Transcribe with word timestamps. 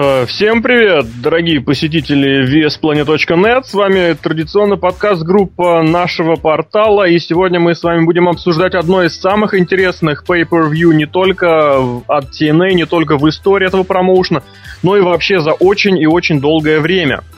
Э, 0.00 0.26
всем 0.26 0.62
привет, 0.62 1.06
дорогие 1.20 1.60
посетители 1.60 2.46
VSPlanet.net. 2.46 3.64
С 3.64 3.74
вами 3.74 4.12
традиционно 4.12 4.76
подкаст 4.76 5.24
группа 5.24 5.82
нашего 5.82 6.36
портала. 6.36 7.08
И 7.08 7.18
сегодня 7.18 7.58
мы 7.58 7.74
с 7.74 7.82
вами 7.82 8.04
будем 8.04 8.28
обсуждать 8.28 8.76
одно 8.76 9.02
из 9.02 9.20
самых 9.20 9.58
интересных 9.58 10.22
pay-per-view 10.24 10.94
не 10.94 11.06
только 11.06 11.78
от 12.06 12.26
TNA, 12.26 12.74
не 12.74 12.86
только 12.86 13.18
в 13.18 13.28
истории 13.28 13.66
этого 13.66 13.82
промоушена, 13.82 14.44
но 14.84 14.96
и 14.96 15.00
вообще 15.00 15.40
за 15.40 15.50
очень 15.50 15.98
и 15.98 16.06
очень 16.06 16.40
долгое 16.40 16.78
время– 16.78 17.24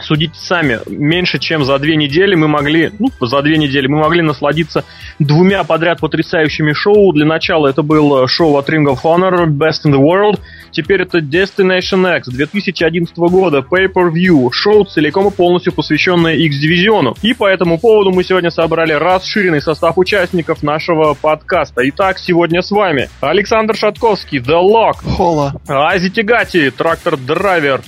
судите 0.00 0.34
сами, 0.34 0.80
меньше 0.86 1.38
чем 1.38 1.64
за 1.64 1.78
две 1.78 1.96
недели 1.96 2.34
мы 2.34 2.48
могли, 2.48 2.92
ну, 2.98 3.08
за 3.20 3.42
две 3.42 3.58
недели 3.58 3.86
мы 3.86 3.98
могли 3.98 4.22
насладиться 4.22 4.84
двумя 5.18 5.64
подряд 5.64 6.00
потрясающими 6.00 6.72
шоу. 6.72 7.12
Для 7.12 7.26
начала 7.26 7.68
это 7.68 7.82
было 7.82 8.26
шоу 8.28 8.56
от 8.56 8.68
Ring 8.68 8.86
of 8.86 8.98
Honor 9.02 9.46
Best 9.46 9.86
in 9.86 9.92
the 9.92 10.00
World. 10.00 10.40
Теперь 10.70 11.02
это 11.02 11.18
Destination 11.18 12.18
X 12.18 12.28
2011 12.28 13.16
года, 13.16 13.58
Pay-Per-View, 13.58 14.50
шоу 14.52 14.84
целиком 14.84 15.28
и 15.28 15.30
полностью 15.30 15.72
посвященное 15.72 16.34
X-дивизиону. 16.34 17.16
И 17.22 17.34
по 17.34 17.46
этому 17.46 17.78
поводу 17.78 18.10
мы 18.12 18.22
сегодня 18.24 18.50
собрали 18.50 18.92
расширенный 18.92 19.60
состав 19.60 19.98
участников 19.98 20.62
нашего 20.62 21.14
подкаста. 21.14 21.88
Итак, 21.88 22.18
сегодня 22.18 22.62
с 22.62 22.70
вами 22.70 23.08
Александр 23.20 23.76
Шатковский, 23.76 24.38
The 24.38 24.60
Lock. 24.60 25.16
Хола. 25.16 25.54
Ази 25.66 26.10
Тигати, 26.10 26.70
Трактор 26.70 27.16
Драйвер. 27.16 27.80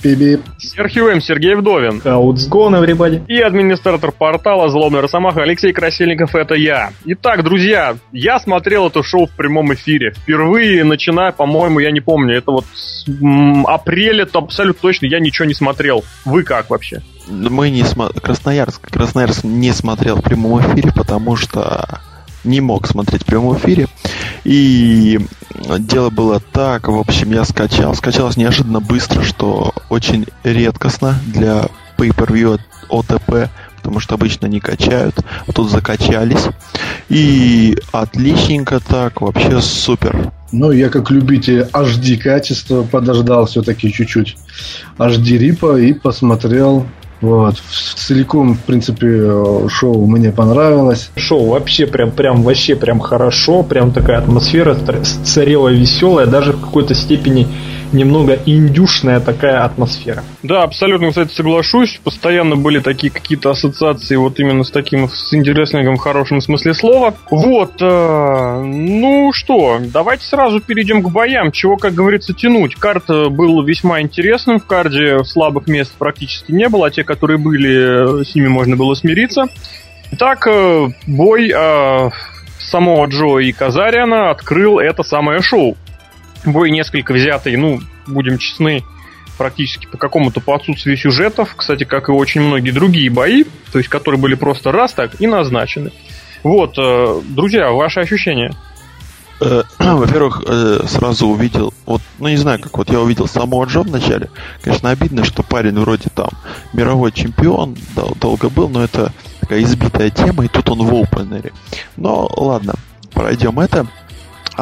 Серхио 0.59 1.09
М. 1.09 1.21
Сергей 1.21 1.55
Вдовин. 1.55 2.00
What's 2.03 2.49
going, 2.49 2.73
everybody? 2.73 3.23
И 3.27 3.39
администратор 3.39 4.11
портала 4.11 4.69
Злобный 4.69 5.01
Росомаха 5.01 5.43
Алексей 5.43 5.71
Красильников, 5.71 6.33
это 6.33 6.55
я. 6.55 6.93
Итак, 7.05 7.43
друзья, 7.43 7.95
я 8.11 8.39
смотрел 8.39 8.87
это 8.87 9.03
шоу 9.03 9.27
в 9.27 9.31
прямом 9.31 9.71
эфире. 9.75 10.11
Впервые, 10.11 10.83
начиная, 10.83 11.31
по-моему, 11.31 11.77
я 11.77 11.91
не 11.91 11.99
помню, 11.99 12.35
это 12.37 12.51
вот 12.51 12.65
с 12.73 13.07
м, 13.07 13.67
апреля, 13.67 14.25
то 14.25 14.39
абсолютно 14.39 14.81
точно 14.81 15.05
я 15.05 15.19
ничего 15.19 15.45
не 15.45 15.53
смотрел. 15.53 16.03
Вы 16.25 16.43
как 16.43 16.71
вообще? 16.71 17.03
Мы 17.27 17.69
не 17.69 17.83
смотрели... 17.83 18.19
Красноярск. 18.19 18.89
Красноярск 18.89 19.43
не 19.43 19.71
смотрел 19.71 20.15
в 20.15 20.23
прямом 20.23 20.59
эфире, 20.59 20.91
потому 20.95 21.35
что 21.35 22.01
не 22.43 22.61
мог 22.61 22.87
смотреть 22.87 23.21
в 23.21 23.25
прямом 23.27 23.57
эфире. 23.57 23.85
И 24.43 25.19
дело 25.77 26.09
было 26.09 26.39
так, 26.39 26.87
в 26.87 26.97
общем, 26.97 27.31
я 27.31 27.43
скачал. 27.43 27.93
Скачалось 27.93 28.37
неожиданно 28.37 28.79
быстро, 28.79 29.21
что 29.21 29.71
очень 29.89 30.25
редкостно 30.43 31.15
для 31.27 31.67
pay-per-view 32.01 32.55
от 32.55 32.61
ОТП, 32.89 33.49
потому 33.77 33.99
что 33.99 34.15
обычно 34.15 34.47
не 34.47 34.59
качают, 34.59 35.15
а 35.47 35.51
тут 35.51 35.69
закачались. 35.69 36.47
И 37.09 37.77
отличненько 37.91 38.79
так, 38.79 39.21
вообще 39.21 39.61
супер. 39.61 40.31
Ну, 40.51 40.71
я 40.71 40.89
как 40.89 41.11
любитель 41.11 41.61
HD 41.71 42.17
качества 42.17 42.83
подождал 42.83 43.45
все-таки 43.45 43.91
чуть-чуть 43.91 44.37
HD 44.97 45.37
рипа 45.37 45.79
и 45.79 45.93
посмотрел. 45.93 46.85
Вот. 47.21 47.61
Целиком, 47.95 48.55
в 48.55 48.61
принципе, 48.61 49.67
шоу 49.69 50.05
мне 50.07 50.31
понравилось. 50.31 51.11
Шоу 51.15 51.49
вообще 51.49 51.85
прям, 51.85 52.11
прям, 52.11 52.41
вообще 52.41 52.75
прям 52.75 52.99
хорошо, 52.99 53.63
прям 53.63 53.91
такая 53.91 54.17
атмосфера 54.17 54.75
царела 55.23 55.69
веселая, 55.69 56.25
даже 56.25 56.53
в 56.53 56.61
какой-то 56.61 56.95
степени 56.95 57.47
немного 57.93 58.37
индюшная 58.45 59.19
такая 59.19 59.63
атмосфера. 59.63 60.23
Да, 60.43 60.63
абсолютно, 60.63 61.09
кстати, 61.09 61.33
соглашусь. 61.33 61.99
Постоянно 62.03 62.55
были 62.55 62.79
такие 62.79 63.11
какие-то 63.11 63.51
ассоциации 63.51 64.15
вот 64.15 64.39
именно 64.39 64.63
с 64.63 64.71
таким, 64.71 65.09
с 65.09 65.33
интересным 65.33 65.95
в 65.95 65.99
хорошем 65.99 66.41
смысле 66.41 66.73
слова. 66.73 67.15
Вот, 67.29 67.81
э, 67.81 68.61
ну 68.63 69.31
что, 69.33 69.79
давайте 69.81 70.25
сразу 70.25 70.61
перейдем 70.61 71.01
к 71.01 71.09
боям. 71.09 71.51
Чего, 71.51 71.77
как 71.77 71.93
говорится, 71.93 72.33
тянуть. 72.33 72.75
Карт 72.75 73.09
э, 73.09 73.29
был 73.29 73.63
весьма 73.63 74.01
интересным. 74.01 74.59
В 74.59 74.65
карде 74.65 75.23
слабых 75.23 75.67
мест 75.67 75.93
практически 75.97 76.51
не 76.51 76.69
было, 76.69 76.87
а 76.87 76.91
те, 76.91 77.03
которые 77.03 77.37
были, 77.37 78.21
э, 78.21 78.23
с 78.23 78.35
ними 78.35 78.47
можно 78.47 78.75
было 78.75 78.93
смириться. 78.93 79.47
Итак, 80.11 80.45
э, 80.47 80.89
бой 81.07 81.51
э, 81.55 82.09
самого 82.59 83.05
Джо 83.07 83.39
и 83.39 83.51
Казариана 83.51 84.29
открыл 84.31 84.79
это 84.79 85.03
самое 85.03 85.41
шоу. 85.41 85.77
Бой 86.45 86.71
несколько 86.71 87.13
взятый, 87.13 87.55
ну, 87.55 87.79
будем 88.07 88.37
честны, 88.37 88.83
практически 89.37 89.87
по 89.87 89.97
какому-то 89.97 90.39
по 90.39 90.55
отсутствию 90.55 90.97
сюжетов, 90.97 91.55
кстати, 91.55 91.83
как 91.83 92.09
и 92.09 92.11
очень 92.11 92.41
многие 92.41 92.71
другие 92.71 93.09
бои, 93.09 93.43
то 93.71 93.79
есть 93.79 93.89
которые 93.89 94.19
были 94.19 94.35
просто 94.35 94.71
раз 94.71 94.93
так 94.93 95.19
и 95.19 95.27
назначены. 95.27 95.91
Вот, 96.43 96.75
э, 96.77 97.21
друзья, 97.29 97.71
ваши 97.71 97.99
ощущения? 97.99 98.53
Э, 99.39 99.63
Во-первых, 99.79 100.43
э, 100.47 100.83
сразу 100.87 101.27
увидел, 101.27 101.73
вот, 101.85 102.01
ну 102.19 102.27
не 102.27 102.37
знаю, 102.37 102.59
как 102.59 102.77
вот 102.77 102.91
я 102.91 102.99
увидел 102.99 103.27
самого 103.27 103.65
Джо 103.65 103.81
в 103.81 103.89
начале. 103.89 104.29
Конечно, 104.61 104.91
обидно, 104.91 105.23
что 105.23 105.43
парень 105.43 105.79
вроде 105.79 106.09
там 106.13 106.29
мировой 106.73 107.11
чемпион, 107.11 107.75
дол- 107.95 108.15
долго 108.19 108.49
был, 108.49 108.69
но 108.69 108.83
это 108.83 109.11
такая 109.39 109.63
избитая 109.63 110.11
тема, 110.11 110.45
и 110.45 110.47
тут 110.47 110.69
он 110.69 110.83
в 110.83 110.93
опенере. 110.93 111.51
Но 111.97 112.29
ладно, 112.37 112.75
пройдем 113.13 113.59
это. 113.59 113.87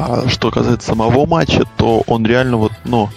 А 0.01 0.29
что 0.29 0.49
касается 0.49 0.87
самого 0.87 1.25
матча, 1.25 1.63
то 1.75 2.03
он 2.07 2.25
реально 2.25 2.55
вот, 2.55 2.71
ну, 2.85 3.09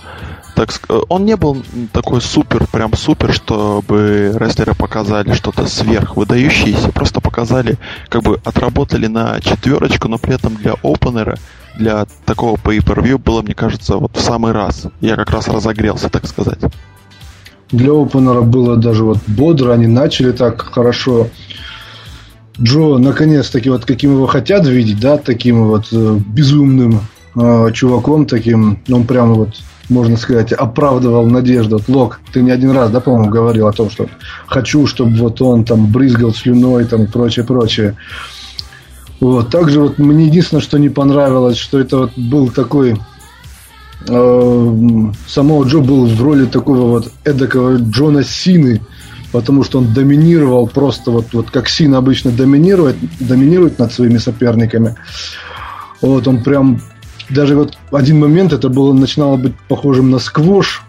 так 0.56 0.70
ск- 0.70 1.06
он 1.08 1.24
не 1.24 1.36
был 1.36 1.62
такой 1.92 2.20
супер, 2.20 2.66
прям 2.66 2.92
супер, 2.94 3.32
чтобы 3.32 4.36
рестлеры 4.36 4.74
показали 4.74 5.32
что-то 5.32 5.66
сверх 5.66 6.16
выдающееся. 6.16 6.90
Просто 6.90 7.20
показали, 7.20 7.78
как 8.08 8.24
бы 8.24 8.40
отработали 8.44 9.06
на 9.06 9.40
четверочку, 9.40 10.08
но 10.08 10.18
при 10.18 10.34
этом 10.34 10.56
для 10.56 10.74
опенера, 10.82 11.38
для 11.78 12.06
такого 12.24 12.56
pay-per-view 12.56 13.18
было, 13.18 13.42
мне 13.42 13.54
кажется, 13.54 13.96
вот 13.96 14.16
в 14.16 14.20
самый 14.20 14.50
раз. 14.50 14.88
Я 15.00 15.14
как 15.14 15.30
раз 15.30 15.46
разогрелся, 15.46 16.08
так 16.08 16.26
сказать. 16.26 16.58
Для 17.70 17.92
опенера 17.92 18.42
было 18.42 18.76
даже 18.76 19.04
вот 19.04 19.18
бодро, 19.28 19.72
они 19.72 19.86
начали 19.86 20.32
так 20.32 20.60
хорошо. 20.62 21.28
Джо, 22.60 22.98
наконец-таки, 22.98 23.70
вот 23.70 23.84
каким 23.84 24.12
его 24.14 24.26
хотят 24.26 24.66
видеть, 24.66 25.00
да, 25.00 25.16
таким 25.16 25.68
вот 25.68 25.86
э, 25.92 26.18
безумным 26.26 27.00
э, 27.34 27.70
чуваком 27.72 28.26
таким, 28.26 28.78
он 28.90 29.06
прямо 29.06 29.34
вот, 29.34 29.50
можно 29.88 30.16
сказать, 30.16 30.52
оправдывал 30.52 31.26
надежду. 31.26 31.78
Вот, 31.78 31.88
Лок, 31.88 32.20
ты 32.32 32.42
не 32.42 32.50
один 32.50 32.72
раз, 32.72 32.90
да, 32.90 33.00
по-моему, 33.00 33.30
говорил 33.30 33.68
о 33.68 33.72
том, 33.72 33.90
что 33.90 34.06
хочу, 34.46 34.86
чтобы 34.86 35.16
вот 35.16 35.40
он 35.40 35.64
там 35.64 35.90
брызгал 35.90 36.34
слюной 36.34 36.84
там 36.84 37.04
и 37.04 37.06
прочее, 37.06 37.44
прочее. 37.46 37.96
Вот. 39.20 39.50
Также 39.50 39.80
вот 39.80 39.98
мне 39.98 40.26
единственное, 40.26 40.62
что 40.62 40.78
не 40.78 40.88
понравилось, 40.88 41.56
что 41.56 41.78
это 41.78 41.96
вот 41.96 42.18
был 42.18 42.50
такой 42.50 42.98
э, 44.08 45.10
самого 45.28 45.64
Джо 45.64 45.78
был 45.78 46.06
в 46.06 46.20
роли 46.20 46.44
такого 46.46 46.88
вот 46.88 47.12
эдакого 47.24 47.76
Джона 47.76 48.24
Сины, 48.24 48.82
потому 49.32 49.64
что 49.64 49.78
он 49.78 49.92
доминировал 49.92 50.68
просто 50.68 51.10
вот, 51.10 51.32
вот 51.32 51.50
как 51.50 51.68
Сина 51.68 51.98
обычно 51.98 52.30
доминирует, 52.30 52.96
доминирует 53.18 53.78
над 53.78 53.92
своими 53.92 54.18
соперниками. 54.18 54.94
Вот 56.00 56.28
он 56.28 56.42
прям 56.42 56.80
даже 57.30 57.56
вот 57.56 57.76
один 57.90 58.20
момент 58.20 58.52
это 58.52 58.68
было 58.68 58.92
начинало 58.92 59.36
быть 59.36 59.54
похожим 59.68 60.10
на 60.10 60.18
сквош, 60.18 60.82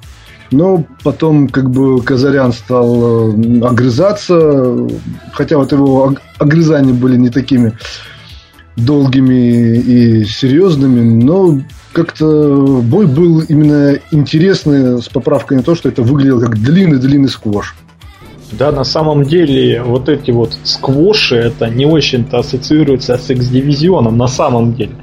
но 0.51 0.85
потом 1.03 1.47
как 1.47 1.69
бы 1.69 2.01
Казарян 2.01 2.51
стал 2.51 3.31
э, 3.31 3.61
огрызаться, 3.61 4.87
хотя 5.31 5.57
вот 5.57 5.71
его 5.71 6.03
ог- 6.03 6.21
огрызания 6.37 6.93
были 6.93 7.17
не 7.17 7.29
такими 7.29 7.73
долгими 8.75 9.77
и 9.77 10.25
серьезными, 10.25 11.23
но 11.23 11.61
как-то 11.93 12.81
бой 12.83 13.05
был 13.05 13.41
именно 13.41 13.99
интересный 14.11 15.01
с 15.01 15.07
поправкой 15.07 15.57
на 15.57 15.63
то, 15.63 15.75
что 15.75 15.89
это 15.89 16.01
выглядело 16.01 16.41
как 16.41 16.59
длинный-длинный 16.59 17.29
сквош. 17.29 17.75
Да, 18.57 18.71
на 18.71 18.83
самом 18.83 19.23
деле, 19.23 19.81
вот 19.81 20.09
эти 20.09 20.31
вот 20.31 20.57
сквоши, 20.63 21.35
это 21.35 21.69
не 21.69 21.85
очень-то 21.85 22.37
ассоциируется 22.37 23.17
с 23.17 23.29
X-дивизионом, 23.29 24.17
на 24.17 24.27
самом 24.27 24.73
деле. 24.75 24.95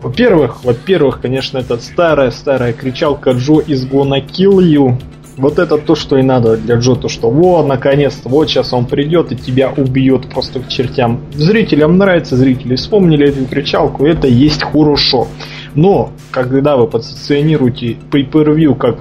Во-первых, 0.00 0.64
во-первых, 0.64 1.20
конечно, 1.20 1.58
это 1.58 1.76
старая-старая 1.76 2.72
кричалка 2.72 3.32
Джо 3.32 3.58
из 3.58 3.84
Gonna 3.84 4.24
Kill 4.24 4.58
You. 4.60 4.96
Вот 5.36 5.58
это 5.58 5.76
то, 5.76 5.94
что 5.94 6.16
и 6.16 6.22
надо 6.22 6.56
для 6.56 6.76
Джо, 6.76 6.94
то 6.94 7.08
что 7.08 7.30
вот, 7.30 7.66
наконец-то, 7.66 8.28
вот 8.28 8.48
сейчас 8.48 8.72
он 8.72 8.86
придет 8.86 9.32
и 9.32 9.36
тебя 9.36 9.72
убьет 9.76 10.28
просто 10.30 10.60
к 10.60 10.68
чертям. 10.68 11.20
Зрителям 11.32 11.98
нравится, 11.98 12.36
зрители 12.36 12.76
вспомнили 12.76 13.28
эту 13.28 13.44
кричалку, 13.44 14.06
это 14.06 14.28
есть 14.28 14.62
хорошо. 14.62 15.28
Но, 15.74 16.12
когда 16.30 16.76
вы 16.76 16.86
позиционируете 16.86 17.96
pay-per-view 18.10 18.76
как 18.76 18.98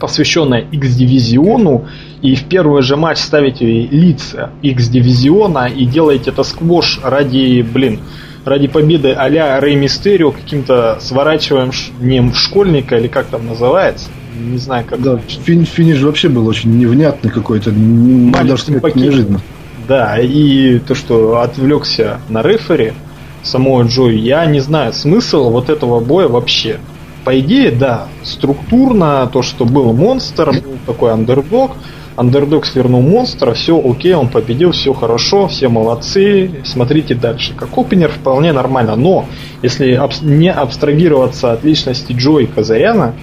посвященное 0.00 0.66
X-дивизиону, 0.72 1.86
и 2.24 2.36
в 2.36 2.44
первый 2.44 2.80
же 2.80 2.96
матч 2.96 3.18
ставите 3.18 3.66
лица 3.66 4.50
X-дивизиона 4.62 5.66
и 5.66 5.84
делаете 5.84 6.30
это 6.30 6.42
сквош 6.42 6.98
ради, 7.02 7.60
блин, 7.60 8.00
ради 8.46 8.66
победы 8.66 9.12
а-ля 9.12 9.60
Рэй 9.60 9.74
Мистерио 9.76 10.30
каким-то 10.32 10.96
сворачиванием 11.02 12.32
школьника, 12.32 12.96
или 12.96 13.08
как 13.08 13.26
там 13.26 13.46
называется, 13.46 14.08
не 14.38 14.56
знаю, 14.56 14.86
как 14.88 15.02
Да, 15.02 15.18
фин- 15.46 15.66
финиш 15.66 16.00
вообще 16.00 16.30
был 16.30 16.46
очень 16.48 16.78
невнятный 16.78 17.30
какой-то, 17.30 17.70
даже 17.70 18.62
сказать, 18.62 18.96
неожиданно. 18.96 19.42
Да, 19.86 20.18
и 20.18 20.78
то, 20.78 20.94
что 20.94 21.42
отвлекся 21.42 22.20
на 22.30 22.40
рефери 22.40 22.94
самого 23.42 23.82
Джои, 23.82 24.16
я 24.16 24.46
не 24.46 24.60
знаю 24.60 24.94
смысл 24.94 25.50
вот 25.50 25.68
этого 25.68 26.00
боя 26.00 26.28
вообще. 26.28 26.78
по 27.22 27.38
идее, 27.38 27.70
да, 27.70 28.08
структурно 28.22 29.28
то, 29.30 29.42
что 29.42 29.66
был 29.66 29.92
монстр, 29.92 30.52
был 30.52 30.76
такой 30.86 31.12
андердог, 31.12 31.72
андердог 32.16 32.66
свернул 32.66 33.02
монстра, 33.02 33.54
все 33.54 33.80
окей, 33.80 34.14
он 34.14 34.28
победил, 34.28 34.72
все 34.72 34.92
хорошо, 34.92 35.48
все 35.48 35.68
молодцы, 35.68 36.62
смотрите 36.64 37.14
дальше. 37.14 37.54
Как 37.54 37.76
опенер 37.76 38.10
вполне 38.10 38.52
нормально, 38.52 38.96
но 38.96 39.26
если 39.62 39.98
не 40.22 40.50
абстрагироваться 40.50 41.52
от 41.52 41.64
личности 41.64 42.12
Джо 42.12 42.38
и 42.38 42.46
Казаряна, 42.46 43.14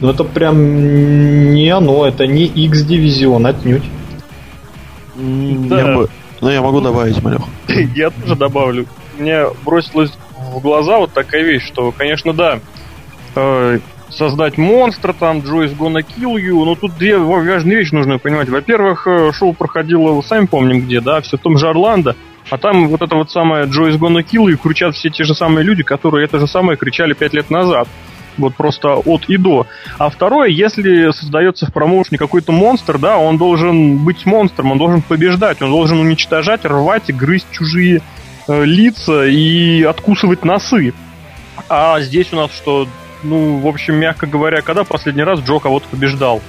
ну 0.00 0.10
это 0.10 0.24
прям 0.24 1.54
не 1.54 1.68
оно, 1.70 2.06
это 2.06 2.26
не 2.26 2.44
X-дивизион 2.44 3.46
отнюдь. 3.46 3.84
Да. 5.16 5.80
Я 5.80 5.96
бы, 5.96 6.08
ну 6.40 6.50
я 6.50 6.62
могу 6.62 6.80
добавить, 6.80 7.22
Малех. 7.22 7.42
Я 7.96 8.10
тоже 8.10 8.36
добавлю. 8.36 8.86
Мне 9.18 9.46
бросилось 9.64 10.12
в 10.52 10.60
глаза 10.60 10.98
вот 10.98 11.12
такая 11.12 11.42
вещь, 11.42 11.66
что, 11.66 11.90
конечно, 11.90 12.32
да, 12.32 12.60
э, 13.34 13.80
создать 14.10 14.58
монстра, 14.58 15.12
там, 15.12 15.40
Джойс 15.40 15.72
Gonna 15.72 16.04
Kill 16.04 16.36
You, 16.36 16.64
но 16.64 16.74
тут 16.74 16.96
две 16.96 17.18
важные 17.18 17.78
вещи 17.78 17.94
нужно 17.94 18.18
понимать. 18.18 18.48
Во-первых, 18.48 19.06
э, 19.06 19.32
шоу 19.32 19.52
проходило, 19.52 20.20
сами 20.22 20.46
помним 20.46 20.80
где, 20.80 21.00
да, 21.00 21.20
все 21.20 21.36
в 21.36 21.40
том 21.40 21.58
же 21.58 21.68
Орландо, 21.68 22.16
а 22.50 22.58
там 22.58 22.88
вот 22.88 23.02
это 23.02 23.14
вот 23.16 23.30
самое 23.30 23.66
Джойс 23.66 23.96
Gonna 23.96 24.24
Kill 24.24 24.46
You 24.46 24.56
кричат 24.56 24.94
все 24.94 25.10
те 25.10 25.24
же 25.24 25.34
самые 25.34 25.64
люди, 25.64 25.82
которые 25.82 26.24
это 26.24 26.38
же 26.38 26.46
самое 26.46 26.78
кричали 26.78 27.12
пять 27.12 27.34
лет 27.34 27.50
назад. 27.50 27.88
Вот 28.38 28.54
просто 28.54 28.94
от 28.94 29.28
и 29.28 29.36
до. 29.36 29.66
А 29.98 30.10
второе, 30.10 30.48
если 30.48 31.10
создается 31.10 31.66
в 31.66 31.72
промоушене 31.72 32.18
какой-то 32.18 32.52
монстр, 32.52 32.96
да, 32.98 33.18
он 33.18 33.36
должен 33.36 33.98
быть 33.98 34.24
монстром, 34.26 34.70
он 34.70 34.78
должен 34.78 35.02
побеждать, 35.02 35.60
он 35.60 35.70
должен 35.70 35.98
уничтожать, 35.98 36.64
рвать 36.64 37.08
и 37.08 37.12
грызть 37.12 37.50
чужие 37.50 38.00
э, 38.46 38.64
лица 38.64 39.26
и 39.26 39.82
откусывать 39.82 40.44
носы. 40.44 40.94
А 41.68 42.00
здесь 42.00 42.32
у 42.32 42.36
нас 42.36 42.52
что 42.52 42.86
ну, 43.22 43.58
в 43.58 43.66
общем, 43.66 43.94
мягко 43.96 44.26
говоря, 44.26 44.62
когда 44.62 44.84
последний 44.84 45.22
раз 45.22 45.40
Джо 45.40 45.58
кого-то 45.58 45.88
побеждал? 45.88 46.40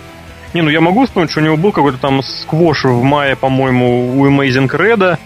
Не, 0.53 0.61
ну 0.61 0.69
я 0.69 0.81
могу 0.81 1.05
вспомнить, 1.05 1.31
что 1.31 1.41
у 1.41 1.43
него 1.43 1.57
был 1.57 1.71
какой-то 1.71 1.99
там 1.99 2.23
сквош 2.23 2.83
в 2.83 3.03
мае, 3.03 3.35
по-моему, 3.35 4.19
у 4.19 4.27
Amazing 4.27 4.67
Red. 4.67 5.17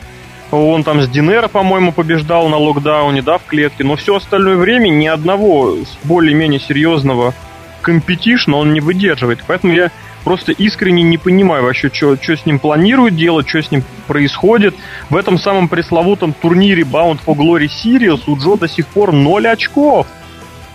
Он 0.51 0.83
там 0.83 1.01
с 1.01 1.07
Динера, 1.07 1.47
по-моему, 1.47 1.91
побеждал 1.91 2.49
на 2.49 2.57
локдауне, 2.57 3.21
да, 3.21 3.37
в 3.37 3.45
клетке. 3.45 3.83
Но 3.83 3.95
все 3.95 4.15
остальное 4.15 4.55
время 4.57 4.89
ни 4.89 5.07
одного 5.07 5.77
более-менее 6.03 6.59
серьезного 6.59 7.33
компетишна 7.81 8.57
он 8.57 8.73
не 8.73 8.79
выдерживает. 8.79 9.39
Поэтому 9.47 9.73
я 9.73 9.91
просто 10.23 10.51
искренне 10.51 11.03
не 11.03 11.17
понимаю 11.17 11.63
вообще, 11.63 11.89
что 11.91 12.15
с 12.15 12.45
ним 12.45 12.59
планируют 12.59 13.15
делать, 13.15 13.47
что 13.47 13.61
с 13.61 13.71
ним 13.71 13.83
происходит. 14.07 14.75
В 15.09 15.15
этом 15.15 15.37
самом 15.37 15.69
пресловутом 15.69 16.33
турнире 16.33 16.83
Bound 16.83 17.19
for 17.25 17.35
Glory 17.35 17.67
Series 17.67 18.21
у 18.27 18.37
Джо 18.37 18.57
до 18.57 18.67
сих 18.67 18.87
пор 18.87 19.11
0 19.11 19.47
очков. 19.47 20.07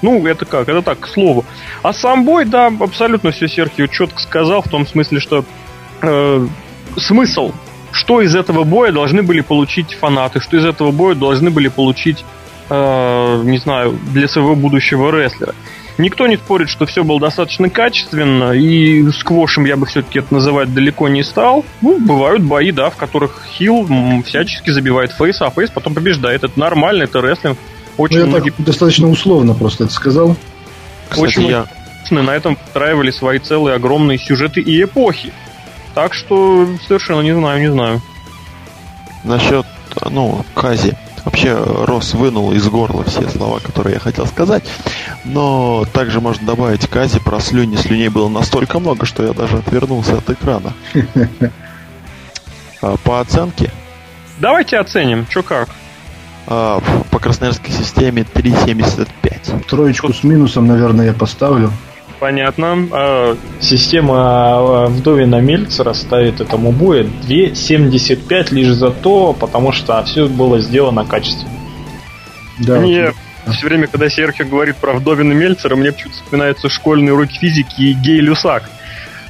Ну, 0.02 0.26
это 0.26 0.44
как? 0.44 0.68
Это 0.68 0.82
так, 0.82 1.00
к 1.00 1.08
слову. 1.08 1.44
А 1.82 1.92
сам 1.92 2.24
бой, 2.24 2.44
да, 2.44 2.66
абсолютно 2.80 3.30
все 3.30 3.48
Серхио 3.48 3.86
четко 3.86 4.20
сказал, 4.20 4.62
в 4.62 4.68
том 4.68 4.86
смысле, 4.86 5.20
что 5.20 5.44
э, 6.02 6.46
смысл, 6.96 7.52
что 7.92 8.20
из 8.20 8.34
этого 8.34 8.64
боя 8.64 8.92
должны 8.92 9.22
были 9.22 9.40
получить 9.40 9.94
фанаты, 9.94 10.40
что 10.40 10.56
из 10.56 10.64
этого 10.64 10.90
боя 10.90 11.14
должны 11.14 11.50
были 11.50 11.68
получить, 11.68 12.24
э, 12.70 13.42
не 13.44 13.58
знаю, 13.58 13.98
для 14.12 14.28
своего 14.28 14.54
будущего 14.54 15.10
рестлера. 15.10 15.54
Никто 15.98 16.28
не 16.28 16.36
спорит, 16.36 16.68
что 16.68 16.86
все 16.86 17.02
было 17.02 17.18
достаточно 17.18 17.68
качественно, 17.68 18.52
и 18.52 19.10
сквошем 19.10 19.64
я 19.64 19.76
бы 19.76 19.84
все-таки 19.86 20.20
это 20.20 20.32
называть 20.32 20.72
далеко 20.72 21.08
не 21.08 21.24
стал. 21.24 21.64
Ну, 21.80 21.98
бывают 21.98 22.44
бои, 22.44 22.70
да, 22.70 22.90
в 22.90 22.96
которых 22.96 23.42
Хилл 23.50 23.88
всячески 24.24 24.70
забивает 24.70 25.10
фейс, 25.10 25.42
а 25.42 25.50
фейс 25.50 25.70
потом 25.70 25.94
побеждает. 25.94 26.44
Это 26.44 26.58
нормально, 26.58 27.02
это 27.02 27.20
рестлинг. 27.20 27.58
Очень 27.98 28.20
ну, 28.20 28.24
я 28.24 28.30
многие... 28.30 28.50
так 28.50 28.64
достаточно 28.64 29.10
условно 29.10 29.54
просто 29.54 29.84
это 29.84 29.92
сказал. 29.92 30.36
Кстати, 31.08 31.20
Очень 31.20 31.46
я... 31.46 31.66
на 32.10 32.30
этом 32.30 32.56
встраивали 32.56 33.10
свои 33.10 33.38
целые 33.38 33.74
огромные 33.74 34.18
сюжеты 34.18 34.60
и 34.60 34.82
эпохи. 34.82 35.32
Так 35.94 36.14
что 36.14 36.66
совершенно 36.86 37.20
не 37.22 37.34
знаю, 37.34 37.60
не 37.60 37.70
знаю. 37.70 38.00
Насчет, 39.24 39.66
ну, 40.08 40.44
Кази. 40.54 40.96
Вообще, 41.24 41.54
Рос 41.54 42.14
вынул 42.14 42.52
из 42.52 42.66
горла 42.68 43.04
все 43.04 43.28
слова, 43.28 43.58
которые 43.58 43.94
я 43.94 44.00
хотел 44.00 44.26
сказать. 44.26 44.64
Но 45.24 45.84
также 45.92 46.20
можно 46.20 46.46
добавить 46.46 46.86
Кази 46.86 47.18
про 47.18 47.40
слюни. 47.40 47.76
Слюней 47.76 48.08
было 48.08 48.28
настолько 48.28 48.78
много, 48.78 49.04
что 49.04 49.26
я 49.26 49.32
даже 49.32 49.58
отвернулся 49.58 50.18
от 50.18 50.30
экрана. 50.30 50.72
А, 52.80 52.96
по 52.98 53.18
оценке? 53.18 53.72
Давайте 54.38 54.78
оценим, 54.78 55.26
что 55.28 55.42
как. 55.42 55.68
А, 56.50 56.80
по 57.10 57.18
красноярской 57.18 57.70
системе 57.70 58.24
3.75. 58.34 59.64
Троечку 59.68 60.14
с 60.14 60.24
минусом, 60.24 60.66
наверное, 60.66 61.06
я 61.06 61.12
поставлю. 61.12 61.70
Понятно. 62.20 62.88
А, 62.90 63.36
система 63.60 64.16
а, 64.16 64.86
Вдовина 64.86 65.40
Мельцера 65.42 65.92
ставит 65.92 66.40
этому 66.40 66.72
бою 66.72 67.10
2.75 67.28 68.54
лишь 68.54 68.72
за 68.72 68.90
то, 68.90 69.34
потому 69.34 69.72
что 69.72 70.02
все 70.04 70.26
было 70.26 70.58
сделано 70.60 71.04
качественно. 71.04 71.52
Да, 72.60 72.80
мне 72.80 73.12
все 73.52 73.66
время, 73.66 73.86
когда 73.86 74.08
Серхио 74.08 74.46
говорит 74.46 74.76
про 74.76 74.94
Вдовина 74.94 75.34
Мельцера, 75.34 75.76
мне 75.76 75.92
почему-то 75.92 76.16
вспоминаются 76.16 76.70
школьные 76.70 77.12
уроки 77.12 77.38
физики 77.38 77.82
и 77.82 77.92
гей 77.92 78.20
Люсак. 78.20 78.70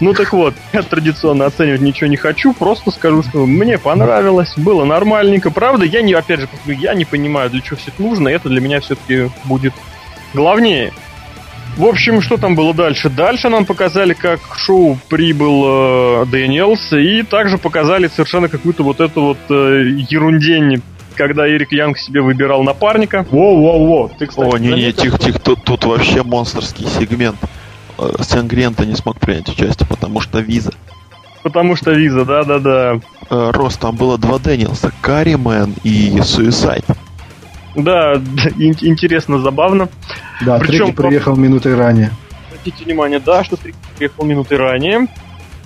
Ну 0.01 0.15
так 0.15 0.33
вот, 0.33 0.55
я 0.73 0.83
традиционно 0.83 1.47
оценивать 1.47 1.81
ничего 1.81 2.09
не 2.09 2.17
хочу, 2.17 2.53
просто 2.53 2.91
скажу, 2.91 3.23
что 3.23 3.47
мне 3.47 3.79
понравилось, 3.79 4.53
было 4.57 4.85
нормальненько. 4.85 5.51
Правда, 5.51 5.85
я 5.85 6.03
не, 6.03 6.13
опять 6.13 6.41
же, 6.41 6.49
я 6.67 6.95
не 6.95 7.05
понимаю, 7.05 7.51
для 7.51 7.61
чего 7.61 7.77
все 7.77 7.91
это 7.91 8.03
нужно, 8.03 8.29
это 8.29 8.49
для 8.49 8.61
меня 8.61 8.81
все-таки 8.81 9.31
будет 9.45 9.73
главнее. 10.35 10.93
В 11.77 11.85
общем, 11.85 12.23
что 12.23 12.37
там 12.37 12.57
было 12.57 12.75
дальше? 12.75 13.09
Дальше 13.09 13.49
нам 13.49 13.65
показали, 13.65 14.13
как 14.13 14.41
к 14.41 14.59
шоу 14.59 14.99
прибыл 15.09 16.23
э, 16.23 16.27
Дэниелс, 16.27 16.93
и 16.93 17.23
также 17.23 17.57
показали 17.57 18.09
совершенно 18.09 18.49
какую-то 18.49 18.83
вот 18.83 19.01
эту 19.01 19.23
вот 19.23 19.39
э, 19.51 19.85
ерундень 20.09 20.83
когда 21.15 21.49
Эрик 21.49 21.73
Янг 21.73 21.99
себе 21.99 22.23
выбирал 22.23 22.63
напарника. 22.63 23.27
Воу-воу-воу. 23.29 24.13
Ты, 24.17 24.29
кстати, 24.29 24.55
О, 24.55 24.57
не-не, 24.57 24.93
тихо-тихо, 24.93 25.41
тут, 25.41 25.65
тут 25.65 25.85
вообще 25.85 26.23
монстрский 26.23 26.87
сегмент. 26.87 27.37
Э, 27.99 28.23
Сангрента 28.23 28.87
не 28.87 28.95
смог 28.95 29.19
принять 29.19 29.49
участие, 29.49 29.87
потому 29.89 30.21
что 30.21 30.41
виза. 30.41 30.73
Потому 31.43 31.77
что 31.77 31.93
виза, 31.93 32.25
да-да-да. 32.25 33.01
Э, 33.31 33.51
Рос, 33.53 33.77
там 33.77 33.97
было 33.97 34.19
два 34.19 34.39
Дэниелса, 34.39 34.93
Карримен 35.01 35.75
и 35.83 36.21
Суисайд. 36.23 36.85
Да, 37.75 38.15
интересно, 38.59 39.41
забавно. 39.41 39.89
Да, 40.45 40.59
Причем 40.59 40.95
приехал 40.95 41.37
минутой 41.37 41.75
ранее. 41.75 42.11
Обратите 42.49 42.85
внимание, 42.85 43.19
да, 43.19 43.45
что 43.45 43.57
Трики 43.57 43.77
приехал 43.97 44.25
минутой 44.25 44.59
ранее. 44.59 45.09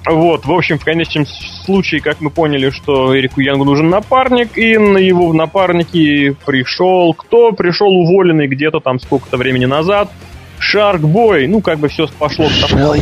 Вот, 0.04 0.47
в 0.47 0.50
общем, 0.50 0.80
в 0.80 0.85
конечном 0.85 1.26
случае, 1.64 2.00
как 2.00 2.21
мы 2.21 2.30
поняли, 2.30 2.71
что 2.71 3.16
Эрику 3.16 3.40
Янгу 3.40 3.64
нужен 3.64 3.88
напарник, 3.88 4.59
и 4.59 4.76
на 4.76 4.99
его 4.99 5.33
напарнике 5.33 6.35
пришел 6.45 7.14
кто? 7.14 7.52
Пришел 7.52 7.87
уволенный 7.88 8.49
где-то 8.49 8.80
там 8.80 8.99
сколько-то 8.99 9.37
времени 9.37 9.66
назад– 9.66 10.11
Шаркбой, 10.62 11.47
ну 11.49 11.61
как 11.61 11.78
бы 11.78 11.88
все 11.88 12.07
пошло 12.19 12.47
к 12.49 12.69
тому, 12.69 12.95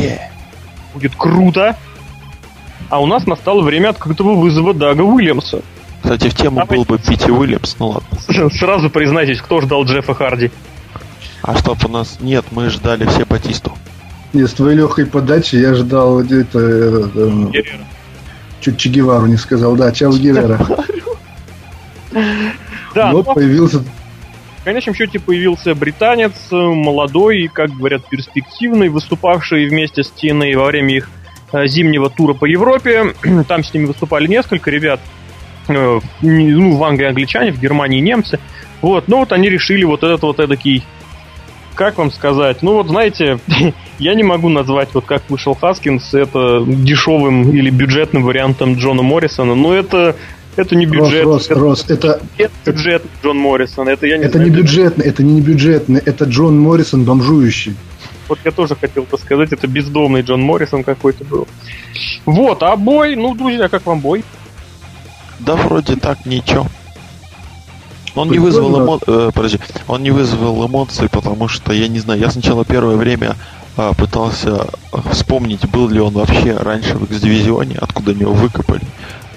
будет 0.95 1.15
круто. 1.17 1.77
А 2.89 3.01
у 3.01 3.07
нас 3.07 3.27
настало 3.27 3.61
время 3.61 3.91
открытого 3.91 4.35
вызова 4.35 4.75
Дага 4.75 5.03
Уильямса. 5.03 5.63
Кстати, 6.03 6.29
в 6.29 6.35
тему 6.35 6.65
был 6.67 6.85
бы 6.85 6.99
Пити 6.99 7.31
Уильямс, 7.31 7.77
ну 7.79 7.89
ладно. 7.89 8.51
Сразу 8.51 8.91
признайтесь, 8.91 9.41
кто 9.41 9.61
ждал 9.61 9.85
Джеффа 9.85 10.15
Харди? 10.15 10.51
А 11.43 11.57
стоп, 11.57 11.85
у 11.85 11.89
нас 11.89 12.19
нет, 12.21 12.47
мы 12.51 12.71
ждали 12.71 13.07
все 13.07 13.25
Батисту. 13.25 13.73
Нет, 14.33 14.49
с 14.51 14.55
твоей 14.55 14.77
легкой 14.77 15.07
подачи 15.07 15.57
я 15.57 15.75
ждал 15.75 16.21
это... 16.21 16.59
это 17.53 17.79
чуть 18.61 18.77
Че 18.79 18.89
Гевару 18.91 19.27
не 19.27 19.37
сказал, 19.37 19.77
да, 19.77 19.93
Чао 19.93 20.13
Геррера. 20.13 20.59
Да, 22.93 23.13
вот 23.13 23.35
появился 23.35 23.85
в 24.61 24.65
конечном 24.65 24.95
счете 24.95 25.19
появился 25.19 25.75
британец, 25.75 26.35
молодой 26.51 27.43
и, 27.43 27.49
как 27.49 27.71
говорят, 27.71 28.05
перспективный, 28.09 28.89
выступавший 28.89 29.67
вместе 29.67 30.05
с 30.05 30.11
Тиной 30.11 30.55
во 30.55 30.67
время 30.67 30.97
их 30.97 31.11
э, 31.53 31.67
зимнего 31.67 32.11
тура 32.11 32.35
по 32.35 32.45
Европе. 32.45 33.15
Там 33.49 33.65
с 33.65 33.73
ними 33.73 33.87
выступали 33.87 34.27
несколько 34.27 34.71
ребят. 34.71 35.01
Э, 35.69 36.01
ну, 36.21 36.77
в 36.77 36.85
Англии 36.85 37.09
англичане, 37.09 37.53
в 37.53 37.61
Германии 37.61 38.01
немцы. 38.01 38.39
Вот, 38.83 39.09
ну 39.09 39.19
вот 39.19 39.33
они 39.33 39.49
решили 39.49 39.85
вот 39.85 40.03
этот 40.03 40.23
вот 40.23 40.41
эдакий 40.41 40.85
как 41.75 41.97
вам 41.97 42.11
сказать? 42.11 42.63
Ну 42.63 42.75
вот 42.75 42.89
знаете, 42.89 43.39
я 43.99 44.15
не 44.15 44.23
могу 44.23 44.51
назвать, 44.51 44.91
вот 44.93 45.07
как 45.07 45.23
вышел 45.31 45.55
Хаскинс, 45.55 46.13
это 46.13 46.63
дешевым 46.67 47.51
или 47.53 47.71
бюджетным 47.71 48.23
вариантом 48.23 48.75
Джона 48.75 49.03
Моррисона, 49.03 49.55
но 49.55 49.75
это 49.75 50.15
это 50.61 50.77
не 50.77 50.87
бюджет. 50.87 51.25
Рос, 51.25 51.49
Рос, 51.51 51.59
Рос, 51.59 51.85
это, 51.89 52.21
это 52.39 52.53
бюджет 52.65 53.03
Джон 53.23 53.39
Моррисон. 53.39 53.89
Это 53.89 54.07
я 54.07 54.19
не 54.19 54.25
Это 54.25 54.39
знаю, 54.39 54.51
не 54.51 54.57
бюджетный, 54.57 55.07
это 55.07 55.23
не 55.23 55.41
бюджетный, 55.41 56.01
это 56.05 56.25
Джон 56.25 56.59
Моррисон 56.59 57.05
бомжующий. 57.05 57.75
Вот 58.29 58.39
я 58.45 58.53
тоже 58.53 58.77
хотел 58.77 59.03
бы 59.03 59.19
сказать, 59.19 59.53
это 59.53 59.67
бездомный 59.67 60.23
Джон 60.23 60.43
Моррисон 60.43 60.85
какой-то 60.85 61.25
был. 61.25 61.49
Вот, 62.27 62.63
а 62.63 62.77
бой, 62.77 63.17
ну, 63.17 63.35
друзья, 63.35 63.69
как 63.69 63.87
вам 63.87 64.01
бой? 64.01 64.25
Да 65.41 65.57
вроде 65.57 65.97
так 65.97 66.27
ничего. 66.27 66.67
Он 68.15 68.31
не 68.31 68.39
вызвал 68.39 68.85
эмо... 68.85 68.99
э, 69.07 69.31
подожди, 69.35 69.59
он 69.87 70.03
не 70.03 70.11
вызвал 70.11 70.67
эмоций, 70.67 71.09
потому 71.09 71.49
что 71.49 71.73
я 71.73 71.89
не 71.89 71.99
знаю, 72.01 72.21
я 72.21 72.31
сначала 72.31 72.65
первое 72.65 72.97
время 72.97 73.37
э, 73.77 73.93
пытался 73.97 74.67
вспомнить, 75.11 75.69
был 75.69 75.89
ли 75.89 76.01
он 76.01 76.15
вообще 76.15 76.57
раньше 76.57 76.95
в 76.97 77.05
X-дивизионе, 77.05 77.77
откуда 77.81 78.13
его 78.13 78.33
выкопали. 78.33 78.83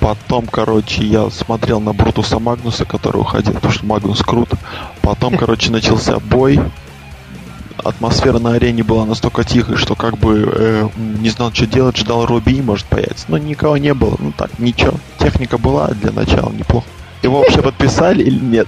Потом, 0.03 0.47
короче, 0.47 1.01
я 1.05 1.29
смотрел 1.29 1.79
на 1.79 1.93
Брутуса 1.93 2.37
Магнуса, 2.37 2.83
который 2.83 3.21
уходил, 3.21 3.53
потому 3.53 3.73
что 3.73 3.85
Магнус 3.85 4.21
круто. 4.21 4.57
Потом, 5.01 5.37
короче, 5.37 5.71
начался 5.71 6.19
бой. 6.19 6.59
Атмосфера 7.81 8.37
на 8.37 8.51
арене 8.51 8.83
была 8.83 9.05
настолько 9.05 9.45
тихой, 9.45 9.77
что 9.77 9.95
как 9.95 10.17
бы 10.17 10.51
э, 10.53 10.89
не 10.97 11.29
знал, 11.29 11.53
что 11.53 11.67
делать, 11.67 11.95
ждал 11.95 12.25
Робби, 12.25 12.61
может 12.61 12.85
появиться. 12.87 13.27
Но 13.29 13.37
никого 13.37 13.77
не 13.77 13.93
было. 13.93 14.17
Ну 14.19 14.33
так, 14.35 14.59
ничего. 14.59 14.95
Техника 15.19 15.57
была 15.57 15.87
для 15.87 16.11
начала 16.11 16.51
неплохо. 16.51 16.85
Его 17.21 17.39
вообще 17.39 17.61
подписали 17.61 18.23
или 18.23 18.43
нет? 18.43 18.67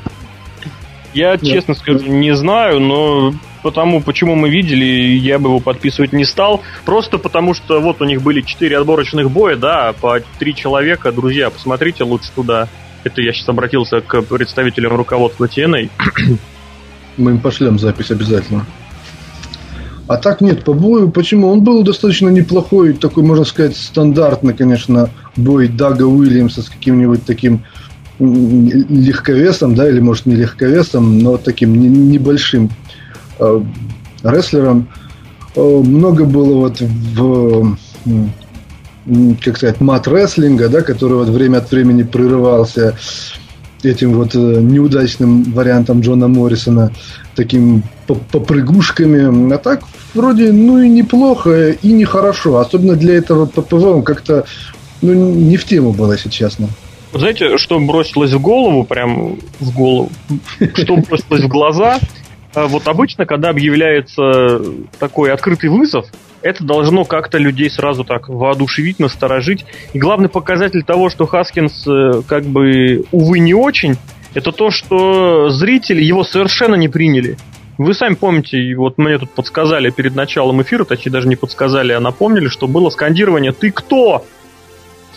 Я, 1.16 1.32
нет. 1.32 1.44
честно 1.44 1.76
скажу, 1.76 2.06
не 2.06 2.36
знаю, 2.36 2.82
но 2.82 3.34
потому, 3.64 4.02
почему 4.02 4.36
мы 4.36 4.50
видели, 4.50 4.84
я 4.84 5.40
бы 5.40 5.48
его 5.48 5.62
подписывать 5.62 6.12
не 6.12 6.26
стал. 6.26 6.62
Просто 6.84 7.18
потому, 7.18 7.54
что 7.54 7.80
вот 7.80 8.02
у 8.02 8.06
них 8.06 8.22
были 8.22 8.42
четыре 8.42 8.78
отборочных 8.78 9.32
боя, 9.32 9.56
да, 9.56 9.94
по 9.94 10.20
три 10.40 10.54
человека. 10.54 11.14
Друзья, 11.14 11.50
посмотрите 11.50 12.04
лучше 12.04 12.32
туда. 12.36 12.68
Это 13.06 13.22
я 13.22 13.32
сейчас 13.32 13.48
обратился 13.48 14.02
к 14.02 14.24
представителям 14.24 14.94
руководства 14.94 15.46
TNA. 15.46 15.90
Мы 17.18 17.32
им 17.32 17.40
пошлем 17.40 17.80
запись 17.80 18.12
обязательно. 18.12 18.66
А 20.08 20.18
так 20.18 20.42
нет, 20.42 20.66
по 20.66 20.74
бою, 20.74 21.10
почему? 21.10 21.48
Он 21.48 21.64
был 21.64 21.82
достаточно 21.84 22.28
неплохой, 22.28 22.92
такой, 22.94 23.24
можно 23.24 23.46
сказать, 23.46 23.78
стандартный, 23.78 24.54
конечно, 24.54 25.10
бой 25.38 25.70
Дага 25.70 26.04
Уильямса 26.04 26.62
с 26.62 26.70
каким-нибудь 26.70 27.26
таким 27.26 27.64
легковесом, 28.20 29.76
да, 29.76 29.90
или 29.90 30.00
может 30.00 30.26
не 30.26 30.36
легковесом, 30.36 31.20
но 31.20 31.38
таким 31.38 32.10
небольшим 32.10 32.70
Э, 33.40 33.62
рестлером. 34.24 34.88
Э, 35.56 35.62
много 35.62 36.26
было 36.26 36.60
вот 36.62 36.80
в 36.80 37.78
как 39.44 39.58
сказать, 39.58 39.82
мат-рестлинга, 39.82 40.68
да, 40.68 40.82
который 40.82 41.18
вот 41.18 41.28
время 41.28 41.60
от 41.60 41.70
времени 41.70 42.02
прерывался 42.02 42.98
этим 43.84 44.14
вот 44.14 44.34
э, 44.34 44.38
неудачным 44.40 45.44
вариантом 45.54 46.02
Джона 46.02 46.28
Моррисона, 46.28 46.92
таким 47.36 47.84
попрыгушками. 48.08 49.54
А 49.54 49.58
так, 49.60 49.84
вроде, 50.16 50.52
ну 50.52 50.80
и 50.82 50.90
неплохо, 50.90 51.70
и 51.70 51.92
нехорошо. 51.92 52.58
Особенно 52.58 52.96
для 52.96 53.16
этого 53.16 53.46
ППВ 53.46 53.74
он 53.74 54.04
как-то 54.04 54.46
ну, 55.02 55.14
не 55.14 55.58
в 55.58 55.66
тему 55.66 55.94
было, 55.94 56.14
если 56.14 56.30
честно. 56.30 56.70
Знаете, 57.18 57.58
что 57.58 57.80
бросилось 57.80 58.34
в 58.34 58.42
голову, 58.42 58.84
прям 58.84 59.38
в 59.60 59.74
голову, 59.74 60.12
что 60.74 60.98
бросилось 60.98 61.44
в 61.44 61.48
глаза, 61.48 62.00
а 62.54 62.68
вот 62.68 62.88
обычно, 62.88 63.26
когда 63.26 63.50
объявляется 63.50 64.62
такой 65.00 65.32
открытый 65.32 65.70
вызов, 65.70 66.08
это 66.42 66.64
должно 66.64 67.06
как-то 67.06 67.38
людей 67.38 67.70
сразу 67.70 68.04
так 68.04 68.28
воодушевить, 68.28 69.00
насторожить. 69.00 69.66
И 69.94 70.00
главный 70.00 70.30
показатель 70.30 70.84
того, 70.84 71.10
что 71.10 71.26
Хаскинс 71.26 71.88
э, 71.88 72.22
как 72.28 72.44
бы, 72.44 73.06
увы, 73.12 73.40
не 73.40 73.54
очень, 73.54 73.96
это 74.34 74.52
то, 74.52 74.70
что 74.70 75.50
зрители 75.50 76.04
его 76.04 76.24
совершенно 76.24 76.76
не 76.76 76.90
приняли. 76.90 77.38
Вы 77.78 77.94
сами 77.94 78.16
помните, 78.16 78.76
вот 78.76 78.98
мне 78.98 79.18
тут 79.18 79.32
подсказали 79.32 79.90
перед 79.90 80.16
началом 80.16 80.62
эфира, 80.62 80.84
точнее 80.84 81.14
даже 81.14 81.28
не 81.28 81.36
подсказали, 81.36 81.94
а 81.94 82.00
напомнили, 82.00 82.48
что 82.50 82.68
было 82.68 82.90
скандирование 82.90 83.54
«Ты 83.54 83.72
кто?». 83.72 84.26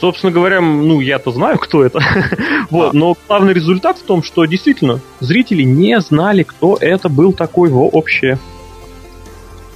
Собственно 0.00 0.32
говоря, 0.32 0.60
ну, 0.60 1.00
я-то 1.00 1.32
знаю, 1.32 1.58
кто 1.58 1.84
это. 1.84 2.00
вот, 2.70 2.92
но 2.92 3.16
главный 3.26 3.52
результат 3.52 3.98
в 3.98 4.02
том, 4.02 4.22
что 4.22 4.44
действительно 4.44 5.00
зрители 5.20 5.62
не 5.62 6.00
знали, 6.00 6.44
кто 6.44 6.76
это 6.80 7.08
был 7.08 7.32
такой 7.32 7.68
вообще. 7.70 8.38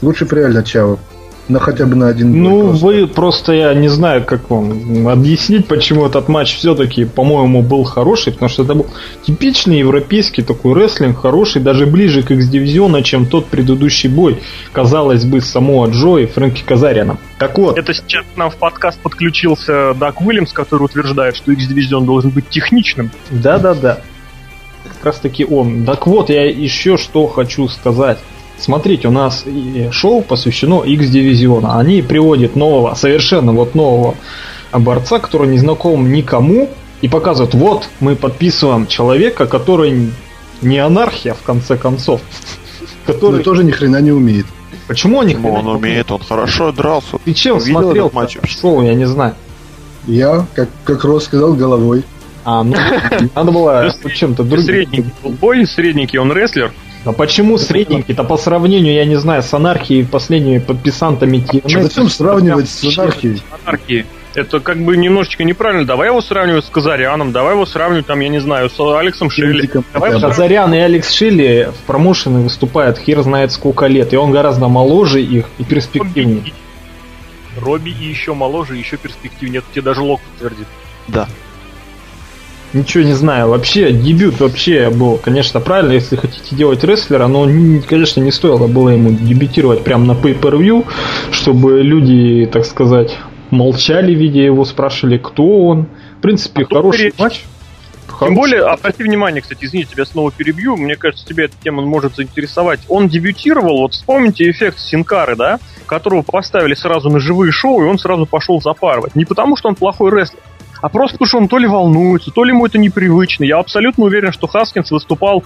Лучше 0.01 0.25
бы 0.25 0.37
реально 0.37 0.63
Чао. 0.63 0.99
Но 1.53 1.59
хотя 1.59 1.85
бы 1.85 1.95
на 1.97 2.09
один 2.09 2.43
Ну, 2.43 2.69
просто. 2.69 2.87
вы 2.87 3.07
просто, 3.07 3.53
я 3.53 3.75
не 3.75 3.89
знаю, 3.89 4.25
как 4.25 4.49
вам 4.49 5.07
объяснить, 5.07 5.67
почему 5.67 6.07
этот 6.07 6.29
матч 6.29 6.57
все-таки, 6.57 7.05
по-моему, 7.05 7.61
был 7.61 7.85
хороший, 7.85 8.33
потому 8.33 8.49
что 8.49 8.63
это 8.63 8.75
был 8.75 8.87
типичный 9.27 9.81
европейский 9.81 10.41
такой 10.41 10.73
рестлинг, 10.73 11.19
хороший, 11.19 11.61
даже 11.61 11.85
ближе 11.85 12.23
к 12.23 12.31
X-дивизиона, 12.31 13.03
чем 13.03 13.27
тот 13.27 13.47
предыдущий 13.49 14.09
бой, 14.09 14.41
казалось 14.73 15.25
бы, 15.27 15.43
само 15.43 15.87
Джо 15.89 16.17
и 16.17 16.27
Фрэнки 16.27 16.63
Казарианом. 16.67 17.19
Так 17.39 17.59
вот. 17.59 17.77
Это 17.77 17.93
сейчас 17.93 18.25
нам 18.37 18.51
в 18.51 18.57
подкаст 18.57 18.99
подключился 19.01 19.93
Дак 19.93 20.23
Уильямс, 20.23 20.53
который 20.55 20.85
утверждает, 20.85 21.37
что 21.37 21.53
X-дивизион 21.53 22.07
должен 22.07 22.31
быть 22.31 22.49
техничным. 22.49 23.11
Да-да-да. 23.31 24.01
Как 24.85 25.05
раз 25.05 25.19
таки 25.19 25.45
он. 25.45 25.85
Так 25.85 26.07
вот, 26.07 26.31
я 26.31 26.49
еще 26.49 26.97
что 26.97 27.27
хочу 27.27 27.69
сказать. 27.69 28.19
Смотрите, 28.63 29.09
у 29.09 29.11
нас 29.11 29.45
шоу 29.91 30.23
посвящено 30.23 30.85
X-дивизиона. 30.85 31.81
Они 31.81 32.01
приводят 32.01 32.55
нового, 32.55 32.95
совершенно 32.95 33.53
вот 33.53 33.75
нового 33.75 34.15
борца, 34.73 35.19
который 35.19 35.49
не 35.49 35.59
знаком 35.59 36.13
никому, 36.13 36.71
и 37.01 37.09
показывают, 37.09 37.55
вот, 37.55 37.89
мы 37.99 38.15
подписываем 38.15 38.87
человека, 38.87 39.47
который 39.47 40.13
не 40.61 40.79
анархия, 40.79 41.35
в 41.35 41.43
конце 41.43 41.77
концов. 41.77 42.21
Который 43.07 43.39
Но 43.39 43.43
тоже 43.43 43.65
ни 43.65 43.73
хрена 43.73 44.01
не 44.01 44.13
умеет. 44.13 44.47
Почему 44.87 45.19
он 45.19 45.27
ни 45.27 45.35
хрена 45.35 45.59
Он 45.59 45.67
умеет, 45.67 46.13
он 46.13 46.21
хорошо 46.21 46.71
дрался. 46.71 47.19
Ты 47.25 47.35
чем 47.35 47.59
Видел 47.59 47.81
смотрел 47.81 48.11
матч 48.15 48.39
шоу, 48.45 48.81
я 48.83 48.95
не 48.95 49.07
знаю. 49.07 49.35
Я, 50.07 50.47
как, 50.55 50.69
как 50.85 51.03
Рос 51.03 51.25
сказал, 51.25 51.55
головой. 51.55 52.05
А, 52.45 52.63
ну, 52.63 52.77
надо 53.35 53.51
было 53.51 53.93
чем-то 54.15 54.45
другим. 54.45 54.67
Средненький 54.67 55.13
бой, 55.41 55.67
средненький 55.67 56.21
он 56.21 56.33
рестлер, 56.33 56.73
а 57.05 57.13
почему 57.13 57.59
средненький-то 57.59 58.25
по 58.25 58.37
сравнению, 58.37 58.95
я 58.95 59.05
не 59.05 59.17
знаю, 59.17 59.43
с 59.43 59.53
анархией 59.53 60.05
последними 60.07 60.59
подписантами 60.59 61.39
TNA? 61.39 61.79
А 61.79 61.83
зачем 61.83 62.09
сравнивать 62.09 62.69
с 62.69 62.99
анархией? 62.99 63.43
Анархией. 63.65 64.07
Это 64.35 64.61
как 64.61 64.79
бы 64.79 64.97
немножечко 64.97 65.45
неправильно. 65.45 65.85
Давай 65.85 66.09
его 66.09 66.21
сравнивать 66.23 66.65
с 66.65 66.69
Казаряном, 66.69 67.33
давай 67.33 67.53
его 67.53 67.67
сравнивать, 67.67 68.07
там, 68.07 68.21
я 68.21 68.29
не 68.29 68.41
знаю, 68.41 68.71
с 68.71 68.81
Алексом 68.81 69.31
Шилли. 69.31 69.69
Давай 69.93 70.19
Казарян 70.19 70.73
и 70.73 70.79
Алекс 70.79 71.11
Шилли 71.13 71.71
в 71.71 71.87
промоушене 71.87 72.39
выступают 72.39 72.99
хер 72.99 73.23
знает 73.23 73.53
сколько 73.53 73.87
лет, 73.87 74.13
и 74.13 74.17
он 74.17 74.31
гораздо 74.31 74.69
моложе 74.69 75.23
их 75.23 75.47
и 75.59 75.65
перспективнее. 75.65 76.53
Робби 77.61 77.91
и 77.91 78.05
еще 78.05 78.33
моложе, 78.33 78.77
и 78.77 78.79
еще 78.79 78.97
перспективнее. 78.97 79.59
Это 79.59 79.67
тебе 79.73 79.83
даже 79.83 80.01
Лок 80.01 80.21
подтвердит. 80.23 80.67
Да. 81.09 81.29
Ничего 82.73 83.05
не 83.05 83.13
знаю. 83.13 83.49
Вообще, 83.49 83.93
дебют 83.93 84.41
вообще 84.41 84.89
был, 84.89 85.19
конечно, 85.19 85.61
правильно, 85.61 85.93
если 85.93 86.17
хотите 86.17 86.57
делать 86.57 86.83
рестлера, 86.85 87.27
но, 87.27 87.47
конечно, 87.87 88.21
не 88.21 88.33
стоило 88.33 88.67
было 88.67 88.89
ему 88.89 89.11
дебютировать 89.13 89.85
прямо 89.85 90.07
на 90.07 90.13
pay-per-view, 90.13 90.87
чтобы 91.31 91.83
люди, 91.83 92.49
так 92.51 92.65
сказать, 92.65 93.19
молчали, 93.51 94.15
видя 94.15 94.41
его, 94.41 94.65
спрашивали, 94.65 95.19
кто 95.19 95.67
он. 95.67 95.87
В 96.19 96.23
принципе, 96.23 96.63
а 96.63 96.75
хороший 96.75 97.07
речь? 97.07 97.19
матч. 97.19 97.45
Тем 98.21 98.35
более, 98.35 98.63
обрати 98.63 99.03
внимание, 99.03 99.43
кстати, 99.43 99.65
извини, 99.65 99.85
тебя 99.85 100.05
снова 100.05 100.31
перебью, 100.31 100.77
мне 100.77 100.97
кажется, 100.97 101.27
тебе 101.27 101.47
эта 101.47 101.55
тема 101.63 101.83
может 101.83 102.15
заинтересовать. 102.17 102.81
Он 102.89 103.09
дебютировал, 103.09 103.79
вот 103.79 103.95
вспомните 103.95 104.49
эффект 104.51 104.79
Синкары, 104.79 105.35
да, 105.35 105.59
которого 105.87 106.23
поставили 106.23 106.75
сразу 106.75 107.11
на 107.11 107.19
живые 107.19 107.53
шоу, 107.53 107.83
и 107.83 107.87
он 107.87 107.99
сразу 107.99 108.27
пошел 108.27 108.61
запарывать. 108.61 109.15
Не 109.15 109.25
потому, 109.25 109.57
что 109.57 109.69
он 109.69 109.75
плохой 109.75 110.11
рестлер, 110.11 110.41
а 110.83 110.89
просто 110.89 111.15
потому, 111.15 111.29
что 111.29 111.39
он 111.39 111.49
то 111.49 111.59
ли 111.59 111.67
волнуется, 111.67 112.33
то 112.33 112.43
ли 112.43 112.51
ему 112.51 112.67
это 112.67 112.77
непривычно. 112.77 113.45
Я 113.45 113.59
абсолютно 113.59 114.05
уверен, 114.05 114.33
что 114.33 114.49
Хаскинс 114.49 114.91
выступал, 114.91 115.45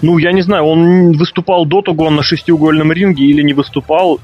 ну, 0.00 0.16
я 0.16 0.32
не 0.32 0.40
знаю, 0.40 0.64
он 0.64 1.12
выступал 1.12 1.66
до 1.66 1.82
того, 1.82 2.06
он 2.06 2.16
на 2.16 2.22
шестиугольном 2.22 2.90
ринге 2.90 3.24
или 3.26 3.42
не 3.42 3.52
выступал. 3.52 4.18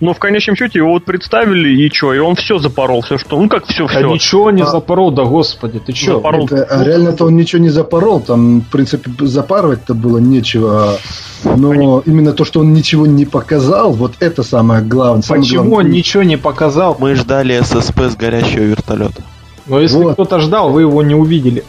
Но 0.00 0.12
в 0.12 0.18
конечном 0.18 0.56
счете 0.56 0.80
его 0.80 0.90
вот 0.90 1.04
представили, 1.04 1.68
и 1.68 1.90
что, 1.92 2.14
и 2.14 2.18
он 2.18 2.36
все 2.36 2.58
запорол, 2.58 3.00
все 3.02 3.16
что, 3.16 3.40
ну 3.40 3.48
как 3.48 3.66
все, 3.66 3.86
все. 3.86 3.98
А 3.98 4.02
ничего 4.02 4.50
не 4.50 4.62
а... 4.62 4.66
запорол, 4.66 5.10
да 5.10 5.24
господи, 5.24 5.80
ты 5.80 5.94
что? 5.94 6.16
Запорол. 6.16 6.46
Это, 6.46 6.64
а 6.64 6.84
реально-то 6.84 7.26
он 7.26 7.36
ничего 7.36 7.62
не 7.62 7.68
запорол, 7.68 8.20
там, 8.20 8.60
в 8.60 8.68
принципе, 8.70 9.10
запарывать-то 9.20 9.94
было 9.94 10.18
нечего. 10.18 10.98
Но 11.44 11.70
Понятно. 11.70 12.02
именно 12.06 12.32
то, 12.32 12.44
что 12.44 12.60
он 12.60 12.72
ничего 12.72 13.06
не 13.06 13.24
показал, 13.24 13.92
вот 13.92 14.14
это 14.20 14.42
самое 14.42 14.82
главное. 14.82 15.22
Почему 15.26 15.70
главное. 15.70 15.86
он 15.86 15.90
ничего 15.90 16.22
не 16.22 16.36
показал? 16.36 16.96
Мы 16.98 17.14
ждали 17.14 17.60
ССП 17.62 18.02
с 18.02 18.16
горящего 18.16 18.62
вертолета. 18.62 19.22
Но 19.66 19.80
если 19.80 19.96
вот. 19.96 20.14
кто-то 20.14 20.40
ждал, 20.40 20.70
вы 20.70 20.82
его 20.82 21.02
не 21.02 21.14
увидели. 21.14 21.64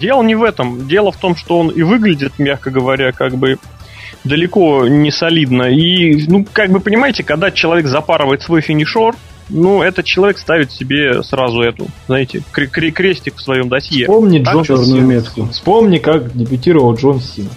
Дело 0.00 0.22
не 0.22 0.34
в 0.34 0.42
этом. 0.42 0.86
Дело 0.86 1.10
в 1.10 1.16
том, 1.16 1.36
что 1.36 1.58
он 1.58 1.68
и 1.68 1.82
выглядит, 1.82 2.38
мягко 2.38 2.70
говоря, 2.70 3.12
как 3.12 3.34
бы 3.36 3.58
далеко 4.24 4.86
не 4.86 5.10
солидно. 5.10 5.64
И, 5.64 6.26
ну, 6.26 6.46
как 6.52 6.70
бы 6.70 6.80
понимаете, 6.80 7.24
когда 7.24 7.50
человек 7.50 7.86
запарывает 7.86 8.42
свой 8.42 8.60
финишор, 8.60 9.16
ну, 9.48 9.82
этот 9.82 10.04
человек 10.04 10.38
ставит 10.38 10.72
себе 10.72 11.22
сразу 11.22 11.60
эту, 11.60 11.86
знаете, 12.06 12.42
крестик 12.52 13.36
в 13.36 13.42
своем 13.42 13.68
досье. 13.68 14.06
Вспомни 14.06 14.38
Джон 14.42 14.64
черную 14.64 15.02
метку. 15.02 15.48
Вспомни, 15.48 15.98
как 15.98 16.36
дебютировал 16.36 16.94
Джон 16.94 17.20
Сина. 17.20 17.50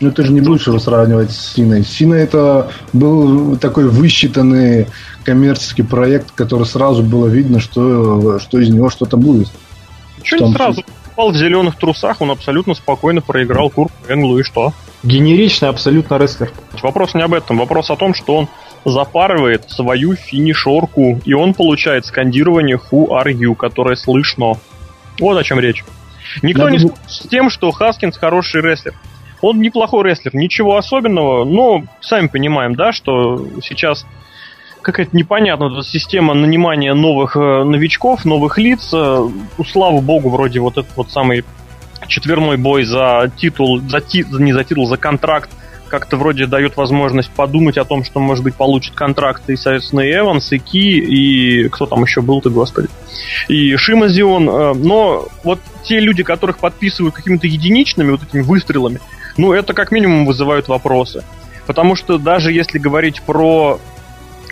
Ну, 0.00 0.12
ты 0.12 0.22
же 0.22 0.32
не 0.32 0.40
будешь 0.40 0.66
его 0.66 0.78
сравнивать 0.78 1.32
с 1.32 1.54
Синой. 1.54 1.84
Сина 1.84 2.14
это 2.14 2.70
был 2.92 3.56
такой 3.56 3.88
высчитанный 3.88 4.86
коммерческий 5.24 5.82
проект, 5.82 6.30
который 6.32 6.66
сразу 6.66 7.02
было 7.02 7.26
видно, 7.26 7.58
что, 7.58 8.38
что 8.38 8.58
из 8.60 8.68
него 8.68 8.90
что-то 8.90 9.16
будет. 9.16 9.48
Что 10.22 10.46
не 10.46 10.54
сразу? 10.54 10.84
выступал 11.18 11.32
в 11.32 11.36
зеленых 11.36 11.76
трусах, 11.76 12.20
он 12.20 12.30
абсолютно 12.30 12.74
спокойно 12.74 13.20
проиграл 13.20 13.70
Курту 13.70 13.94
Энглу, 14.08 14.38
и 14.38 14.44
что? 14.44 14.72
Генеричный 15.02 15.68
абсолютно 15.68 16.16
рестлер. 16.16 16.52
Вопрос 16.80 17.14
не 17.14 17.22
об 17.22 17.34
этом, 17.34 17.58
вопрос 17.58 17.90
о 17.90 17.96
том, 17.96 18.14
что 18.14 18.36
он 18.36 18.48
запарывает 18.84 19.68
свою 19.68 20.14
финишорку, 20.14 21.20
и 21.24 21.32
он 21.32 21.54
получает 21.54 22.06
скандирование 22.06 22.76
«Who 22.76 23.08
are 23.08 23.32
you?», 23.32 23.56
которое 23.56 23.96
слышно. 23.96 24.54
Вот 25.18 25.36
о 25.36 25.42
чем 25.42 25.58
речь. 25.58 25.84
Никто 26.42 26.64
Надо... 26.64 26.72
не 26.72 26.78
спорит 26.78 26.98
с 27.08 27.28
тем, 27.28 27.50
что 27.50 27.70
Хаскинс 27.72 28.16
хороший 28.16 28.60
рестлер. 28.60 28.94
Он 29.40 29.60
неплохой 29.60 30.04
рестлер, 30.04 30.34
ничего 30.34 30.76
особенного, 30.76 31.44
но 31.44 31.84
сами 32.00 32.26
понимаем, 32.26 32.74
да, 32.74 32.92
что 32.92 33.46
сейчас 33.62 34.06
какая-то 34.82 35.16
непонятная 35.16 35.70
эта 35.70 35.82
система 35.82 36.34
нанимания 36.34 36.94
новых 36.94 37.36
э, 37.36 37.64
новичков, 37.64 38.24
новых 38.24 38.58
лиц. 38.58 38.90
Э, 38.92 39.28
слава 39.70 40.00
богу, 40.00 40.30
вроде 40.30 40.60
вот 40.60 40.78
этот 40.78 40.96
вот 40.96 41.10
самый 41.10 41.44
четверной 42.06 42.56
бой 42.56 42.84
за 42.84 43.30
титул, 43.36 43.80
за 43.80 44.00
ти, 44.00 44.24
не 44.30 44.52
за 44.52 44.64
титул, 44.64 44.86
за 44.86 44.96
контракт 44.96 45.50
как-то 45.88 46.16
вроде 46.16 46.46
дает 46.46 46.76
возможность 46.76 47.30
подумать 47.30 47.78
о 47.78 47.84
том, 47.84 48.04
что, 48.04 48.20
может 48.20 48.44
быть, 48.44 48.54
получит 48.54 48.94
контракт 48.94 49.48
и, 49.48 49.56
соответственно, 49.56 50.00
и 50.00 50.12
Эванс, 50.12 50.52
и 50.52 50.58
Ки, 50.58 50.98
и 50.98 51.68
кто 51.68 51.86
там 51.86 52.02
еще 52.02 52.20
был-то, 52.20 52.50
господи, 52.50 52.88
и 53.48 53.74
Шимазион. 53.76 54.48
Э, 54.48 54.74
но 54.74 55.28
вот 55.44 55.60
те 55.84 55.98
люди, 56.00 56.22
которых 56.22 56.58
подписывают 56.58 57.14
какими-то 57.14 57.46
единичными 57.46 58.10
вот 58.12 58.22
этими 58.22 58.42
выстрелами, 58.42 59.00
ну, 59.38 59.52
это 59.52 59.72
как 59.72 59.90
минимум 59.90 60.26
вызывают 60.26 60.68
вопросы. 60.68 61.24
Потому 61.66 61.96
что 61.96 62.18
даже 62.18 62.52
если 62.52 62.78
говорить 62.78 63.22
про 63.22 63.78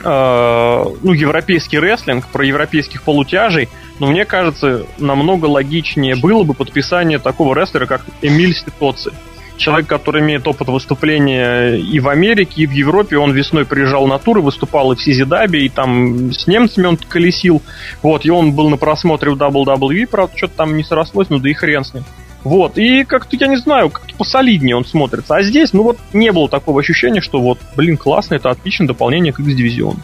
э, 0.03 0.85
ну, 1.03 1.13
европейский 1.13 1.79
рестлинг, 1.79 2.27
про 2.29 2.45
европейских 2.45 3.03
полутяжей, 3.03 3.69
но 3.99 4.07
мне 4.07 4.25
кажется, 4.25 4.87
намного 4.99 5.47
логичнее 5.47 6.17
было 6.17 6.43
бы 6.45 6.55
подписание 6.55 7.19
такого 7.19 7.55
рестлера, 7.55 7.87
как 7.87 8.03
Эмиль 8.23 8.55
Ситоци 8.55 9.13
человек, 9.57 9.87
который 9.87 10.23
имеет 10.23 10.47
опыт 10.47 10.69
выступления 10.69 11.77
и 11.77 11.99
в 12.01 12.09
Америке, 12.09 12.63
и 12.63 12.67
в 12.67 12.71
Европе. 12.71 13.17
Он 13.17 13.33
весной 13.33 13.65
приезжал 13.65 14.07
на 14.07 14.19
туры, 14.19 14.41
выступал 14.41 14.93
и 14.93 14.97
в 14.97 15.03
Сизидабе, 15.03 15.65
и 15.65 15.69
там 15.69 16.33
с 16.33 16.47
немцами 16.47 16.87
он 16.87 16.97
колесил. 16.97 17.63
Вот, 18.03 18.25
и 18.25 18.31
он 18.31 18.53
был 18.53 18.69
на 18.69 18.77
просмотре 18.77 19.31
в 19.31 19.37
WWE, 19.37 20.07
правда, 20.07 20.37
что-то 20.37 20.57
там 20.57 20.77
не 20.77 20.85
срослось, 20.85 21.31
ну 21.31 21.39
да 21.39 21.49
и 21.49 21.55
хрен 21.55 21.85
с 21.85 21.95
ним. 21.95 22.05
Вот, 22.47 22.79
и 22.79 23.03
как-то, 23.03 23.35
я 23.35 23.49
не 23.49 23.57
знаю, 23.57 23.91
как-то 23.91 24.15
посолиднее 24.15 24.77
он 24.77 24.85
смотрится. 24.85 25.35
А 25.35 25.43
здесь, 25.43 25.73
ну 25.73 25.83
вот, 25.83 25.99
не 26.13 26.31
было 26.31 26.49
такого 26.49 26.81
ощущения, 26.81 27.21
что 27.21 27.41
вот, 27.41 27.59
блин, 27.75 27.97
классно, 27.97 28.37
это 28.37 28.51
отличное 28.51 28.87
дополнение 28.87 29.33
к 29.33 29.41
X-дивизиону. 29.41 29.99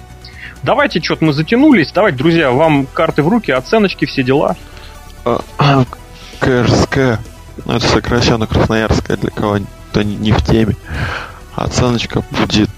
Давайте, 0.64 1.00
что-то 1.00 1.24
мы 1.24 1.34
затянулись. 1.34 1.92
Давайте, 1.92 2.18
друзья, 2.18 2.50
вам 2.50 2.86
карты 2.92 3.22
в 3.22 3.28
руки, 3.28 3.52
оценочки, 3.52 4.06
все 4.06 4.24
дела. 4.24 4.56
КРСК 6.40 7.20
ну, 7.64 7.74
это 7.74 7.86
сокращенно 7.86 8.48
Красноярская 8.48 9.16
для 9.16 9.30
кого-то 9.30 10.02
не 10.02 10.32
в 10.32 10.42
теме. 10.42 10.74
Оценочка 11.54 12.24
будет, 12.28 12.70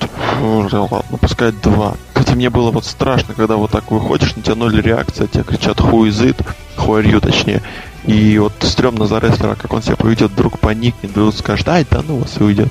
ладно, 0.43 1.19
пускай 1.19 1.53
2. 1.53 1.95
Кстати, 2.13 2.37
мне 2.37 2.51
было 2.51 2.71
вот 2.71 2.85
страшно, 2.85 3.33
когда 3.33 3.57
вот 3.57 3.71
так 3.71 3.91
выходишь, 3.91 4.37
на 4.37 4.43
тебя 4.43 4.57
ноль 4.57 4.79
реакция, 4.83 5.27
тебе 5.27 5.45
кричат 5.45 5.81
are 5.81 7.03
you, 7.03 7.21
точнее. 7.21 7.63
И 8.07 8.39
вот 8.39 8.53
стрёмно 8.61 9.07
за 9.07 9.19
рестлера, 9.19 9.55
как 9.55 9.73
он 9.73 9.83
себя 9.83 9.97
поведет, 9.97 10.33
вдруг 10.33 10.59
поникнет, 10.59 11.13
вдруг 11.13 11.35
скажет, 11.35 11.69
ай, 11.69 11.87
да 11.91 12.03
ну 12.07 12.19
вас 12.19 12.37
и 12.39 12.45
уйдет. 12.45 12.69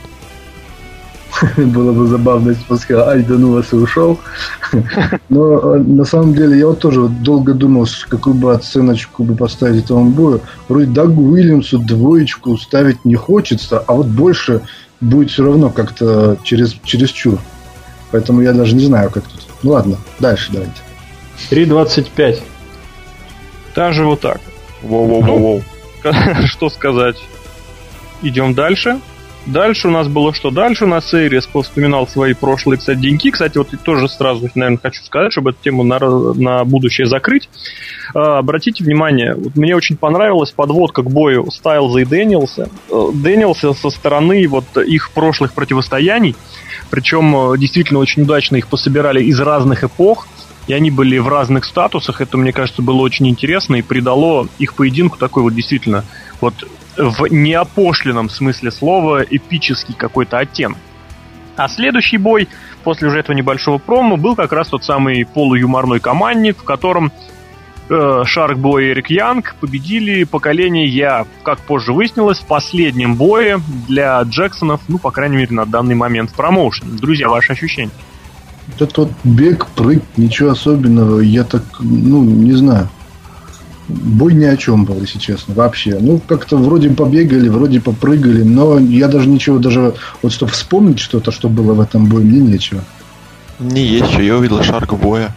Было 1.58 1.92
бы 1.92 2.08
забавно, 2.08 2.52
если 2.52 2.66
бы 2.68 2.78
сказал, 2.78 3.10
ай, 3.10 3.24
да 3.24 3.36
ну 3.36 3.54
вас 3.54 3.74
и 3.74 3.76
ушел. 3.76 4.20
Но 5.30 5.76
э, 5.76 5.80
на 5.80 6.06
самом 6.06 6.36
деле 6.36 6.60
я 6.60 6.68
вот 6.68 6.80
тоже 6.80 7.02
вот 7.02 7.24
долго 7.24 7.54
думал, 7.54 7.88
какую 8.10 8.36
бы 8.36 8.54
оценочку 8.54 9.24
бы 9.24 9.36
поставить 9.36 9.86
этому 9.86 10.12
бою. 10.12 10.42
Вроде 10.70 10.88
Дагу 10.88 11.24
Уильямсу 11.24 11.80
двоечку 11.80 12.56
ставить 12.58 13.04
не 13.04 13.16
хочется, 13.16 13.80
а 13.80 13.94
вот 13.94 14.08
больше 14.08 14.62
будет 15.02 15.32
все 15.32 15.44
равно 15.44 15.70
как-то 15.70 16.38
через, 16.44 16.76
через 16.84 17.10
чур. 17.10 17.40
Поэтому 18.12 18.42
я 18.42 18.54
даже 18.54 18.76
не 18.76 18.86
знаю, 18.86 19.10
как 19.10 19.24
тут. 19.24 19.42
Ну 19.64 19.72
ладно, 19.72 19.98
дальше 20.20 20.52
давайте. 20.52 20.74
3.25. 21.50 22.42
Даже 23.76 24.06
вот 24.06 24.22
так. 24.22 24.40
Воу-воу-воу. 24.84 25.64
Что 26.48 26.70
сказать? 26.70 27.18
Идем 28.22 28.54
дальше. 28.54 29.00
Дальше 29.46 29.90
у 29.90 29.92
нас 29.92 30.08
было 30.08 30.34
что? 30.34 30.52
Дальше 30.52 30.86
у 30.86 30.88
нас 30.88 31.14
Эйрис 31.14 31.48
повспоминал 31.48 32.08
свои 32.08 32.34
прошлые, 32.34 32.80
кстати, 32.80 33.00
деньги. 33.00 33.30
Кстати, 33.30 33.58
вот 33.58 33.68
тоже 33.84 34.08
сразу, 34.08 34.50
наверное, 34.56 34.80
хочу 34.82 35.04
сказать, 35.04 35.34
чтобы 35.34 35.50
эту 35.50 35.60
тему 35.62 35.84
на, 35.84 36.00
на 36.00 36.64
будущее 36.64 37.08
закрыть. 37.08 37.50
А, 38.14 38.38
обратите 38.40 38.86
внимание, 38.86 39.36
вот 39.36 39.56
мне 39.58 39.76
очень 39.76 39.98
понравилась 39.98 40.52
подводка 40.52 41.02
к 41.02 41.12
бою 41.12 41.52
Стайлза 41.52 42.00
и 42.00 42.06
Дэниелса. 42.06 42.70
Э, 42.90 43.10
Дэниелса 43.14 43.74
со 43.74 43.90
стороны 43.90 44.48
вот 44.48 44.78
их 44.78 45.12
прошлых 45.12 45.54
противостояний, 45.54 46.36
причем 46.90 47.36
э, 47.36 47.58
действительно 47.58 48.00
очень 48.00 48.24
удачно 48.24 48.56
их 48.56 48.68
пособирали 48.70 49.22
из 49.22 49.40
разных 49.42 49.84
эпох, 49.84 50.28
и 50.68 50.74
они 50.74 50.92
были 50.92 51.18
в 51.18 51.28
разных 51.28 51.66
статусах. 51.66 52.22
Это, 52.22 52.38
мне 52.38 52.54
кажется, 52.54 52.82
было 52.82 53.02
очень 53.02 53.28
интересно 53.28 53.76
и 53.76 53.82
придало 53.82 54.48
их 54.60 54.76
поединку 54.76 55.18
такой 55.18 55.44
вот 55.44 55.54
действительно 55.54 56.06
вот 56.42 56.54
в 56.98 57.28
неопошленном 57.28 58.30
смысле 58.30 58.72
слова 58.72 59.24
эпический 59.24 59.96
какой-то 59.96 60.38
оттенок. 60.38 60.78
А 61.56 61.68
следующий 61.68 62.18
бой 62.18 62.48
после 62.84 63.08
уже 63.08 63.20
этого 63.20 63.36
небольшого 63.36 63.78
промо 63.78 64.18
был 64.18 64.36
как 64.36 64.52
раз 64.54 64.70
тот 64.70 64.84
самый 64.84 65.26
полуюморной 65.26 66.00
командник, 66.00 66.58
в 66.58 66.64
котором 66.64 67.12
э, 67.90 68.24
Шаркбой 68.26 68.86
и 68.86 68.92
Эрик 68.92 69.10
Янг 69.10 69.56
победили 69.60 70.24
поколение 70.24 70.88
Я, 70.88 71.26
как 71.44 71.60
позже 71.60 71.94
выяснилось, 71.94 72.40
в 72.40 72.46
последнем 72.46 73.16
бое 73.16 73.62
для 73.88 74.22
Джексонов, 74.24 74.82
ну, 74.88 74.98
по 74.98 75.12
крайней 75.12 75.38
мере, 75.38 75.54
на 75.54 75.66
данный 75.66 75.96
момент 75.96 76.32
в 76.32 76.34
промоушене. 76.34 76.98
Друзья, 76.98 77.30
ваши 77.30 77.54
ощущения? 77.54 77.92
Этот 78.76 78.98
вот 78.98 79.12
бег, 79.24 79.68
прыг, 79.76 80.04
ничего 80.18 80.52
особенного, 80.52 81.20
я 81.20 81.44
так, 81.44 81.64
ну, 81.80 82.24
не 82.24 82.54
знаю 82.54 82.90
бой 83.88 84.34
ни 84.34 84.46
о 84.46 84.58
чем 84.58 84.86
был, 84.86 85.00
если 85.02 85.20
честно, 85.20 85.54
вообще. 85.54 85.98
Ну, 86.00 86.20
как-то 86.26 86.58
вроде 86.58 86.90
побегали, 86.90 87.50
вроде 87.50 87.82
попрыгали, 87.82 88.44
но 88.44 88.80
я 88.80 89.08
даже 89.08 89.28
ничего, 89.28 89.60
даже 89.60 89.96
вот 90.22 90.32
чтобы 90.32 90.52
вспомнить 90.52 91.00
что-то, 91.00 91.32
что 91.32 91.50
было 91.50 91.74
в 91.74 91.82
этом 91.82 92.06
бое, 92.06 92.24
мне 92.24 92.40
нечего. 92.40 92.84
Не 93.60 93.86
есть 93.86 94.14
я 94.14 94.38
увидел 94.38 94.64
Шарк 94.64 94.94
боя. 94.94 95.36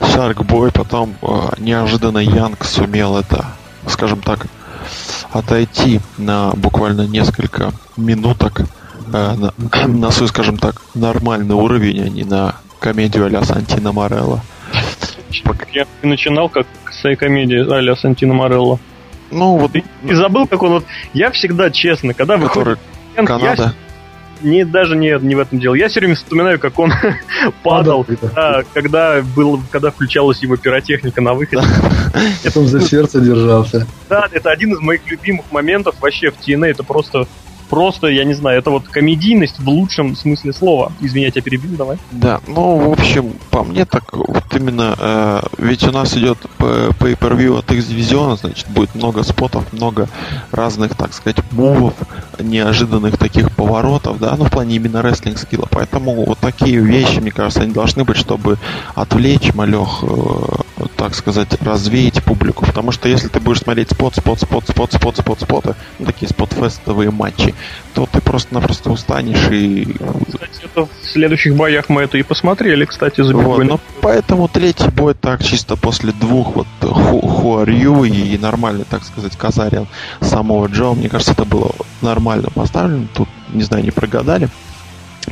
Шарк 0.00 0.42
бой, 0.44 0.70
потом 0.72 1.14
э, 1.22 1.26
неожиданно 1.58 2.18
Янг 2.18 2.64
сумел 2.64 3.16
это, 3.16 3.46
скажем 3.86 4.20
так, 4.20 4.46
отойти 5.30 6.00
на 6.18 6.50
буквально 6.54 7.06
несколько 7.06 7.72
минуток 7.96 8.62
э, 9.12 9.34
на, 9.36 9.86
на 9.86 10.10
свой, 10.10 10.28
скажем 10.28 10.56
так, 10.58 10.82
нормальный 10.94 11.54
уровень, 11.54 12.02
а 12.02 12.08
не 12.08 12.24
на 12.24 12.56
комедию 12.80 13.26
а-ля 13.26 13.42
Сантино 13.44 13.92
Морелло. 13.92 14.42
Я 15.72 15.86
начинал 16.02 16.48
как 16.48 16.66
комедия 17.18 17.64
а-ля 17.70 17.96
Сантино 17.96 18.34
Морелло. 18.34 18.78
Ну, 19.30 19.56
вот... 19.56 19.72
Ты 19.72 20.14
забыл, 20.14 20.46
как 20.46 20.62
он 20.62 20.70
вот... 20.72 20.84
Я 21.14 21.30
всегда, 21.30 21.70
честно, 21.70 22.14
когда 22.14 22.36
выходит... 22.36 22.78
Канада. 23.14 23.74
Я, 24.42 24.48
не, 24.48 24.64
даже 24.64 24.96
не, 24.96 25.16
не 25.20 25.34
в 25.34 25.38
этом 25.38 25.58
дело. 25.58 25.74
Я 25.74 25.88
все 25.88 26.00
время 26.00 26.14
вспоминаю, 26.14 26.58
как 26.58 26.78
он 26.78 26.92
падал, 27.62 28.04
когда, 28.04 28.64
когда, 28.72 29.22
был, 29.36 29.62
когда 29.70 29.90
включалась 29.90 30.42
его 30.42 30.56
пиротехника 30.56 31.20
на 31.20 31.34
выходе. 31.34 31.62
Это 32.44 32.60
он 32.60 32.66
за 32.66 32.80
сердце 32.80 33.20
держался. 33.20 33.86
Да, 34.08 34.28
это 34.30 34.50
один 34.50 34.72
из 34.72 34.80
моих 34.80 35.00
любимых 35.10 35.50
моментов 35.52 35.96
вообще 36.00 36.30
в 36.30 36.34
TNA. 36.38 36.68
Это 36.68 36.82
просто 36.82 37.26
просто, 37.72 38.08
я 38.08 38.24
не 38.24 38.34
знаю, 38.34 38.58
это 38.58 38.70
вот 38.70 38.86
комедийность 38.86 39.58
в 39.58 39.66
лучшем 39.66 40.14
смысле 40.14 40.52
слова. 40.52 40.92
Извини, 41.00 41.32
я 41.34 41.42
перебил, 41.42 41.70
давай. 41.70 41.96
Да, 42.10 42.38
ну, 42.46 42.76
в 42.76 42.92
общем, 42.92 43.32
по 43.50 43.64
мне 43.64 43.86
так 43.86 44.12
вот 44.12 44.44
именно, 44.54 44.94
э, 44.98 45.40
ведь 45.56 45.82
у 45.84 45.90
нас 45.90 46.14
идет 46.14 46.36
pay-per-view 46.58 47.60
от 47.60 47.72
X-дивизиона, 47.72 48.36
значит, 48.36 48.68
будет 48.68 48.94
много 48.94 49.22
спотов, 49.22 49.72
много 49.72 50.10
разных, 50.50 50.94
так 50.96 51.14
сказать, 51.14 51.38
мувов, 51.50 51.94
неожиданных 52.38 53.16
таких 53.16 53.50
поворотов, 53.50 54.18
да, 54.18 54.36
ну, 54.36 54.44
в 54.44 54.50
плане 54.50 54.76
именно 54.76 55.00
рестлинг 55.00 55.38
скилла. 55.38 55.66
Поэтому 55.70 56.26
вот 56.26 56.40
такие 56.40 56.78
вещи, 56.78 57.20
мне 57.20 57.30
кажется, 57.30 57.62
они 57.62 57.72
должны 57.72 58.04
быть, 58.04 58.18
чтобы 58.18 58.58
отвлечь 58.94 59.54
малех, 59.54 60.00
э, 60.02 60.86
так 60.96 61.14
сказать, 61.14 61.48
развеять 61.62 62.22
публику. 62.22 62.66
Потому 62.66 62.92
что 62.92 63.08
если 63.08 63.28
ты 63.28 63.40
будешь 63.40 63.60
смотреть 63.60 63.90
спот, 63.90 64.14
спот, 64.14 64.40
спот, 64.40 64.64
спот, 64.68 64.92
спот, 64.92 65.16
спот, 65.16 65.40
споты, 65.40 65.74
ну, 65.98 66.04
такие 66.04 66.28
спот-фестовые 66.28 67.10
матчи, 67.10 67.54
то 67.94 68.06
ты 68.10 68.20
просто-напросто 68.20 68.90
устанешь 68.90 69.48
и... 69.50 69.96
Кстати, 70.26 70.64
это 70.64 70.86
в 70.86 71.06
следующих 71.06 71.56
боях 71.56 71.88
мы 71.88 72.02
это 72.02 72.18
и 72.18 72.22
посмотрели, 72.22 72.84
кстати, 72.84 73.22
за 73.22 73.34
вот, 73.36 73.64
но 73.64 73.80
Поэтому 74.00 74.48
третий 74.48 74.88
бой 74.88 75.14
так 75.14 75.42
чисто 75.44 75.76
после 75.76 76.12
двух 76.12 76.56
вот 76.56 76.66
Хуарью 76.80 78.04
и 78.04 78.38
нормальный, 78.38 78.84
так 78.88 79.04
сказать, 79.04 79.36
Казарин 79.36 79.86
самого 80.20 80.66
Джо, 80.66 80.92
мне 80.92 81.08
кажется, 81.08 81.32
это 81.32 81.44
было 81.44 81.72
нормально 82.00 82.48
поставлено. 82.54 83.06
Тут, 83.14 83.28
не 83.52 83.62
знаю, 83.62 83.84
не 83.84 83.90
прогадали. 83.90 84.48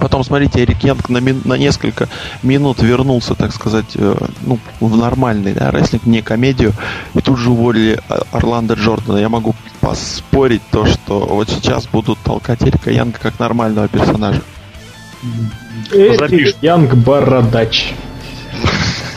Потом, 0.00 0.24
смотрите, 0.24 0.62
Эрик 0.62 0.82
Янг 0.82 1.08
на, 1.10 1.18
мин, 1.18 1.42
на 1.44 1.54
несколько 1.54 2.08
минут 2.42 2.82
вернулся, 2.82 3.34
так 3.34 3.52
сказать, 3.52 3.92
э, 3.94 4.16
ну, 4.40 4.58
в 4.80 4.96
нормальный 4.96 5.52
да, 5.52 5.70
рестлинг, 5.70 6.06
не 6.06 6.22
комедию. 6.22 6.72
И 7.14 7.20
тут 7.20 7.38
же 7.38 7.50
уволили 7.50 8.00
Орландо 8.32 8.74
Джордана. 8.74 9.18
Я 9.18 9.28
могу 9.28 9.54
поспорить 9.80 10.62
то, 10.70 10.86
что 10.86 11.20
вот 11.20 11.50
сейчас 11.50 11.86
будут 11.86 12.18
толкать 12.20 12.62
Эрика 12.62 12.90
Янга 12.90 13.18
как 13.20 13.38
нормального 13.38 13.88
персонажа. 13.88 14.42
Эрик 15.92 16.56
Янг 16.62 16.94
Бородач 16.94 17.94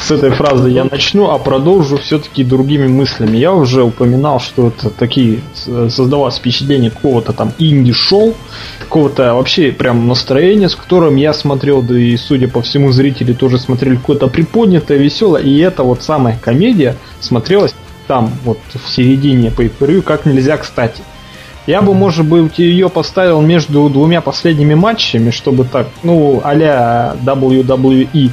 с 0.04 0.12
этой 0.12 0.32
фразы 0.32 0.70
я 0.70 0.84
начну, 0.84 1.30
а 1.30 1.40
продолжу 1.40 1.98
все-таки 1.98 2.44
другими 2.44 2.88
мыслями. 2.88 3.38
Я 3.38 3.54
уже 3.54 3.84
упоминал, 3.84 4.42
что 4.42 4.68
это 4.68 4.90
такие 4.90 5.40
создавалось 5.54 6.36
впечатление 6.36 6.92
какого-то 6.92 7.32
там 7.32 7.54
инди-шоу, 7.58 8.34
какого-то 8.80 9.34
вообще 9.34 9.72
прям 9.72 10.08
настроения, 10.08 10.68
с 10.68 10.76
которым 10.76 11.16
я 11.16 11.34
смотрел, 11.34 11.82
да 11.82 11.98
и 11.98 12.18
судя 12.18 12.50
по 12.50 12.62
всему 12.62 12.92
зрители 12.92 13.32
тоже 13.32 13.58
смотрели 13.58 13.96
какое-то 13.96 14.28
приподнятое, 14.28 14.98
веселое, 14.98 15.42
и 15.42 15.58
это 15.60 15.84
вот 15.84 16.04
самая 16.04 16.38
комедия 16.38 16.98
смотрелась 17.22 17.74
там, 18.06 18.32
вот 18.44 18.60
в 18.74 18.90
середине 18.90 19.52
по 19.52 19.64
как 20.02 20.26
нельзя 20.26 20.58
кстати. 20.58 21.02
Я 21.66 21.82
бы, 21.82 21.94
может 21.94 22.26
быть, 22.26 22.60
ее 22.60 22.90
поставил 22.90 23.40
между 23.40 23.88
двумя 23.90 24.20
последними 24.20 24.74
матчами, 24.74 25.32
чтобы 25.32 25.64
так, 25.64 25.88
ну, 26.04 26.42
а-ля 26.44 27.16
WWE 27.24 28.32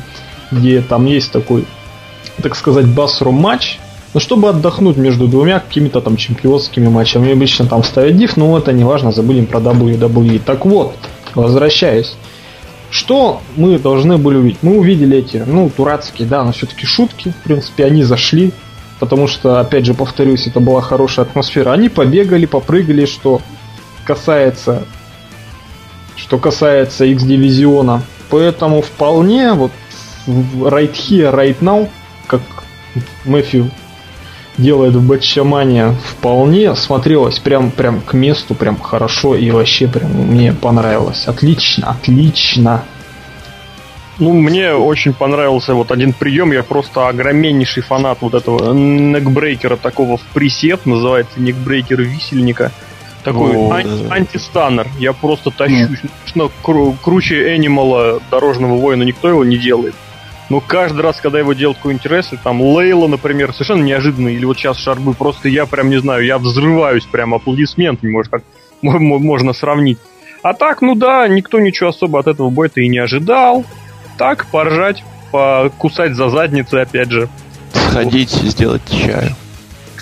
где 0.50 0.80
там 0.80 1.06
есть 1.06 1.32
такой, 1.32 1.64
так 2.42 2.56
сказать, 2.56 2.86
басрум 2.86 3.36
матч, 3.36 3.78
но 4.12 4.20
чтобы 4.20 4.48
отдохнуть 4.48 4.96
между 4.96 5.28
двумя 5.28 5.60
какими-то 5.60 6.00
там 6.00 6.16
чемпионскими 6.16 6.88
матчами. 6.88 7.32
Обычно 7.32 7.66
там 7.66 7.84
ставят 7.84 8.16
диф, 8.16 8.36
но 8.36 8.58
это 8.58 8.72
не 8.72 8.84
важно, 8.84 9.12
забудем 9.12 9.46
про 9.46 9.60
WWE. 9.60 10.40
Так 10.44 10.66
вот, 10.66 10.96
возвращаясь. 11.34 12.16
Что 12.90 13.40
мы 13.54 13.78
должны 13.78 14.18
были 14.18 14.36
увидеть? 14.38 14.58
Мы 14.62 14.76
увидели 14.76 15.18
эти, 15.18 15.44
ну, 15.46 15.70
дурацкие, 15.76 16.26
да, 16.26 16.42
но 16.42 16.50
все-таки 16.50 16.86
шутки. 16.86 17.32
В 17.40 17.44
принципе, 17.44 17.84
они 17.84 18.02
зашли. 18.02 18.52
Потому 18.98 19.28
что, 19.28 19.60
опять 19.60 19.86
же, 19.86 19.94
повторюсь, 19.94 20.48
это 20.48 20.58
была 20.58 20.80
хорошая 20.80 21.24
атмосфера. 21.24 21.70
Они 21.72 21.88
побегали, 21.88 22.46
попрыгали, 22.46 23.06
что 23.06 23.40
касается 24.04 24.86
что 26.20 26.38
касается 26.38 27.06
X-дивизиона. 27.06 28.02
Поэтому 28.28 28.82
вполне 28.82 29.52
вот 29.54 29.72
right 30.26 30.92
here, 30.92 31.32
right 31.32 31.58
now, 31.60 31.88
как 32.26 32.40
Мэфью 33.24 33.70
делает 34.58 34.94
в 34.94 35.06
Бэтчамане, 35.06 35.92
вполне 36.04 36.74
смотрелось 36.76 37.38
прям, 37.38 37.70
прям 37.70 38.00
к 38.00 38.12
месту, 38.12 38.54
прям 38.54 38.78
хорошо 38.78 39.34
и 39.34 39.50
вообще 39.50 39.88
прям 39.88 40.10
мне 40.10 40.52
понравилось. 40.52 41.26
Отлично, 41.26 41.90
отлично. 41.90 42.84
Ну, 44.18 44.34
мне 44.34 44.74
очень 44.74 45.14
понравился 45.14 45.72
вот 45.72 45.90
один 45.90 46.12
прием. 46.12 46.52
Я 46.52 46.62
просто 46.62 47.08
огромнейший 47.08 47.82
фанат 47.82 48.18
вот 48.20 48.34
этого 48.34 48.74
некбрейкера 48.74 49.76
такого 49.76 50.18
в 50.18 50.22
пресет. 50.34 50.84
Называется 50.84 51.40
некбрейкер 51.40 52.02
висельника. 52.02 52.70
Такой 53.24 53.56
О, 53.56 53.72
ан- 53.72 54.08
да. 54.08 54.14
антистанер. 54.14 54.88
Я 54.98 55.14
просто 55.14 55.50
тащусь. 55.50 56.00
Конечно, 56.32 56.50
кру- 56.62 56.96
круче 57.02 57.56
Энимала 57.56 58.20
дорожного 58.30 58.76
воина 58.76 59.04
никто 59.04 59.28
его 59.28 59.42
не 59.42 59.56
делает. 59.56 59.94
Но 60.50 60.60
каждый 60.60 61.00
раз, 61.00 61.20
когда 61.20 61.38
его 61.38 61.52
делают 61.52 61.78
какой-нибудь 61.78 62.06
рестлер, 62.06 62.38
там 62.42 62.60
Лейла, 62.60 63.06
например, 63.06 63.52
совершенно 63.52 63.84
неожиданно, 63.84 64.28
или 64.28 64.44
вот 64.44 64.58
сейчас 64.58 64.76
Шарбы, 64.78 65.14
просто 65.14 65.48
я 65.48 65.64
прям 65.64 65.88
не 65.88 65.98
знаю, 65.98 66.24
я 66.26 66.38
взрываюсь 66.38 67.06
прям 67.06 67.34
аплодисментами, 67.34 68.10
может, 68.10 68.32
как 68.32 68.42
можно 68.82 69.52
сравнить. 69.52 69.98
А 70.42 70.52
так, 70.52 70.82
ну 70.82 70.94
да, 70.96 71.28
никто 71.28 71.60
ничего 71.60 71.90
особо 71.90 72.18
от 72.18 72.26
этого 72.26 72.50
боя-то 72.50 72.80
и 72.80 72.88
не 72.88 72.98
ожидал. 72.98 73.64
Так, 74.18 74.46
поржать, 74.46 75.04
покусать 75.30 76.14
за 76.14 76.28
задницы, 76.28 76.76
опять 76.76 77.10
же. 77.10 77.28
Сходить, 77.72 78.30
сделать 78.30 78.82
чаю. 78.90 79.36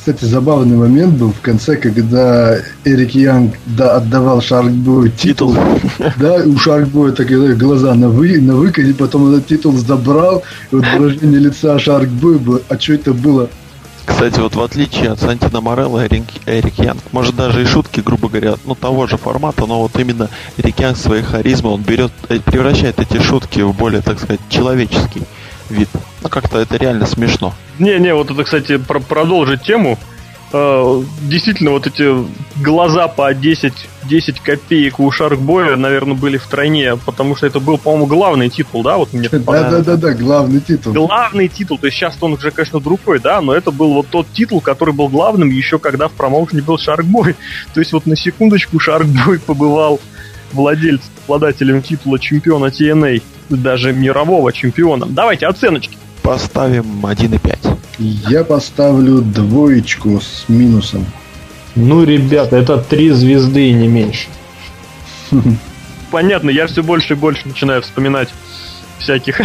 Кстати, 0.09 0.25
забавный 0.25 0.75
момент 0.75 1.19
был 1.19 1.33
в 1.33 1.43
конце, 1.43 1.77
когда 1.77 2.57
Эрик 2.87 3.15
Янг 3.15 3.57
да, 3.67 3.97
отдавал 3.97 4.41
Шаркбою 4.41 5.11
титул. 5.11 5.55
Да, 6.17 6.37
у 6.37 6.57
Шаркбоя 6.57 7.13
такие 7.13 7.55
глаза 7.55 7.93
на, 7.93 8.09
вы, 8.09 8.41
на 8.41 8.57
выкате, 8.57 8.95
потом 8.95 9.29
этот 9.29 9.49
титул 9.49 9.73
забрал, 9.77 10.43
и 10.71 10.77
вот 10.77 10.87
выражение 10.97 11.41
лица 11.41 11.79
Шаркбоя 11.79 12.39
было, 12.39 12.63
а 12.71 12.79
что 12.81 12.95
это 12.95 13.13
было? 13.13 13.51
Кстати, 14.07 14.41
вот 14.41 14.57
в 14.57 14.63
отличие 14.63 15.11
от 15.11 15.21
Сантина 15.21 15.61
Морелла, 15.61 16.07
Эрик, 16.07 16.25
Эрик 16.47 16.79
Янг, 16.79 17.03
может 17.13 17.37
даже 17.37 17.63
и 17.63 17.67
шутки, 17.67 18.01
грубо 18.01 18.31
говоря, 18.31 18.55
ну 18.65 18.75
того 18.75 19.07
же 19.07 19.19
формата, 19.19 19.67
но 19.67 19.83
вот 19.83 19.99
именно 19.99 20.31
Эрик 20.57 20.81
Янг 20.81 20.97
своей 20.97 21.23
харизмой, 21.23 21.75
он 21.75 21.83
берет, 21.83 22.13
э, 22.31 22.41
превращает 22.41 22.99
эти 22.99 23.21
шутки 23.21 23.61
в 23.61 23.75
более, 23.75 24.01
так 24.01 24.19
сказать, 24.19 24.41
человеческий 24.49 25.25
вид. 25.71 25.89
Ну, 26.23 26.29
как-то 26.29 26.59
это 26.59 26.77
реально 26.77 27.07
смешно. 27.07 27.55
Не-не, 27.79 28.15
вот 28.15 28.31
это, 28.31 28.45
кстати, 28.45 28.77
про 28.77 29.01
продолжить 29.01 29.63
тему. 29.63 29.99
Э, 30.51 31.03
действительно, 31.23 31.73
вот 31.73 31.87
эти 31.87 32.11
глаза 32.63 33.07
по 33.09 33.35
10, 33.35 33.73
10 34.05 34.41
копеек 34.41 34.99
у 34.99 35.11
Шаркбоя, 35.11 35.77
наверное, 35.77 36.15
были 36.15 36.39
втройне, 36.39 36.97
потому 36.97 37.37
что 37.37 37.47
это 37.47 37.61
был, 37.61 37.77
по-моему, 37.77 38.07
главный 38.07 38.49
титул, 38.49 38.83
да? 38.83 38.97
Вот 38.97 39.13
мне 39.13 39.29
Да-да-да, 39.29 40.15
главный 40.15 40.61
титул. 40.61 40.95
Главный 40.95 41.49
титул, 41.49 41.79
то 41.79 41.87
есть 41.87 41.99
сейчас 41.99 42.17
он 42.21 42.33
уже, 42.33 42.51
конечно, 42.51 42.81
другой, 42.81 43.19
да, 43.19 43.43
но 43.43 43.53
это 43.53 43.71
был 43.71 43.93
вот 43.93 44.07
тот 44.09 44.27
титул, 44.33 44.63
который 44.63 44.95
был 44.95 45.09
главным 45.09 45.51
еще 45.51 45.79
когда 45.79 46.09
в 46.09 46.13
промоушене 46.13 46.63
был 46.63 46.79
Шаркбой. 46.79 47.37
То 47.75 47.81
есть 47.81 47.93
вот 47.93 48.07
на 48.07 48.17
секундочку 48.17 48.81
Шаркбой 48.81 49.39
побывал 49.47 50.01
владельцем, 50.53 51.11
обладателем 51.27 51.83
титула 51.83 52.19
чемпиона 52.19 52.67
TNA 52.67 53.23
даже 53.49 53.93
мирового 53.93 54.53
чемпиона. 54.53 55.07
Давайте 55.07 55.47
оценочки. 55.47 55.97
Поставим 56.23 57.05
1,5. 57.05 57.77
Я 57.99 58.45
поставлю 58.45 59.21
двоечку 59.21 60.21
с 60.21 60.49
минусом. 60.49 61.07
Ну, 61.75 62.05
ребята, 62.05 62.57
это 62.57 62.79
три 62.79 63.11
звезды 63.11 63.71
и 63.71 63.73
не 63.73 63.89
меньше. 63.89 64.29
Понятно, 66.11 66.51
я 66.51 66.67
все 66.67 66.83
больше 66.83 67.15
и 67.15 67.17
больше 67.17 67.47
начинаю 67.47 67.83
вспоминать 67.83 68.31
всяких 68.99 69.41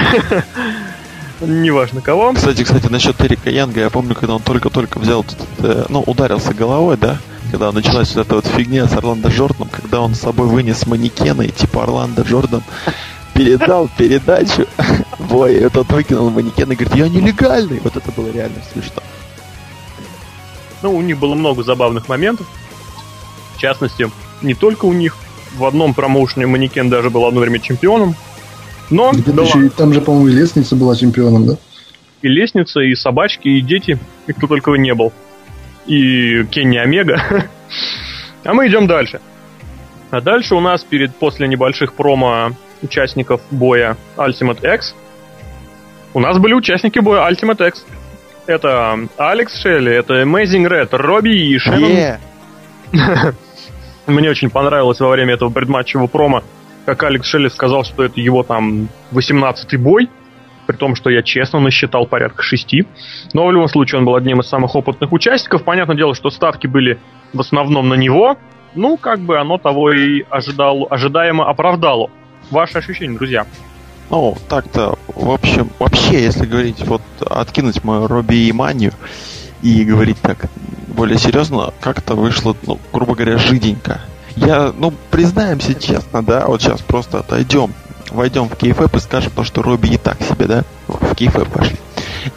неважно 1.41 2.01
кого. 2.01 2.33
Кстати, 2.33 2.63
кстати, 2.63 2.87
насчет 2.87 3.19
Эрика 3.21 3.49
Янга, 3.49 3.81
я 3.81 3.89
помню, 3.89 4.15
когда 4.15 4.35
он 4.35 4.41
только-только 4.41 4.99
взял, 4.99 5.25
э, 5.59 5.85
ну, 5.89 6.01
ударился 6.01 6.53
головой, 6.53 6.97
да, 6.97 7.17
когда 7.51 7.71
началась 7.71 8.15
вот 8.15 8.25
эта 8.25 8.35
вот 8.35 8.47
фигня 8.47 8.87
с 8.87 8.93
Орландо 8.93 9.29
Джорданом, 9.29 9.69
когда 9.69 10.01
он 10.01 10.15
с 10.15 10.21
собой 10.21 10.47
вынес 10.47 10.85
манекены, 10.87 11.49
типа 11.49 11.83
Орландо 11.83 12.23
Джордан 12.23 12.63
передал 13.33 13.89
передачу 13.97 14.67
бой, 15.19 15.55
этот 15.55 15.91
выкинул 15.91 16.29
манекен 16.29 16.71
и 16.71 16.75
говорит, 16.75 16.95
я 16.95 17.09
нелегальный. 17.09 17.79
Вот 17.83 17.95
это 17.95 18.11
было 18.11 18.31
реально 18.31 18.57
смешно. 18.71 19.01
Ну, 20.81 20.95
у 20.95 21.01
них 21.01 21.17
было 21.17 21.33
много 21.33 21.63
забавных 21.63 22.09
моментов. 22.09 22.47
В 23.55 23.59
частности, 23.59 24.09
не 24.41 24.53
только 24.53 24.85
у 24.85 24.93
них. 24.93 25.17
В 25.55 25.65
одном 25.65 25.93
промоушене 25.93 26.47
манекен 26.47 26.89
даже 26.89 27.11
был 27.11 27.25
одно 27.25 27.41
время 27.41 27.59
чемпионом. 27.59 28.15
Но 28.89 29.11
была... 29.11 29.45
еще, 29.45 29.69
там 29.69 29.93
же, 29.93 30.01
по-моему, 30.01 30.29
и 30.29 30.31
лестница 30.31 30.75
была 30.75 30.95
чемпионом, 30.95 31.45
да? 31.45 31.57
И 32.23 32.27
лестница, 32.27 32.79
и 32.79 32.95
собачки, 32.95 33.47
и 33.47 33.61
дети, 33.61 33.99
и 34.25 34.33
кто 34.33 34.47
только 34.47 34.71
не 34.71 34.95
был. 34.95 35.13
И 35.85 36.43
Кенни 36.45 36.77
Омега. 36.77 37.21
а 38.43 38.53
мы 38.53 38.67
идем 38.67 38.87
дальше. 38.87 39.21
А 40.09 40.21
дальше 40.21 40.55
у 40.55 40.59
нас 40.59 40.83
перед 40.83 41.15
после 41.15 41.47
небольших 41.47 41.93
промо 41.93 42.51
участников 42.83 43.41
боя 43.51 43.97
Ultimate 44.17 44.75
X. 44.75 44.95
У 46.13 46.19
нас 46.19 46.37
были 46.37 46.53
участники 46.53 46.99
боя 46.99 47.29
Ultimate 47.29 47.67
X. 47.67 47.85
Это 48.45 49.07
Алекс 49.17 49.59
Шелли, 49.59 49.93
это 49.93 50.21
Amazing 50.21 50.67
Red, 50.67 50.89
Робби 50.91 51.31
и 51.31 51.57
Шеннон. 51.57 51.91
Yeah. 51.91 52.17
Мне 54.07 54.29
очень 54.29 54.49
понравилось 54.49 54.99
во 54.99 55.09
время 55.09 55.35
этого 55.35 55.49
предматчевого 55.49 56.07
промо, 56.07 56.43
как 56.85 57.03
Алекс 57.03 57.27
Шелли 57.27 57.47
сказал, 57.47 57.85
что 57.85 58.03
это 58.03 58.19
его 58.19 58.43
там 58.43 58.89
18-й 59.13 59.77
бой, 59.77 60.09
при 60.67 60.75
том, 60.75 60.95
что 60.95 61.09
я 61.09 61.23
честно 61.23 61.59
насчитал 61.59 62.05
порядка 62.05 62.43
шести. 62.43 62.85
Но 63.33 63.47
в 63.47 63.51
любом 63.51 63.69
случае 63.69 63.99
он 63.99 64.05
был 64.05 64.15
одним 64.15 64.41
из 64.41 64.47
самых 64.47 64.75
опытных 64.75 65.11
участников. 65.11 65.63
Понятное 65.63 65.95
дело, 65.95 66.13
что 66.13 66.29
ставки 66.29 66.67
были 66.67 66.99
в 67.31 67.39
основном 67.39 67.89
на 67.89 67.95
него. 67.95 68.37
Ну, 68.75 68.97
как 68.97 69.19
бы 69.19 69.39
оно 69.39 69.57
того 69.57 69.91
и 69.91 70.23
ожидал, 70.29 70.87
ожидаемо 70.89 71.47
оправдало. 71.47 72.09
Ваши 72.53 72.77
ощущения, 72.77 73.17
друзья? 73.17 73.47
Ну, 74.11 74.37
так-то, 74.47 74.99
в 75.07 75.31
общем, 75.31 75.71
вообще, 75.79 76.21
если 76.21 76.45
говорить, 76.45 76.85
вот 76.85 77.01
откинуть 77.19 77.83
мою 77.83 78.05
Робби 78.05 78.47
и 78.47 78.51
манию 78.51 78.93
и 79.63 79.83
говорить 79.83 80.21
так 80.21 80.45
более 80.87 81.17
серьезно, 81.17 81.73
как-то 81.79 82.13
вышло, 82.13 82.55
ну, 82.67 82.79
грубо 82.93 83.15
говоря, 83.15 83.39
жиденько. 83.39 84.01
Я, 84.35 84.71
ну, 84.77 84.93
признаемся 85.09 85.73
честно, 85.73 86.21
да, 86.21 86.45
вот 86.45 86.61
сейчас 86.61 86.81
просто 86.81 87.21
отойдем, 87.21 87.73
войдем 88.11 88.47
в 88.49 88.55
кейфэп 88.55 88.97
и 88.97 88.99
скажем 88.99 89.31
то, 89.35 89.43
что 89.43 89.63
Робби 89.63 89.87
и 89.87 89.97
так 89.97 90.21
себе, 90.21 90.45
да, 90.45 90.63
в 90.87 91.15
кейфэп 91.15 91.47
пошли, 91.49 91.77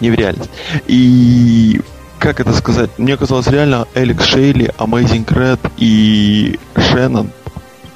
не 0.00 0.10
в 0.10 0.14
реальность. 0.14 0.50
И 0.86 1.82
как 2.18 2.40
это 2.40 2.54
сказать, 2.54 2.88
мне 2.96 3.18
казалось 3.18 3.48
реально 3.48 3.86
Эликс 3.94 4.24
Шейли, 4.24 4.72
Amazing 4.78 5.26
Red 5.26 5.72
и 5.76 6.58
Шеннон 6.74 7.30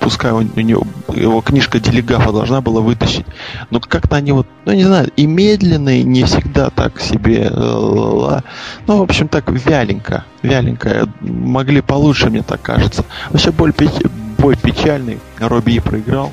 пускай 0.01 0.33
у, 0.33 0.39
у 0.39 0.61
него 0.61 0.87
его 1.15 1.41
книжка 1.41 1.79
Делегафа 1.79 2.33
должна 2.33 2.61
была 2.61 2.81
вытащить. 2.81 3.27
Но 3.71 3.81
как-то 3.81 4.17
они 4.17 4.33
вот, 4.33 4.47
ну 4.65 4.73
не 4.73 4.85
знаю, 4.85 5.11
и 5.15 5.27
медленные, 5.27 6.03
не 6.03 6.25
всегда 6.25 6.71
так 6.71 7.01
себе. 7.01 7.49
Э, 7.51 8.41
ну, 8.87 8.99
в 8.99 9.03
общем, 9.03 9.29
так 9.29 9.51
вяленько. 9.51 10.25
Вяленько. 10.43 11.09
Могли 11.21 11.81
получше, 11.83 12.31
мне 12.31 12.43
так 12.43 12.63
кажется. 12.63 13.05
Вообще 13.31 13.53
бой, 13.53 13.73
бой 14.39 14.57
печальный. 14.57 15.21
Робби 15.39 15.79
проиграл. 15.79 16.33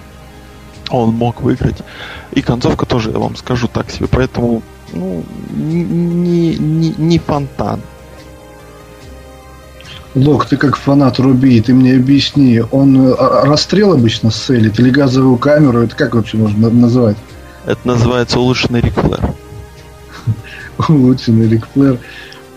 Он 0.89 1.13
мог 1.13 1.41
выиграть. 1.41 1.83
И 2.31 2.41
концовка 2.41 2.85
тоже, 2.85 3.11
я 3.11 3.19
вам 3.19 3.35
скажу, 3.35 3.67
так 3.67 3.91
себе. 3.91 4.07
Поэтому, 4.09 4.61
ну, 4.93 5.23
не, 5.53 5.83
не, 6.55 6.95
не 6.97 7.19
фонтан. 7.19 7.81
Лок, 10.17 10.47
ты 10.47 10.57
как 10.57 10.75
фанат 10.75 11.19
Руби, 11.19 11.61
ты 11.61 11.73
мне 11.73 11.95
объясни, 11.95 12.61
он 12.71 13.13
а, 13.17 13.45
расстрел 13.45 13.93
обычно 13.93 14.31
селит 14.31 14.79
или 14.79 14.89
газовую 14.89 15.37
камеру? 15.37 15.81
Это 15.81 15.95
как 15.95 16.15
вообще 16.15 16.37
можно 16.37 16.69
называть? 16.69 17.17
Это 17.65 17.79
называется 17.83 18.39
улучшенный 18.39 18.81
Рикфлэр. 18.81 19.21
улучшенный 20.89 21.47
Рикфлэр. 21.47 21.99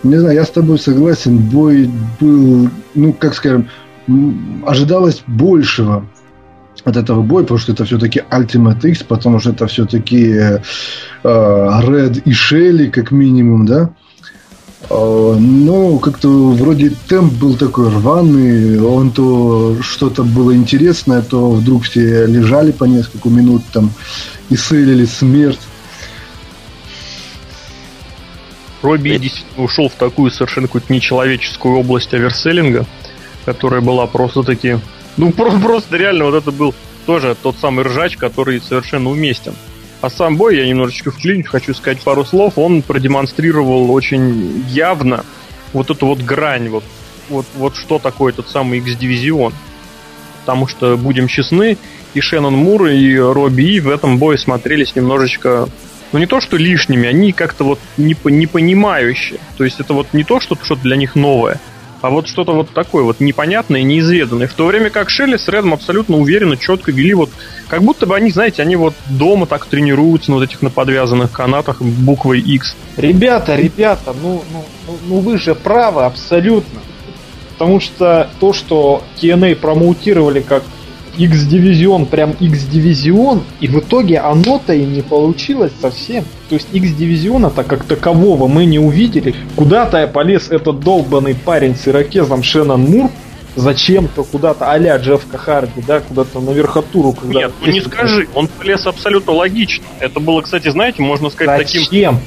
Не 0.01 0.17
знаю, 0.17 0.35
я 0.35 0.43
с 0.43 0.49
тобой 0.49 0.79
согласен, 0.79 1.37
бой 1.37 1.87
был, 2.19 2.69
ну, 2.95 3.13
как 3.13 3.35
скажем, 3.35 3.69
ожидалось 4.65 5.21
большего 5.27 6.03
от 6.83 6.97
этого 6.97 7.21
боя, 7.21 7.43
потому 7.43 7.59
что 7.59 7.73
это 7.73 7.85
все-таки 7.85 8.23
Ultimate 8.31 8.83
X, 8.87 9.03
потому 9.03 9.39
что 9.39 9.51
это 9.51 9.67
все-таки 9.67 10.31
э, 10.31 10.59
э, 11.23 11.27
Red 11.27 12.23
и 12.25 12.31
Shelly, 12.31 12.89
как 12.89 13.11
минимум, 13.11 13.67
да. 13.67 13.81
А, 13.81 13.91
но 14.89 15.99
как-то 15.99 16.27
вроде 16.51 16.91
темп 17.07 17.33
был 17.33 17.55
такой 17.55 17.89
рваный, 17.89 18.81
он 18.81 19.11
то 19.11 19.77
что-то 19.81 20.23
было 20.23 20.55
интересное, 20.55 21.21
то 21.21 21.51
вдруг 21.51 21.83
все 21.83 22.25
лежали 22.25 22.71
по 22.71 22.85
несколько 22.85 23.29
минут 23.29 23.63
там 23.71 23.91
и 24.49 24.55
сылили 24.55 25.05
смерть. 25.05 25.59
Робби 28.81 29.17
действительно 29.17 29.63
ушел 29.63 29.89
в 29.89 29.93
такую 29.93 30.31
совершенно 30.31 30.67
какую-то 30.67 30.91
нечеловеческую 30.91 31.77
область 31.77 32.13
оверселлинга, 32.13 32.85
которая 33.45 33.81
была 33.81 34.07
просто-таки... 34.07 34.79
Ну, 35.17 35.31
просто, 35.31 35.59
просто 35.59 35.97
реально 35.97 36.25
вот 36.25 36.35
это 36.35 36.51
был 36.51 36.73
тоже 37.05 37.35
тот 37.41 37.55
самый 37.61 37.85
ржач, 37.85 38.17
который 38.17 38.59
совершенно 38.59 39.09
уместен. 39.09 39.53
А 40.01 40.09
сам 40.09 40.35
бой, 40.35 40.57
я 40.57 40.67
немножечко 40.67 41.11
вклинюсь, 41.11 41.47
хочу 41.47 41.75
сказать 41.75 42.01
пару 42.01 42.25
слов, 42.25 42.57
он 42.57 42.81
продемонстрировал 42.81 43.91
очень 43.91 44.65
явно 44.67 45.23
вот 45.73 45.91
эту 45.91 46.07
вот 46.07 46.19
грань, 46.19 46.69
вот, 46.69 46.83
вот, 47.29 47.45
вот 47.55 47.75
что 47.75 47.99
такое 47.99 48.33
этот 48.33 48.49
самый 48.49 48.79
X-дивизион. 48.79 49.53
Потому 50.41 50.67
что, 50.67 50.97
будем 50.97 51.27
честны, 51.27 51.77
и 52.15 52.19
Шеннон 52.19 52.55
Мур, 52.55 52.87
и 52.87 53.15
Робби 53.15 53.75
И 53.75 53.79
в 53.79 53.89
этом 53.89 54.17
бое 54.17 54.37
смотрелись 54.37 54.95
немножечко, 54.95 55.69
ну 56.11 56.19
не 56.19 56.25
то 56.25 56.41
что 56.41 56.57
лишними, 56.57 57.07
они 57.07 57.31
как-то 57.31 57.63
вот 57.63 57.79
не, 57.97 58.17
непонимающие. 58.23 59.39
То 59.57 59.63
есть 59.63 59.79
это 59.79 59.93
вот 59.93 60.07
не 60.13 60.23
то, 60.23 60.39
что 60.39 60.57
что-то 60.61 60.81
для 60.81 60.95
них 60.95 61.13
новое, 61.13 61.59
а 62.01 62.09
вот 62.09 62.27
что-то 62.27 62.53
вот 62.53 62.69
такое 62.71 63.03
вот 63.03 63.19
непонятное, 63.19 63.83
неизведанное. 63.83 64.47
В 64.47 64.53
то 64.53 64.65
время 64.65 64.89
как 64.89 65.09
Шелли 65.09 65.37
с 65.37 65.47
Редом 65.47 65.73
абсолютно 65.73 66.17
уверенно, 66.17 66.57
четко 66.57 66.91
вели 66.91 67.13
вот, 67.13 67.29
как 67.67 67.83
будто 67.83 68.05
бы 68.05 68.15
они, 68.15 68.31
знаете, 68.31 68.61
они 68.61 68.75
вот 68.75 68.93
дома 69.09 69.45
так 69.45 69.65
тренируются 69.65 70.31
на 70.31 70.37
вот 70.37 70.43
этих 70.43 70.61
на 70.61 70.69
подвязанных 70.69 71.31
канатах 71.31 71.81
буквой 71.81 72.39
X. 72.39 72.75
Ребята, 72.97 73.55
ребята, 73.55 74.13
ну, 74.21 74.43
ну, 74.51 74.65
ну, 74.87 74.97
ну 75.07 75.19
вы 75.19 75.37
же 75.37 75.55
правы 75.55 76.03
абсолютно. 76.03 76.81
Потому 77.53 77.79
что 77.79 78.27
то, 78.39 78.53
что 78.53 79.03
TNA 79.21 79.55
промоутировали 79.55 80.41
как 80.41 80.63
X-дивизион, 81.17 82.05
прям 82.05 82.31
X-дивизион, 82.39 83.43
и 83.59 83.67
в 83.67 83.79
итоге 83.79 84.19
оно-то 84.19 84.73
и 84.73 84.85
не 84.85 85.01
получилось 85.01 85.71
совсем. 85.81 86.23
То 86.49 86.55
есть 86.55 86.67
X-дивизиона-то 86.71 87.63
как 87.63 87.83
такового 87.83 88.47
мы 88.47 88.65
не 88.65 88.79
увидели. 88.79 89.35
Куда-то 89.55 90.07
полез 90.07 90.49
этот 90.49 90.79
долбанный 90.79 91.35
парень 91.35 91.75
с 91.75 91.87
ирокезом 91.87 92.43
Шеннон 92.43 92.81
Мур, 92.81 93.11
зачем-то 93.55 94.23
куда-то 94.23 94.71
а-ля 94.71 94.97
Джеффка 94.97 95.37
Харди, 95.37 95.81
да, 95.85 95.99
куда-то 95.99 96.39
на 96.39 96.51
верхотуру. 96.51 97.13
Когда 97.13 97.39
Нет, 97.39 97.51
ну 97.61 97.71
не 97.71 97.81
скажи, 97.81 98.27
он 98.33 98.47
полез 98.47 98.85
абсолютно 98.85 99.33
логично. 99.33 99.83
Это 99.99 100.19
было, 100.19 100.41
кстати, 100.41 100.69
знаете, 100.69 101.01
можно 101.01 101.29
сказать 101.29 101.67
Зачем? 101.67 101.83
таким... 101.83 102.19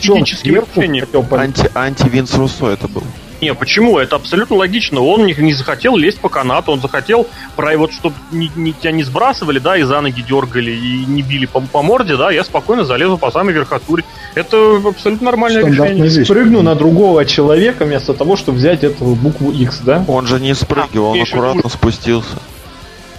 Техническим 0.00 0.64
решением. 0.76 1.06
Анти, 1.32 1.70
анти 1.74 2.08
Винс 2.08 2.32
Руссо 2.34 2.68
это 2.68 2.86
был. 2.86 3.02
Не, 3.40 3.54
почему? 3.54 3.98
Это 3.98 4.16
абсолютно 4.16 4.56
логично. 4.56 5.00
Он 5.00 5.24
не, 5.24 5.34
не 5.34 5.54
захотел 5.54 5.96
лезть 5.96 6.18
по 6.18 6.28
канату, 6.28 6.72
он 6.72 6.80
захотел, 6.80 7.26
про, 7.54 7.76
вот, 7.76 7.92
чтобы 7.92 8.16
не, 8.32 8.50
не, 8.56 8.72
тебя 8.72 8.90
не 8.90 9.04
сбрасывали, 9.04 9.60
да, 9.60 9.76
и 9.76 9.82
за 9.82 10.00
ноги 10.00 10.22
дергали, 10.22 10.72
и 10.72 11.04
не 11.06 11.22
били 11.22 11.46
по, 11.46 11.60
по 11.60 11.82
морде, 11.82 12.16
да, 12.16 12.32
я 12.32 12.42
спокойно 12.42 12.84
залезу 12.84 13.16
по 13.16 13.30
самой 13.30 13.54
верхотуре. 13.54 14.04
Это 14.34 14.80
абсолютно 14.84 15.26
нормальное 15.26 15.64
решение. 15.64 16.08
Вещь. 16.08 16.24
Спрыгну 16.24 16.62
на 16.62 16.74
другого 16.74 17.24
человека 17.24 17.84
вместо 17.84 18.12
того, 18.12 18.36
чтобы 18.36 18.58
взять 18.58 18.82
эту 18.82 19.04
букву 19.04 19.52
X, 19.52 19.80
да? 19.84 20.04
Он 20.08 20.26
же 20.26 20.40
не 20.40 20.54
спрыгивал, 20.54 21.12
а, 21.12 21.16
он 21.16 21.22
аккуратно 21.22 21.60
еще... 21.60 21.68
спустился. 21.68 22.38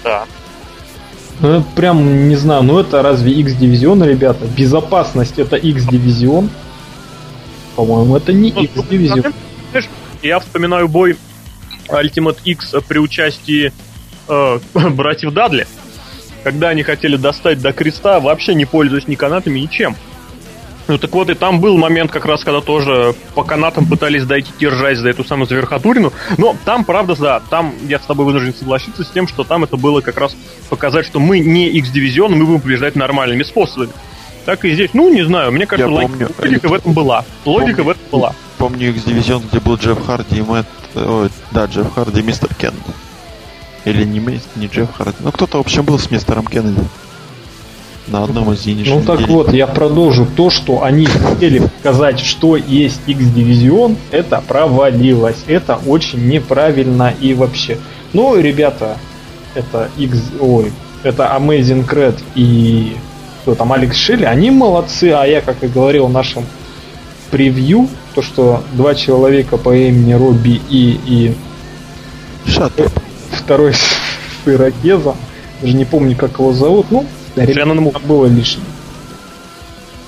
Да. 0.04 0.26
Ну, 1.40 1.60
это 1.60 1.66
прям, 1.76 2.28
не 2.28 2.36
знаю, 2.36 2.64
ну 2.64 2.78
это 2.80 3.02
разве 3.02 3.32
X-дивизион, 3.32 4.04
ребята? 4.04 4.46
Безопасность 4.46 5.40
это 5.40 5.56
X-дивизион? 5.56 6.50
По-моему, 7.78 8.18
это 8.18 8.34
не 8.34 8.52
ну, 8.52 8.64
X-дивизион 8.64 9.34
я 10.22 10.40
вспоминаю 10.40 10.88
бой 10.88 11.18
Ultimate 11.88 12.40
X 12.44 12.76
при 12.88 13.00
участии 13.00 13.74
э, 14.28 14.60
братьев 14.90 15.34
Дадли, 15.34 15.68
когда 16.44 16.70
они 16.70 16.84
хотели 16.84 17.18
достать 17.18 17.62
до 17.62 17.74
креста, 17.74 18.20
вообще 18.20 18.56
не 18.56 18.66
пользуясь 18.66 19.08
ни 19.08 19.16
канатами, 19.16 19.60
ничем. 19.60 19.96
Ну 20.90 20.98
так 20.98 21.12
вот, 21.12 21.30
и 21.30 21.36
там 21.36 21.62
был 21.62 21.78
момент 21.78 22.12
как 22.12 22.26
раз, 22.26 22.44
когда 22.44 22.62
тоже 22.62 23.14
по 23.36 23.44
канатам 23.44 23.86
пытались 23.86 24.26
дойти 24.26 24.52
держать 24.60 24.98
за 24.98 25.10
эту 25.10 25.24
самую 25.24 25.48
заверхотурину. 25.48 26.12
Но 26.40 26.56
там, 26.66 26.84
правда, 26.84 27.16
да, 27.16 27.40
там 27.48 27.76
я 27.88 28.00
с 28.00 28.06
тобой 28.08 28.26
вынужден 28.26 28.56
согласиться 28.56 29.04
с 29.04 29.12
тем, 29.12 29.28
что 29.28 29.44
там 29.44 29.64
это 29.64 29.78
было 29.78 30.02
как 30.02 30.18
раз 30.18 30.36
показать, 30.68 31.06
что 31.06 31.20
мы 31.20 31.40
не 31.40 31.68
X-дивизион, 31.68 32.32
мы 32.32 32.46
будем 32.46 32.62
побеждать 32.62 32.96
нормальными 32.96 33.44
способами. 33.44 33.92
Так 34.50 34.66
и 34.66 34.74
здесь, 34.74 34.90
ну, 34.94 35.14
не 35.14 35.22
знаю, 35.22 35.52
мне 35.52 35.68
кажется, 35.68 35.88
я 35.88 35.96
логика, 35.96 36.34
помню, 36.34 36.52
логика 36.52 36.70
в 36.70 36.74
этом 36.74 36.94
была. 36.94 37.24
Логика 37.46 37.84
помню, 37.84 37.84
в 37.84 37.90
этом 37.90 38.04
была 38.12 38.36
помню 38.60 38.90
X-дивизион, 38.90 39.44
где 39.50 39.60
был 39.60 39.76
Джефф 39.76 40.06
Харди 40.06 40.38
и 40.38 40.42
Мэтт... 40.42 40.68
Ой, 40.96 41.30
да, 41.52 41.66
Джефф 41.66 41.94
Харди 41.94 42.20
и 42.20 42.24
мистер 42.24 42.50
Кеннеди. 42.56 42.80
Или 43.86 44.04
не, 44.04 44.20
не 44.56 44.68
Джефф 44.68 44.92
Харди. 44.92 45.18
Ну, 45.22 45.32
кто-то, 45.32 45.58
в 45.58 45.62
общем, 45.62 45.84
был 45.84 46.00
с 46.00 46.12
мистером 46.12 46.46
Кеннеди. 46.46 46.82
На 48.08 48.24
одном 48.24 48.52
из 48.54 48.64
денежных 48.64 49.00
Ну 49.00 49.06
так 49.06 49.28
вот, 49.28 49.54
я 49.54 49.68
продолжу. 49.68 50.28
То, 50.36 50.50
что 50.50 50.84
они 50.84 51.06
хотели 51.06 51.60
показать, 51.60 52.20
что 52.20 52.58
есть 52.58 53.02
X-дивизион, 53.06 53.98
это 54.10 54.44
провалилось. 54.48 55.44
Это 55.46 55.80
очень 55.86 56.28
неправильно 56.28 57.14
и 57.22 57.34
вообще. 57.34 57.78
Ну, 58.14 58.36
ребята, 58.36 58.98
это 59.54 59.90
X... 59.98 60.18
Ой, 60.40 60.74
это 61.04 61.32
Amazing 61.38 61.88
Red 61.88 62.20
и 62.34 62.98
кто 63.50 63.56
там, 63.56 63.74
Алекс 63.74 63.98
Шелли, 63.98 64.26
они 64.26 64.52
молодцы, 64.52 65.06
а 65.06 65.26
я, 65.26 65.42
как 65.42 65.64
и 65.64 65.68
говорил 65.68 66.06
в 66.06 66.12
нашем 66.12 66.46
превью, 67.32 67.90
то, 68.14 68.22
что 68.22 68.64
два 68.74 68.94
человека 68.94 69.58
по 69.58 69.76
имени 69.76 70.14
Робби 70.14 70.62
И 70.70 71.00
и 71.08 71.36
Shut 72.46 72.92
второй 73.32 73.74
с 73.74 73.98
Иракезом, 74.46 75.16
даже 75.62 75.76
не 75.76 75.86
помню, 75.86 76.16
как 76.16 76.34
его 76.38 76.54
зовут, 76.54 76.92
ну, 76.92 77.08
Шеннон 77.36 77.92
было 78.06 78.28
лишним. 78.28 78.66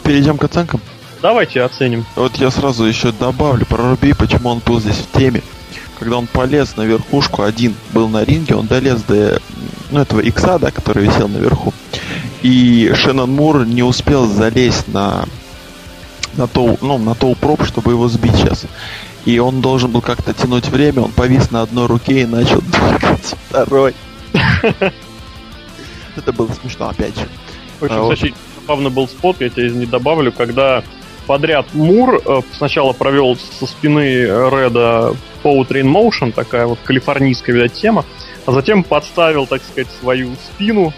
Перейдем 0.04 0.38
к 0.38 0.44
оценкам. 0.44 0.80
Давайте 1.24 1.64
оценим. 1.64 2.06
Вот 2.16 2.36
я 2.36 2.52
сразу 2.52 2.84
еще 2.86 3.12
добавлю 3.12 3.66
про 3.66 3.90
Руби, 3.90 4.14
почему 4.14 4.50
он 4.50 4.62
был 4.64 4.80
здесь 4.80 4.98
в 4.98 5.18
теме. 5.18 5.42
Когда 5.98 6.18
он 6.18 6.28
полез 6.28 6.78
на 6.78 6.84
верхушку, 6.84 7.42
один 7.42 7.74
был 7.92 8.08
на 8.08 8.24
ринге, 8.24 8.56
он 8.56 8.68
долез 8.68 9.02
до 9.02 9.40
ну, 9.90 10.00
этого 10.00 10.20
икса, 10.20 10.60
да, 10.60 10.70
который 10.70 11.06
висел 11.06 11.28
наверху. 11.28 11.74
И 12.42 12.92
Шеннон 12.96 13.32
Мур 13.32 13.66
не 13.66 13.84
успел 13.84 14.26
залезть 14.26 14.88
на 14.88 15.26
на 16.36 16.48
то, 16.48 16.78
ну, 16.82 16.98
на 16.98 17.14
то 17.14 17.34
проб, 17.36 17.64
чтобы 17.66 17.92
его 17.92 18.08
сбить 18.08 18.36
сейчас. 18.36 18.66
И 19.26 19.38
он 19.40 19.62
должен 19.62 19.92
был 19.92 20.02
как-то 20.02 20.34
тянуть 20.34 20.68
время, 20.70 21.02
он 21.02 21.12
повис 21.12 21.52
на 21.52 21.62
одной 21.62 21.88
руке 21.88 22.22
и 22.22 22.26
начал 22.26 22.62
двигать 22.62 23.36
второй. 23.50 23.94
Это 26.16 26.34
было 26.34 26.50
смешно, 26.62 26.90
опять 26.90 27.16
же. 27.16 27.28
Очень, 27.80 27.96
а, 27.96 28.14
кстати, 28.14 28.34
забавно 28.60 28.90
был 28.90 29.08
спот, 29.08 29.38
я 29.40 29.50
тебе 29.50 29.70
не 29.72 29.86
добавлю, 29.86 30.32
когда 30.32 30.84
подряд 31.28 31.68
Мур 31.74 32.22
э, 32.26 32.42
сначала 32.58 32.94
провел 32.94 33.38
со 33.60 33.66
спины 33.68 34.24
Реда 34.24 35.16
Power 35.44 35.68
Motion, 35.70 36.32
такая 36.32 36.66
вот 36.66 36.80
калифорнийская, 36.84 37.56
видать, 37.56 37.74
тема, 37.74 38.06
а 38.46 38.52
затем 38.52 38.84
подставил, 38.84 39.46
так 39.46 39.62
сказать, 39.64 39.88
свою 40.00 40.36
спину, 40.54 40.94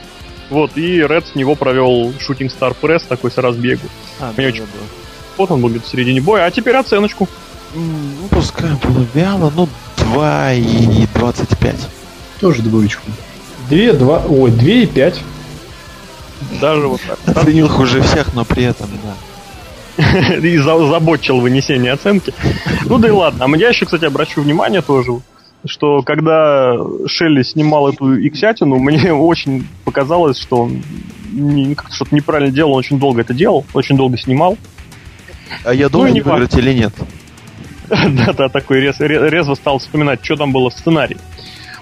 вот, 0.54 0.78
и 0.78 1.00
Ред 1.00 1.26
с 1.28 1.36
него 1.36 1.56
провел 1.56 2.12
Shooting 2.12 2.52
Star 2.56 2.76
Press 2.80 3.02
такой 3.08 3.32
с 3.32 3.38
разбегу. 3.38 3.88
А, 4.20 4.32
Мне 4.38 4.48
да, 4.48 4.54
очень 4.54 4.62
да, 4.62 4.68
да. 4.74 4.86
Вот 5.38 5.50
он 5.50 5.62
будет 5.62 5.84
в 5.84 5.90
середине 5.90 6.22
боя. 6.22 6.46
А 6.46 6.52
теперь 6.52 6.76
оценочку. 6.76 7.28
Ну, 7.74 8.28
пускай 8.30 8.70
было 8.84 9.04
вяло, 9.16 9.52
ну, 9.56 9.68
2 9.98 10.54
и 10.54 11.08
25. 11.16 11.76
Тоже 12.40 12.62
двоечку. 12.62 13.10
2, 13.70 13.94
2, 13.94 14.24
ой, 14.30 14.52
2 14.52 14.64
и 14.70 14.86
5. 14.86 15.22
Даже 16.62 16.88
вот 16.88 17.02
так. 17.02 17.38
Оценил 17.38 17.68
хуже 17.68 18.02
всех, 18.04 18.36
но 18.36 18.46
при 18.46 18.64
этом, 18.64 18.90
да. 19.04 20.36
И 20.38 20.58
забочил 20.58 21.40
вынесение 21.40 21.94
оценки. 21.94 22.32
Ну 22.86 23.00
да 23.00 23.08
и 23.08 23.12
ладно. 23.12 23.46
А 23.46 23.58
я 23.58 23.70
еще, 23.70 23.86
кстати, 23.86 24.06
обращу 24.06 24.42
внимание 24.42 24.82
тоже, 24.82 25.14
что 25.66 26.02
когда 26.02 26.76
Шелли 27.08 27.44
снимал 27.44 27.90
эту 27.90 28.16
иксятину, 28.28 28.78
мне 28.80 29.14
очень 29.14 29.68
показалось, 29.86 30.40
что 30.40 30.64
он 30.64 30.84
как-то 31.76 31.96
что-то 31.96 32.16
неправильно 32.16 32.52
делал, 32.52 32.74
он 32.74 32.80
очень 32.80 33.00
долго 33.00 33.22
это 33.22 33.34
делал, 33.34 33.66
очень 33.74 33.98
долго 33.98 34.18
снимал. 34.18 34.58
А 35.64 35.74
я 35.74 35.90
должен 35.90 36.16
ну, 36.18 36.24
выиграть 36.24 36.56
или 36.56 36.74
нет? 36.74 36.94
Да-да, 37.90 38.50
такой 38.50 38.80
рез, 38.80 39.00
резво 39.00 39.56
стал 39.56 39.80
вспоминать, 39.80 40.24
что 40.24 40.36
там 40.36 40.52
было 40.52 40.70
в 40.70 40.74
сценарии. 40.74 41.18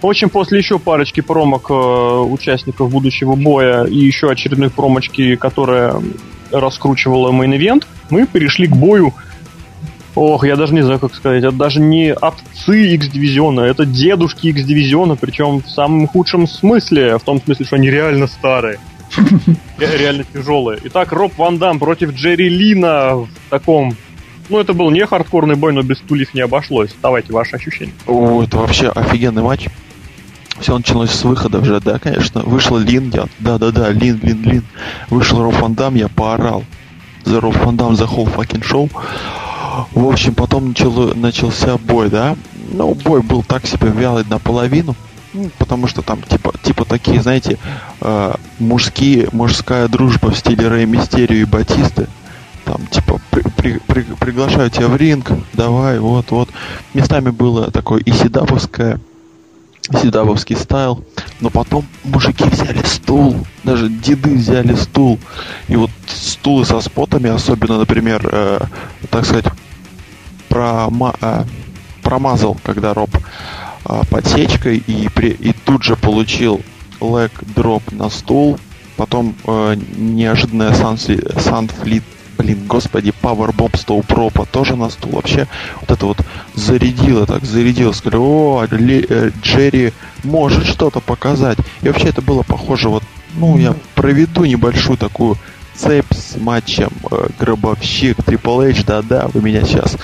В 0.02 0.08
общем, 0.08 0.30
после 0.30 0.58
еще 0.58 0.80
парочки 0.80 1.22
промок 1.22 1.70
э, 1.70 1.74
участников 1.74 2.90
будущего 2.90 3.36
боя 3.36 3.84
и 3.84 3.98
еще 3.98 4.32
очередной 4.32 4.72
промочки, 4.72 5.36
которая 5.36 5.96
раскручивала 6.52 7.32
main 7.32 7.53
event, 7.53 7.86
мы 8.10 8.26
перешли 8.26 8.68
к 8.68 8.76
бою. 8.76 9.14
Ох, 10.16 10.46
я 10.46 10.56
даже 10.56 10.74
не 10.74 10.82
знаю, 10.82 11.00
как 11.00 11.16
сказать. 11.16 11.44
Это 11.44 11.56
даже 11.56 11.80
не 11.80 12.14
отцы 12.14 12.96
X-дивизиона, 12.96 13.62
это 13.62 13.86
дедушки 13.86 14.48
X-дивизиона, 14.48 15.16
причем 15.16 15.62
в 15.62 15.70
самом 15.70 16.08
худшем 16.08 16.48
смысле, 16.48 17.18
в 17.18 17.24
том 17.24 17.42
смысле, 17.42 17.66
что 17.66 17.76
они 17.78 17.90
реально 17.90 18.28
старые. 18.28 18.80
Реально 19.78 20.24
тяжелые. 20.24 20.80
Итак, 20.86 21.12
Роб 21.12 21.34
Ван 21.38 21.58
Дам 21.58 21.80
против 21.80 22.14
Джерри 22.14 22.50
Лина 22.50 23.16
в 23.16 23.30
таком 23.50 23.96
ну, 24.52 24.60
это 24.60 24.74
был 24.74 24.92
не 24.92 25.06
хардкорный 25.06 25.56
бой, 25.56 25.72
но 25.72 25.82
без 25.82 26.00
стульев 26.00 26.34
не 26.34 26.42
обошлось. 26.42 26.94
Давайте 27.02 27.32
ваши 27.32 27.56
ощущения. 27.56 27.94
О, 28.06 28.44
это 28.44 28.58
вообще 28.58 28.90
офигенный 28.90 29.42
матч. 29.42 29.70
Все 30.60 30.78
началось 30.78 31.12
с 31.12 31.24
выхода 31.24 31.60
уже, 31.60 31.80
да, 31.80 32.00
конечно. 32.00 32.42
Вышел 32.42 32.78
Лин, 32.78 33.12
я, 33.14 33.28
да-да-да, 33.40 33.90
Лин, 33.92 34.20
Лин, 34.22 34.44
Лин. 34.44 34.64
Вышел 35.10 35.42
Роб 35.42 35.56
Ван 35.56 35.74
Дам, 35.74 35.96
я 35.96 36.10
поорал. 36.10 36.66
За 37.24 37.40
Роб 37.40 37.56
Ван 37.64 37.78
Дам, 37.78 37.96
за 37.96 38.04
whole 38.04 38.30
fucking 38.36 38.64
шоу. 38.64 38.90
В 39.94 40.08
общем, 40.08 40.36
потом 40.36 40.70
начал, 40.70 41.16
начался 41.16 41.78
бой, 41.78 42.10
да. 42.10 42.36
Ну, 42.72 42.94
бой 42.94 43.22
был 43.22 43.44
так 43.44 43.66
себе 43.66 43.90
вялый 43.90 44.26
наполовину. 44.30 44.96
Ну, 45.34 45.50
потому 45.58 45.88
что 45.88 46.02
там 46.02 46.22
типа, 46.22 46.54
типа 46.62 46.84
такие, 46.84 47.22
знаете, 47.22 47.58
э, 48.02 48.34
мужские, 48.60 49.30
мужская 49.32 49.88
дружба 49.88 50.32
в 50.32 50.38
стиле 50.38 50.68
Рэй 50.68 50.86
Мистерию 50.86 51.42
и 51.42 51.46
Батисты. 51.46 52.08
Там 52.66 52.86
типа 52.88 53.20
при, 53.30 53.42
при, 53.42 53.80
при, 53.80 54.02
приглашаю 54.02 54.70
тебя 54.70 54.88
в 54.88 54.98
ринг, 54.98 55.32
давай, 55.54 56.00
вот, 56.00 56.32
вот. 56.32 56.50
Местами 56.94 57.30
было 57.30 57.72
такое 57.72 58.02
и 58.02 58.12
седаповское, 58.12 59.00
седабовский 60.00 60.56
стайл, 60.56 61.04
но 61.40 61.50
потом 61.50 61.86
мужики 62.04 62.44
взяли 62.44 62.82
стул, 62.84 63.36
даже 63.64 63.90
деды 63.90 64.36
взяли 64.36 64.76
стул, 64.76 65.20
и 65.68 65.76
вот 65.76 65.92
стулы 66.08 66.66
со 66.66 66.80
спотами, 66.82 67.30
особенно, 67.30 67.78
например, 67.80 68.28
э, 68.32 68.60
так 69.10 69.26
сказать, 69.26 69.46
прома, 70.50 71.16
э, 71.22 71.44
промазал, 72.02 72.58
когда 72.64 72.94
Роб 72.94 73.10
э, 73.86 74.02
подсечкой 74.10 74.78
и, 74.78 75.10
при, 75.10 75.30
и 75.30 75.54
тут 75.54 75.84
же 75.84 75.96
получил 75.96 76.62
лэг 77.00 77.32
дроп 77.56 77.84
на 77.92 78.10
стул, 78.10 78.60
потом 78.98 79.36
э, 79.46 79.76
неожиданная 79.96 80.74
Санфлит 80.74 82.04
блин, 82.42 82.66
господи, 82.68 83.14
Powerbomb 83.22 83.78
Стоупропа 83.78 84.46
тоже 84.46 84.76
на 84.76 84.90
стул. 84.90 85.14
Вообще, 85.14 85.48
вот 85.80 85.92
это 85.92 86.06
вот 86.06 86.18
зарядило 86.56 87.26
так, 87.26 87.46
зарядило. 87.46 87.92
Сказали, 87.92 88.18
о, 88.20 88.66
э, 88.70 89.32
Джерри 89.42 89.94
может 90.24 90.66
что-то 90.66 91.00
показать. 91.00 91.58
И 91.82 91.88
вообще 91.88 92.10
это 92.10 92.22
было 92.22 92.44
похоже, 92.44 92.90
вот, 92.90 93.04
ну, 93.36 93.58
я 93.58 93.76
проведу 93.96 94.46
небольшую 94.46 94.98
такую 94.98 95.38
цепь 95.76 96.14
с 96.14 96.38
матчем 96.38 96.90
э, 97.10 97.28
Гробовщик, 97.40 98.18
Triple 98.20 98.72
H, 98.72 98.84
да-да, 98.86 99.28
вы 99.34 99.42
меня 99.42 99.64
сейчас 99.64 99.98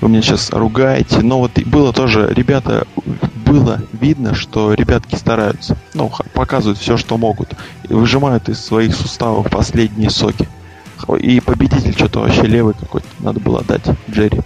вы 0.00 0.10
меня 0.10 0.20
сейчас 0.20 0.50
ругаете, 0.50 1.20
но 1.20 1.38
вот 1.38 1.52
было 1.64 1.92
тоже, 1.94 2.30
ребята, 2.34 2.86
было 3.46 3.80
видно, 3.92 4.34
что 4.34 4.74
ребятки 4.74 5.14
стараются, 5.14 5.78
ну, 5.94 6.12
показывают 6.34 6.78
все, 6.78 6.98
что 6.98 7.16
могут, 7.16 7.54
выжимают 7.88 8.50
из 8.50 8.62
своих 8.62 8.94
суставов 8.94 9.48
последние 9.50 10.10
соки. 10.10 10.46
И 11.20 11.40
победитель 11.40 11.92
что-то 11.94 12.20
вообще 12.20 12.42
левый 12.42 12.74
какой-то. 12.78 13.06
Надо 13.20 13.40
было 13.40 13.60
отдать 13.60 13.82
Джерри. 14.10 14.40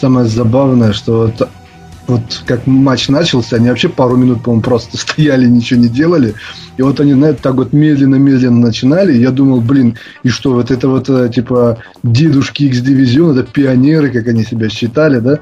Самое 0.00 0.26
забавное, 0.26 0.92
что 0.92 1.22
вот, 1.22 1.48
вот 2.06 2.42
как 2.44 2.66
матч 2.66 3.08
начался, 3.08 3.56
они 3.56 3.70
вообще 3.70 3.88
пару 3.88 4.16
минут, 4.16 4.42
по-моему, 4.42 4.62
просто 4.62 4.96
стояли, 4.98 5.46
ничего 5.46 5.80
не 5.80 5.88
делали. 5.88 6.34
И 6.76 6.82
вот 6.82 7.00
они, 7.00 7.14
знаете, 7.14 7.38
так 7.42 7.54
вот 7.54 7.72
медленно-медленно 7.72 8.60
начинали. 8.60 9.16
Я 9.16 9.30
думал, 9.30 9.60
блин, 9.62 9.96
и 10.22 10.28
что, 10.28 10.52
вот 10.52 10.70
это 10.70 10.88
вот, 10.88 11.08
э, 11.08 11.30
типа, 11.34 11.78
дедушки 12.02 12.64
X-дивизион, 12.64 13.38
это 13.38 13.50
пионеры, 13.50 14.10
как 14.10 14.28
они 14.28 14.44
себя 14.44 14.68
считали, 14.68 15.20
да? 15.20 15.40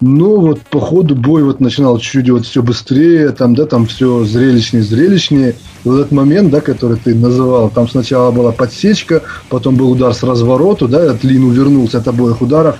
Ну, 0.00 0.40
вот 0.40 0.60
по 0.60 0.78
ходу 0.78 1.14
бой 1.14 1.42
вот 1.42 1.60
начинал 1.60 1.98
чуть-чуть 1.98 2.28
вот 2.28 2.44
все 2.44 2.62
быстрее, 2.62 3.30
там, 3.30 3.54
да, 3.54 3.64
там 3.64 3.86
все 3.86 4.24
зрелищнее, 4.24 4.82
зрелищнее. 4.82 5.56
И 5.84 5.88
вот 5.88 6.00
этот 6.00 6.12
момент, 6.12 6.50
да, 6.50 6.60
который 6.60 6.98
ты 6.98 7.14
называл, 7.14 7.70
там 7.70 7.88
сначала 7.88 8.30
была 8.30 8.52
подсечка, 8.52 9.22
потом 9.48 9.76
был 9.76 9.90
удар 9.90 10.12
с 10.12 10.22
развороту, 10.22 10.86
да, 10.86 11.10
от 11.10 11.24
Лин 11.24 11.44
увернулся 11.44 11.98
от 11.98 12.08
обоих 12.08 12.42
ударов 12.42 12.76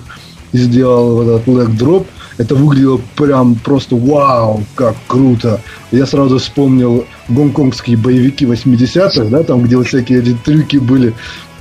и 0.51 0.57
сделал 0.57 1.23
вот 1.23 1.27
этот 1.27 1.47
лэг 1.47 1.75
дроп. 1.75 2.07
Это 2.37 2.53
выглядело 2.53 3.01
прям 3.15 3.55
просто 3.55 3.95
вау, 3.95 4.63
как 4.75 4.95
круто. 5.07 5.59
Я 5.91 6.05
сразу 6.05 6.37
вспомнил 6.37 7.05
гонконгские 7.29 7.97
боевики 7.97 8.45
80-х, 8.45 9.25
да, 9.25 9.41
там, 9.41 9.63
где 9.63 9.75
вот 9.75 9.87
всякие 9.87 10.19
эти 10.19 10.37
трюки 10.45 10.77
были 10.77 11.15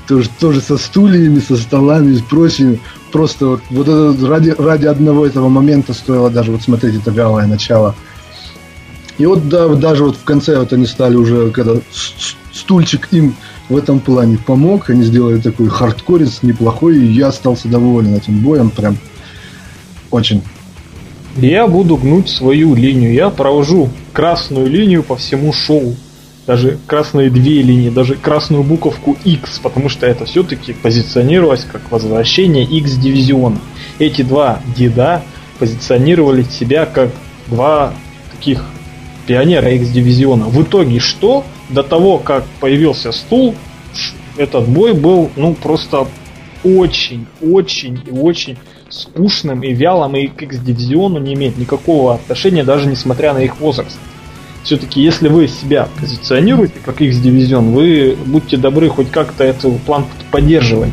тоже, 0.07 0.29
тоже 0.39 0.61
со 0.61 0.77
стульями, 0.77 1.41
со 1.41 1.57
столами 1.57 2.15
и 2.15 2.23
прочим. 2.23 2.79
Просто 3.17 3.47
вот, 3.47 3.63
вот 3.71 3.89
это, 3.89 4.27
ради, 4.27 4.51
ради 4.59 4.85
одного 4.85 5.25
этого 5.25 5.49
момента 5.49 5.95
стоило 5.95 6.29
даже 6.29 6.53
вот 6.53 6.61
смотреть 6.61 6.97
это 6.97 7.11
вялое 7.11 7.47
начало. 7.47 7.95
И 9.17 9.25
вот 9.25 9.49
да, 9.49 9.69
даже 9.69 10.05
вот 10.05 10.17
в 10.17 10.25
конце 10.25 10.59
вот 10.59 10.75
они 10.75 10.85
стали 10.85 11.17
уже, 11.17 11.51
когда 11.51 11.77
стульчик 12.53 13.09
им 13.13 13.35
в 13.71 13.77
этом 13.79 14.01
плане 14.01 14.37
помог, 14.37 14.91
они 14.91 15.03
сделали 15.03 15.41
такой 15.41 15.69
хардкорец 15.71 16.43
неплохой, 16.43 16.99
и 16.99 17.07
я 17.07 17.29
остался 17.29 17.69
доволен 17.69 18.15
этим 18.15 18.41
боем, 18.41 18.69
прям 18.69 18.99
очень. 20.11 20.43
Я 21.37 21.67
буду 21.69 21.97
гнуть 21.97 22.29
свою 22.29 22.75
линию, 22.75 23.15
я 23.15 23.31
провожу 23.31 23.89
красную 24.13 24.67
линию 24.67 25.03
по 25.03 25.17
всему 25.17 25.55
шоу 25.55 25.97
даже 26.47 26.79
красные 26.87 27.29
две 27.29 27.63
линии, 27.63 27.91
даже 27.91 28.15
красную 28.15 28.63
буковку 28.63 29.17
X, 29.25 29.59
потому 29.59 29.89
что 29.89 30.07
это 30.07 30.25
все-таки 30.27 30.73
позиционировалось 30.73 31.65
как 31.71 31.91
возвращение 31.91 32.65
X-дивизиона. 32.65 33.59
Эти 33.99 34.23
два 34.23 34.61
деда 34.77 35.23
позиционировали 35.59 36.45
себя 36.45 36.87
как 36.87 37.11
два 37.49 37.93
таких 38.31 38.65
пионера 39.27 39.71
X-дивизиона. 39.71 40.47
В 40.47 40.63
итоге 40.63 41.01
что? 41.01 41.45
До 41.69 41.83
того, 41.83 42.19
как 42.19 42.45
появился 42.61 43.11
стул, 43.11 43.57
этот 44.37 44.69
бой 44.69 44.93
был, 44.93 45.31
ну, 45.35 45.55
просто 45.55 46.07
очень, 46.63 47.27
очень 47.43 48.01
и 48.07 48.11
очень 48.11 48.57
скучным 48.89 49.63
и 49.65 49.73
вялым, 49.73 50.15
и 50.15 50.29
к 50.29 50.43
X-дивизиону 50.43 51.19
не 51.19 51.35
имеет 51.35 51.57
никакого 51.57 52.15
отношения, 52.15 52.63
даже 52.63 52.87
несмотря 52.87 53.35
на 53.35 53.39
их 53.39 53.59
возраст 53.59 53.99
все-таки, 54.67 55.01
если 55.01 55.29
вы 55.29 55.47
себя 55.47 55.89
позиционируете 56.01 56.75
как 56.85 57.01
X-дивизион, 57.01 57.71
вы 57.71 58.17
будьте 58.27 58.57
добры 58.57 58.89
хоть 58.89 59.11
как-то 59.11 59.45
эту 59.45 59.71
планку 59.87 60.11
поддерживать. 60.31 60.93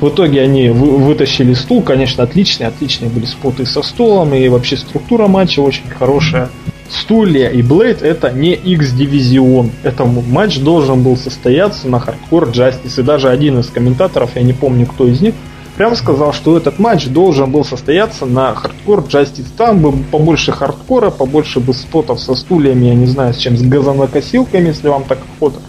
В 0.00 0.08
итоге 0.08 0.42
они 0.42 0.68
вы, 0.68 0.98
вытащили 0.98 1.54
стул, 1.54 1.82
конечно, 1.82 2.22
отличные, 2.24 2.68
отличные 2.68 3.10
были 3.10 3.24
споты 3.24 3.64
со 3.64 3.82
стулом, 3.82 4.34
и 4.34 4.46
вообще 4.48 4.76
структура 4.76 5.26
матча 5.26 5.60
очень 5.60 5.88
хорошая. 5.88 6.50
Стулья 6.90 7.48
и 7.48 7.62
blade 7.62 8.02
это 8.02 8.30
не 8.30 8.52
X-дивизион. 8.52 9.70
Это 9.82 10.04
матч 10.04 10.60
должен 10.60 11.02
был 11.02 11.16
состояться 11.16 11.88
на 11.88 11.96
Hardcore 11.96 12.52
Justice. 12.52 13.00
И 13.00 13.02
даже 13.02 13.28
один 13.28 13.58
из 13.58 13.66
комментаторов, 13.66 14.36
я 14.36 14.42
не 14.42 14.52
помню 14.52 14.86
кто 14.86 15.08
из 15.08 15.20
них, 15.20 15.34
прям 15.76 15.94
сказал, 15.94 16.32
что 16.32 16.56
этот 16.56 16.78
матч 16.78 17.06
должен 17.06 17.50
был 17.50 17.64
состояться 17.64 18.26
на 18.26 18.54
Hardcore 18.54 19.00
Justice. 19.00 19.46
Там 19.56 19.80
бы 19.80 19.92
побольше 19.92 20.52
хардкора, 20.52 21.10
побольше 21.10 21.60
бы 21.60 21.74
спотов 21.74 22.20
со 22.20 22.34
стульями, 22.34 22.86
я 22.86 22.94
не 22.94 23.06
знаю, 23.06 23.34
с 23.34 23.38
чем, 23.38 23.56
с 23.56 23.62
газонокосилками, 23.62 24.68
если 24.68 24.88
вам 24.88 25.04
так 25.04 25.18
охота. 25.36 25.60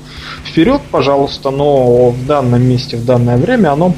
Вперед, 0.46 0.82
пожалуйста, 0.92 1.50
но 1.52 2.10
в 2.10 2.26
данном 2.26 2.62
месте, 2.64 2.98
в 2.98 3.06
данное 3.06 3.38
время 3.38 3.74
оно 3.74 3.94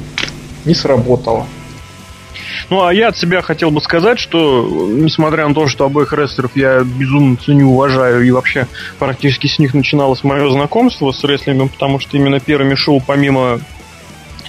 не 0.64 0.74
сработало. 0.74 1.46
Ну, 2.68 2.84
а 2.84 2.94
я 2.94 3.08
от 3.08 3.16
себя 3.16 3.42
хотел 3.42 3.72
бы 3.72 3.80
сказать, 3.80 4.18
что, 4.18 4.88
несмотря 4.88 5.48
на 5.48 5.54
то, 5.54 5.66
что 5.66 5.84
обоих 5.84 6.12
рестлеров 6.12 6.52
я 6.54 6.84
безумно 6.84 7.36
ценю, 7.36 7.70
уважаю, 7.70 8.24
и 8.24 8.30
вообще 8.30 8.68
практически 8.98 9.48
с 9.48 9.58
них 9.58 9.74
начиналось 9.74 10.22
мое 10.22 10.48
знакомство 10.50 11.10
с 11.10 11.24
рестлингом, 11.24 11.68
потому 11.68 11.98
что 11.98 12.16
именно 12.16 12.38
первыми 12.38 12.76
шоу, 12.76 13.02
помимо 13.04 13.60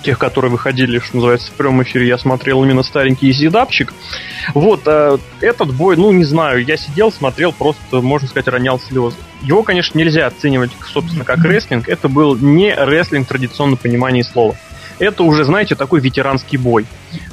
тех, 0.01 0.17
которые 0.17 0.51
выходили, 0.51 0.99
что 0.99 1.17
называется, 1.17 1.51
в 1.51 1.55
прямом 1.55 1.83
эфире, 1.83 2.07
я 2.07 2.17
смотрел 2.17 2.63
именно 2.63 2.83
старенький 2.83 3.31
зидапчик. 3.31 3.93
Вот, 4.53 4.81
э, 4.85 5.17
этот 5.39 5.73
бой, 5.73 5.97
ну, 5.97 6.11
не 6.11 6.25
знаю, 6.25 6.63
я 6.65 6.77
сидел, 6.77 7.11
смотрел, 7.11 7.53
просто, 7.53 8.01
можно 8.01 8.27
сказать, 8.27 8.47
ронял 8.47 8.79
слезы. 8.79 9.17
Его, 9.41 9.63
конечно, 9.63 9.97
нельзя 9.97 10.27
оценивать, 10.27 10.71
собственно, 10.93 11.25
как 11.25 11.43
рестлинг. 11.43 11.87
Это 11.87 12.09
был 12.09 12.35
не 12.35 12.73
рестлинг 12.73 13.25
в 13.25 13.29
традиционном 13.29 13.77
понимании 13.77 14.21
слова 14.21 14.55
это 15.01 15.23
уже, 15.23 15.43
знаете, 15.43 15.75
такой 15.75 15.99
ветеранский 15.99 16.57
бой. 16.57 16.85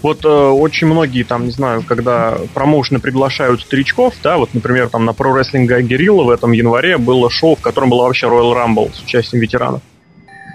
Вот 0.03 0.25
э, 0.25 0.29
очень 0.29 0.87
многие 0.87 1.23
там, 1.23 1.45
не 1.45 1.51
знаю, 1.51 1.83
когда 1.87 2.39
промоушены 2.55 2.99
приглашают 2.99 3.61
старичков, 3.61 4.15
да, 4.23 4.39
вот, 4.39 4.55
например, 4.55 4.89
там 4.89 5.05
на 5.05 5.13
про 5.13 5.37
рестлинга 5.37 5.83
Герилла 5.83 6.25
в 6.25 6.31
этом 6.31 6.53
январе 6.53 6.97
было 6.97 7.29
шоу, 7.31 7.57
в 7.57 7.61
котором 7.61 7.91
была 7.91 8.07
вообще 8.07 8.27
Royal 8.27 8.55
Rumble 8.55 8.95
с 8.95 9.03
участием 9.03 9.43
ветеранов. 9.43 9.83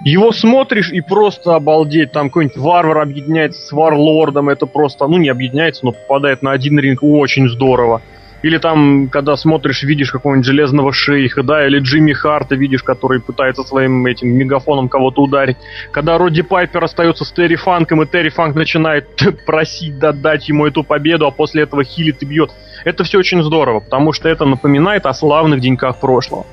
Его 0.04 0.34
смотришь 0.34 0.92
и 0.92 1.00
просто 1.00 1.56
обалдеть, 1.56 2.12
там 2.12 2.30
какой-нибудь 2.30 2.58
варвар 2.58 2.98
объединяется 3.00 3.62
с 3.62 3.72
варлордом, 3.72 4.50
это 4.50 4.66
просто, 4.66 5.08
ну 5.08 5.18
не 5.18 5.30
объединяется, 5.30 5.86
но 5.86 5.94
попадает 5.94 6.42
на 6.42 6.52
один 6.52 6.78
ринг, 6.78 7.00
очень 7.02 7.48
здорово. 7.48 8.02
Или 8.42 8.58
там, 8.58 9.08
когда 9.08 9.38
смотришь, 9.38 9.84
видишь 9.84 10.12
какого-нибудь 10.12 10.46
железного 10.46 10.92
шейха, 10.92 11.44
да, 11.44 11.66
или 11.66 11.80
Джимми 11.80 12.12
Харта 12.12 12.56
видишь, 12.56 12.84
который 12.84 13.22
пытается 13.22 13.64
своим 13.64 14.06
этим 14.06 14.28
мегафоном 14.28 14.90
кого-то 14.90 15.22
ударить. 15.22 15.56
Когда 15.92 16.18
Роди 16.18 16.42
Пайпер 16.42 16.84
остается 16.84 17.24
с 17.24 17.32
Терри 17.32 17.56
Фанком, 17.56 18.02
и 18.02 18.06
Терри 18.06 18.28
Фанк 18.28 18.56
начинает 18.56 19.08
просить 19.46 19.98
дать 19.98 20.50
ему 20.50 20.68
эту 20.68 20.84
победу, 20.84 21.26
а 21.26 21.32
после 21.32 21.64
этого 21.64 21.86
хилит 21.86 22.22
и 22.22 22.26
бьет. 22.26 22.52
Это 22.84 23.06
все 23.06 23.20
очень 23.20 23.42
здорово, 23.42 23.80
потому 23.80 24.12
что 24.12 24.28
это 24.28 24.44
напоминает 24.44 25.06
о 25.06 25.14
славных 25.14 25.62
деньках 25.62 26.02
прошлого. 26.02 26.46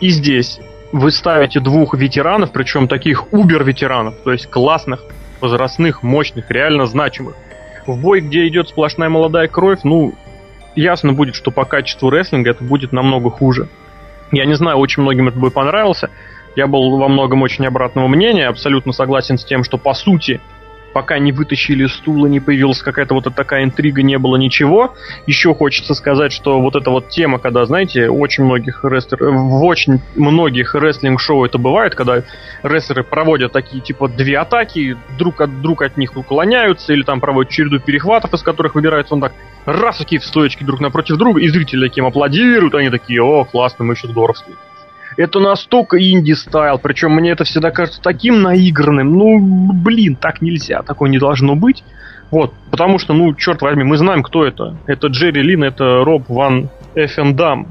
И 0.00 0.08
здесь 0.08 0.58
вы 0.94 1.10
ставите 1.10 1.58
двух 1.58 1.94
ветеранов, 1.94 2.52
причем 2.52 2.86
таких 2.86 3.32
убер-ветеранов, 3.32 4.14
то 4.22 4.30
есть 4.30 4.48
классных, 4.48 5.02
возрастных, 5.40 6.04
мощных, 6.04 6.52
реально 6.52 6.86
значимых. 6.86 7.34
В 7.84 8.00
бой, 8.00 8.20
где 8.20 8.46
идет 8.46 8.68
сплошная 8.68 9.08
молодая 9.08 9.48
кровь, 9.48 9.80
ну, 9.82 10.14
ясно 10.76 11.12
будет, 11.12 11.34
что 11.34 11.50
по 11.50 11.64
качеству 11.64 12.10
рестлинга 12.10 12.50
это 12.50 12.62
будет 12.62 12.92
намного 12.92 13.30
хуже. 13.30 13.68
Я 14.30 14.46
не 14.46 14.54
знаю, 14.54 14.76
очень 14.76 15.02
многим 15.02 15.26
этот 15.26 15.40
бой 15.40 15.50
понравился. 15.50 16.10
Я 16.54 16.68
был 16.68 16.96
во 16.96 17.08
многом 17.08 17.42
очень 17.42 17.66
обратного 17.66 18.06
мнения, 18.06 18.46
абсолютно 18.46 18.92
согласен 18.92 19.36
с 19.36 19.44
тем, 19.44 19.64
что 19.64 19.78
по 19.78 19.94
сути 19.94 20.40
пока 20.94 21.18
не 21.18 21.32
вытащили 21.32 21.86
стула, 21.86 22.26
не 22.26 22.38
появилась 22.40 22.80
какая-то 22.80 23.14
вот 23.14 23.26
такая 23.34 23.64
интрига, 23.64 24.02
не 24.02 24.16
было 24.16 24.36
ничего. 24.36 24.94
Еще 25.26 25.52
хочется 25.52 25.92
сказать, 25.94 26.32
что 26.32 26.60
вот 26.60 26.76
эта 26.76 26.90
вот 26.90 27.08
тема, 27.08 27.38
когда, 27.38 27.66
знаете, 27.66 28.08
очень 28.08 28.44
многих 28.44 28.84
рестлер, 28.84 29.18
в 29.30 29.64
очень 29.64 30.00
многих 30.14 30.74
рестлинг-шоу 30.74 31.44
это 31.44 31.58
бывает, 31.58 31.96
когда 31.96 32.22
рестлеры 32.62 33.02
проводят 33.02 33.52
такие, 33.52 33.82
типа, 33.82 34.08
две 34.08 34.38
атаки, 34.38 34.96
друг 35.18 35.40
от, 35.40 35.60
друг 35.60 35.82
от 35.82 35.96
них 35.96 36.16
уклоняются, 36.16 36.92
или 36.92 37.02
там 37.02 37.20
проводят 37.20 37.52
череду 37.52 37.80
перехватов, 37.80 38.32
из 38.32 38.42
которых 38.42 38.76
выбирается 38.76 39.14
он 39.14 39.20
так, 39.20 39.32
раз 39.66 39.98
такие 39.98 40.20
в 40.20 40.24
стоечки 40.24 40.62
друг 40.62 40.80
напротив 40.80 41.16
друга, 41.16 41.40
и 41.40 41.48
зрители 41.48 41.88
таким 41.88 42.06
аплодируют, 42.06 42.74
они 42.76 42.90
такие, 42.90 43.20
о, 43.20 43.44
классно, 43.44 43.84
мы 43.84 43.94
еще 43.94 44.06
здоровские. 44.06 44.54
Это 45.16 45.38
настолько 45.40 45.98
инди-стайл, 45.98 46.78
причем 46.78 47.12
мне 47.12 47.30
это 47.30 47.44
всегда 47.44 47.70
кажется 47.70 48.00
таким 48.02 48.42
наигранным. 48.42 49.16
Ну, 49.16 49.72
блин, 49.72 50.16
так 50.16 50.42
нельзя, 50.42 50.82
такое 50.82 51.10
не 51.10 51.18
должно 51.18 51.54
быть. 51.54 51.84
Вот, 52.30 52.52
потому 52.70 52.98
что, 52.98 53.14
ну, 53.14 53.32
черт 53.34 53.62
возьми, 53.62 53.84
мы 53.84 53.96
знаем, 53.96 54.22
кто 54.22 54.44
это. 54.44 54.76
Это 54.86 55.08
Джерри 55.08 55.42
Лин, 55.42 55.62
это 55.62 56.04
Роб 56.04 56.24
Ван 56.28 56.68
Эффендам. 56.94 57.68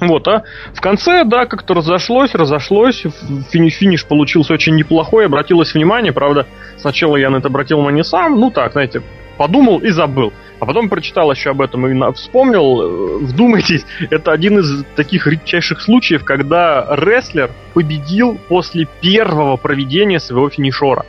Вот, 0.00 0.26
а 0.26 0.42
в 0.74 0.80
конце, 0.80 1.24
да, 1.24 1.46
как-то 1.46 1.74
разошлось, 1.74 2.34
разошлось, 2.34 3.04
финиш, 3.50 3.74
финиш 3.74 4.04
получился 4.04 4.52
очень 4.52 4.74
неплохой, 4.74 5.26
обратилось 5.26 5.74
внимание, 5.74 6.12
правда, 6.12 6.46
сначала 6.76 7.16
я 7.16 7.30
на 7.30 7.36
это 7.36 7.48
обратил 7.48 7.78
внимание 7.78 8.02
сам, 8.02 8.40
ну 8.40 8.50
так, 8.50 8.72
знаете, 8.72 9.02
подумал 9.38 9.78
и 9.78 9.90
забыл. 9.90 10.32
А 10.62 10.64
потом 10.64 10.88
прочитал 10.88 11.32
еще 11.32 11.50
об 11.50 11.60
этом 11.60 11.88
и 11.88 12.12
вспомнил, 12.14 12.82
э, 12.82 13.18
вдумайтесь, 13.24 13.84
это 14.10 14.30
один 14.30 14.60
из 14.60 14.84
таких 14.94 15.26
редчайших 15.26 15.80
случаев, 15.80 16.22
когда 16.22 16.86
рестлер 16.88 17.50
победил 17.74 18.38
после 18.48 18.86
первого 19.00 19.56
проведения 19.56 20.20
своего 20.20 20.48
финишора. 20.50 21.04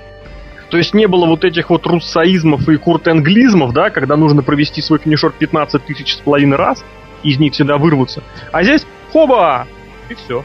То 0.71 0.77
есть 0.77 0.95
не 0.95 1.05
было 1.05 1.27
вот 1.27 1.45
этих 1.45 1.69
вот 1.69 1.85
руссоизмов 1.85 2.67
и 2.67 2.77
куртенглизмов, 2.77 3.73
да, 3.73 3.91
когда 3.91 4.17
нужно 4.17 4.41
провести 4.41 4.81
свой 4.81 4.97
финишор 4.97 5.31
15 5.37 5.85
тысяч 5.85 6.15
с 6.15 6.17
половиной 6.17 6.57
раз, 6.57 6.83
и 7.21 7.29
из 7.29 7.37
них 7.37 7.53
всегда 7.53 7.77
вырваться. 7.77 8.23
А 8.51 8.63
здесь 8.63 8.87
хоба! 9.11 9.67
И 10.09 10.15
все. 10.15 10.43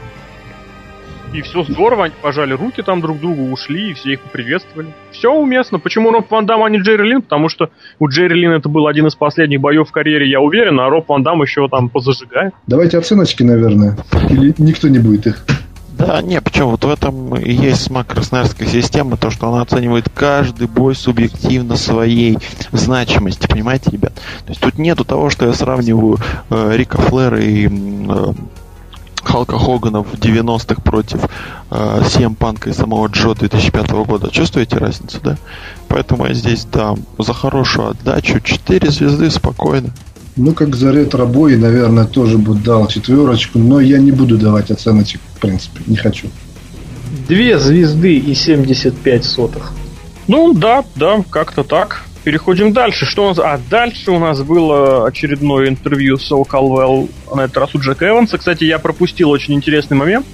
И 1.31 1.41
все 1.41 1.63
здорово, 1.63 2.05
они 2.05 2.13
пожали 2.21 2.53
руки 2.53 2.81
там 2.81 3.01
друг 3.01 3.19
другу, 3.19 3.51
ушли, 3.51 3.91
и 3.91 3.93
все 3.93 4.13
их 4.13 4.21
поприветствовали. 4.21 4.93
Все 5.11 5.31
уместно. 5.31 5.77
Почему 5.79 6.11
Роб 6.11 6.29
Ван 6.31 6.45
Дам, 6.45 6.63
а 6.63 6.69
не 6.69 6.79
Джерри 6.79 7.07
Лин? 7.07 7.21
Потому 7.21 7.49
что 7.49 7.69
у 7.99 8.07
Джерри 8.07 8.35
Лин 8.35 8.51
это 8.51 8.67
был 8.67 8.87
один 8.87 9.05
из 9.07 9.15
последних 9.15 9.61
боев 9.61 9.87
в 9.87 9.91
карьере, 9.91 10.29
я 10.29 10.41
уверен, 10.41 10.79
а 10.79 10.89
Роб 10.89 11.07
Ван 11.07 11.21
Дам 11.21 11.41
еще 11.43 11.67
там 11.69 11.89
позажигает. 11.89 12.53
Давайте 12.65 12.97
оценочки, 12.97 13.43
наверное. 13.43 13.95
Или 14.29 14.55
никто 14.57 14.87
не 14.87 14.99
будет 14.99 15.27
их. 15.27 15.45
Да, 15.99 16.21
не, 16.21 16.39
почему 16.39 16.69
вот 16.69 16.85
в 16.85 16.89
этом 16.89 17.35
и 17.35 17.51
есть 17.51 17.83
смак 17.83 18.07
красноярской 18.07 18.67
системы, 18.67 19.17
то, 19.17 19.29
что 19.29 19.49
она 19.49 19.61
оценивает 19.61 20.05
каждый 20.07 20.67
бой 20.67 20.95
субъективно 20.95 21.75
своей 21.75 22.37
значимости, 22.71 23.47
понимаете, 23.47 23.91
ребят? 23.91 24.13
То 24.45 24.49
есть 24.49 24.61
тут 24.61 24.77
нету 24.77 25.03
того, 25.03 25.29
что 25.29 25.45
я 25.45 25.51
сравниваю 25.51 26.17
э, 26.49 26.71
Рика 26.77 27.01
Флера 27.01 27.37
и 27.37 27.67
э, 27.67 27.69
Халка 29.29 29.59
Хогана 29.59 30.01
в 30.01 30.15
90-х 30.15 30.81
против 30.81 31.19
э, 31.69 32.01
CM 32.03 32.35
Панка 32.35 32.71
и 32.71 32.73
самого 32.73 33.07
Джо 33.07 33.35
2005 33.35 33.91
года. 33.91 34.31
Чувствуете 34.31 34.77
разницу, 34.77 35.19
да? 35.23 35.37
Поэтому 35.87 36.25
я 36.25 36.33
здесь 36.33 36.65
дам 36.65 36.99
за 37.19 37.33
хорошую 37.33 37.89
отдачу 37.89 38.39
4 38.39 38.89
звезды 38.89 39.29
спокойно. 39.29 39.91
Ну, 40.35 40.53
как 40.53 40.75
за 40.75 40.91
ретро-бой, 40.91 41.57
наверное, 41.57 42.05
тоже 42.05 42.37
бы 42.39 42.55
дал 42.55 42.87
четверочку, 42.87 43.59
но 43.59 43.79
я 43.79 43.99
не 43.99 44.11
буду 44.11 44.37
давать 44.37 44.71
оценочек, 44.71 45.21
в 45.35 45.39
принципе, 45.39 45.81
не 45.85 45.95
хочу. 45.95 46.27
Две 47.27 47.59
звезды 47.59 48.17
и 48.17 48.33
75 48.33 49.25
сотых. 49.25 49.73
Ну, 50.27 50.53
да, 50.53 50.83
да, 50.95 51.23
как-то 51.29 51.63
так. 51.63 52.05
Переходим 52.23 52.73
дальше. 52.73 53.05
Что 53.05 53.25
у 53.25 53.27
нас? 53.29 53.39
А 53.39 53.59
дальше 53.69 54.11
у 54.11 54.19
нас 54.19 54.41
было 54.41 55.07
очередное 55.07 55.69
интервью 55.69 56.17
с 56.17 56.25
Сол 56.25 56.43
Калвелл, 56.45 57.09
на 57.33 57.41
этот 57.41 57.57
раз 57.57 57.75
у 57.75 57.79
Джека 57.79 58.09
Эванса. 58.09 58.37
Кстати, 58.37 58.65
я 58.65 58.77
пропустил 58.77 59.29
очень 59.29 59.53
интересный 59.53 59.95
момент, 59.95 60.25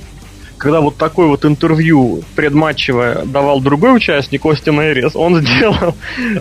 когда 0.58 0.82
вот 0.82 0.98
такое 0.98 1.28
вот 1.28 1.46
интервью 1.46 2.24
предматчевое 2.36 3.26
давал 3.26 3.62
другой 3.62 3.96
участник, 3.96 4.46
Остин 4.46 4.82
Эрис, 4.82 5.16
он 5.16 5.42
сделал 5.46 5.96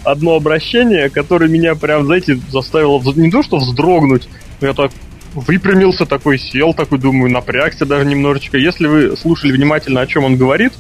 одно 0.04 0.36
обращение, 0.36 1.10
которое 1.10 1.48
меня 1.48 1.74
прям, 1.74 2.06
знаете, 2.06 2.38
заставило 2.50 3.02
не 3.16 3.30
то 3.30 3.42
что 3.42 3.58
вздрогнуть, 3.58 4.28
я 4.60 4.72
так 4.72 4.92
выпрямился 5.34 6.06
такой, 6.06 6.38
сел 6.38 6.74
такой, 6.74 6.98
думаю, 6.98 7.30
напрягся 7.30 7.84
даже 7.84 8.06
немножечко. 8.06 8.56
Если 8.56 8.86
вы 8.86 9.16
слушали 9.16 9.52
внимательно, 9.52 10.00
о 10.00 10.06
чем 10.06 10.24
он 10.24 10.36
говорит, 10.36 10.72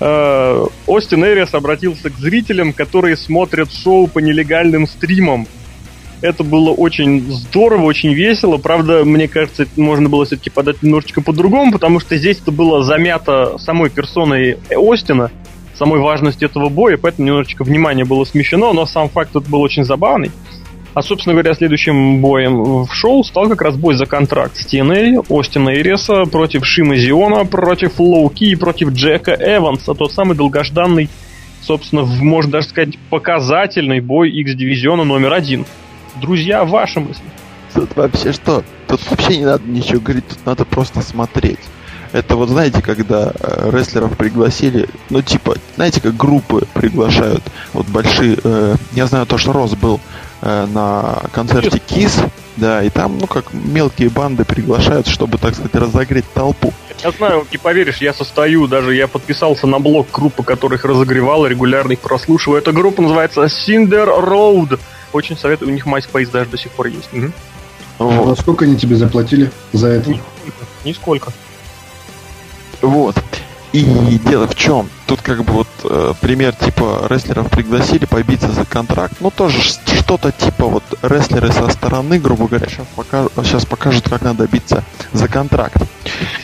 э, 0.00 0.66
Остин 0.86 1.24
Эрис 1.24 1.54
обратился 1.54 2.10
к 2.10 2.18
зрителям, 2.18 2.72
которые 2.72 3.16
смотрят 3.16 3.72
шоу 3.72 4.06
по 4.06 4.18
нелегальным 4.18 4.86
стримам. 4.86 5.46
Это 6.20 6.42
было 6.42 6.70
очень 6.70 7.30
здорово, 7.30 7.84
очень 7.84 8.12
весело. 8.12 8.56
Правда, 8.56 9.04
мне 9.04 9.28
кажется, 9.28 9.66
можно 9.76 10.08
было 10.08 10.24
все-таки 10.24 10.50
подать 10.50 10.82
немножечко 10.82 11.20
по-другому, 11.20 11.70
потому 11.72 12.00
что 12.00 12.16
здесь 12.16 12.38
это 12.40 12.50
было 12.50 12.82
замято 12.82 13.56
самой 13.58 13.88
персоной 13.88 14.58
Остина, 14.70 15.30
самой 15.78 16.00
важности 16.00 16.44
этого 16.44 16.68
боя, 16.68 16.96
поэтому 16.96 17.28
немножечко 17.28 17.62
внимание 17.62 18.04
было 18.04 18.24
смещено, 18.24 18.72
но 18.72 18.84
сам 18.84 19.08
факт 19.08 19.30
тут 19.32 19.48
был 19.48 19.60
очень 19.60 19.84
забавный. 19.84 20.32
А, 20.98 21.02
собственно 21.02 21.34
говоря, 21.34 21.54
следующим 21.54 22.20
боем 22.20 22.82
в 22.84 22.92
шоу 22.92 23.22
стал 23.22 23.48
как 23.48 23.62
раз 23.62 23.76
бой 23.76 23.94
за 23.94 24.04
контракт 24.04 24.56
с 24.56 24.66
TNA, 24.66 25.24
Остина 25.30 25.72
Иреса 25.76 26.24
против 26.24 26.66
Шима 26.66 26.96
Зиона, 26.96 27.44
против 27.44 28.00
Лоуки 28.00 28.46
и 28.46 28.56
против 28.56 28.90
Джека 28.90 29.30
Эванса, 29.38 29.94
тот 29.94 30.12
самый 30.12 30.36
долгожданный, 30.36 31.08
собственно, 31.62 32.02
можно 32.02 32.50
даже 32.50 32.66
сказать, 32.66 32.98
показательный 33.10 34.00
бой 34.00 34.30
X-дивизиона 34.40 35.04
номер 35.04 35.34
один. 35.34 35.66
Друзья, 36.20 36.64
ваши 36.64 36.98
мысли? 36.98 37.22
Тут 37.74 37.94
вообще 37.94 38.32
что? 38.32 38.64
Тут 38.88 39.00
вообще 39.08 39.36
не 39.36 39.44
надо 39.44 39.62
ничего 39.68 40.00
говорить, 40.00 40.26
тут 40.26 40.44
надо 40.46 40.64
просто 40.64 41.00
смотреть. 41.02 41.60
Это 42.10 42.34
вот 42.34 42.48
знаете, 42.48 42.82
когда 42.82 43.32
э, 43.38 43.70
рестлеров 43.72 44.16
пригласили, 44.16 44.88
ну 45.10 45.22
типа, 45.22 45.54
знаете, 45.76 46.00
как 46.00 46.16
группы 46.16 46.66
приглашают, 46.74 47.44
вот 47.72 47.86
большие, 47.86 48.36
э, 48.42 48.74
я 48.94 49.06
знаю 49.06 49.26
то, 49.26 49.38
что 49.38 49.52
Рос 49.52 49.74
был 49.76 50.00
на 50.40 51.22
концерте 51.32 51.78
Кис, 51.78 52.18
да, 52.56 52.82
и 52.82 52.90
там, 52.90 53.18
ну, 53.18 53.26
как 53.26 53.52
мелкие 53.52 54.08
банды 54.08 54.44
приглашают, 54.44 55.06
чтобы, 55.06 55.38
так 55.38 55.54
сказать, 55.54 55.74
разогреть 55.74 56.24
толпу. 56.32 56.72
Я 57.02 57.12
знаю, 57.12 57.46
не 57.50 57.58
поверишь, 57.58 57.98
я 57.98 58.12
состою, 58.12 58.66
даже 58.66 58.94
я 58.94 59.06
подписался 59.06 59.66
на 59.66 59.78
блог 59.78 60.08
группы, 60.10 60.42
которых 60.42 60.84
разогревал, 60.84 61.46
регулярно 61.46 61.92
их 61.92 62.00
прослушиваю. 62.00 62.60
Эта 62.60 62.72
группа 62.72 63.00
называется 63.02 63.44
Cinder 63.44 64.08
Road. 64.20 64.80
Очень 65.12 65.36
советую, 65.36 65.70
у 65.70 65.72
них 65.72 65.86
MySpace 65.86 66.30
даже 66.30 66.50
до 66.50 66.58
сих 66.58 66.72
пор 66.72 66.88
есть. 66.88 67.12
Угу. 67.12 67.32
Вот. 67.98 68.38
А 68.38 68.40
сколько 68.40 68.64
они 68.64 68.76
тебе 68.76 68.96
заплатили 68.96 69.50
за 69.72 69.88
это? 69.88 70.10
Нисколько. 70.10 70.66
Нисколько. 70.84 71.32
Вот. 72.82 73.16
И 73.80 74.18
дело 74.18 74.46
в 74.46 74.54
чем? 74.54 74.88
тут 75.08 75.22
как 75.22 75.42
бы 75.42 75.52
вот 75.54 75.68
э, 75.84 76.12
пример 76.20 76.54
типа 76.54 77.06
рестлеров 77.08 77.48
пригласили 77.48 78.04
побиться 78.04 78.52
за 78.52 78.66
контракт. 78.66 79.14
Ну, 79.20 79.30
тоже 79.30 79.58
что-то 79.60 80.30
типа 80.30 80.66
вот 80.66 80.84
рестлеры 81.02 81.50
со 81.50 81.68
стороны, 81.70 82.18
грубо 82.18 82.46
говоря, 82.46 82.68
сейчас, 82.68 82.86
покажут, 82.94 83.32
сейчас 83.42 83.64
покажут, 83.64 84.08
как 84.08 84.20
надо 84.20 84.46
биться 84.46 84.84
за 85.14 85.26
контракт. 85.26 85.82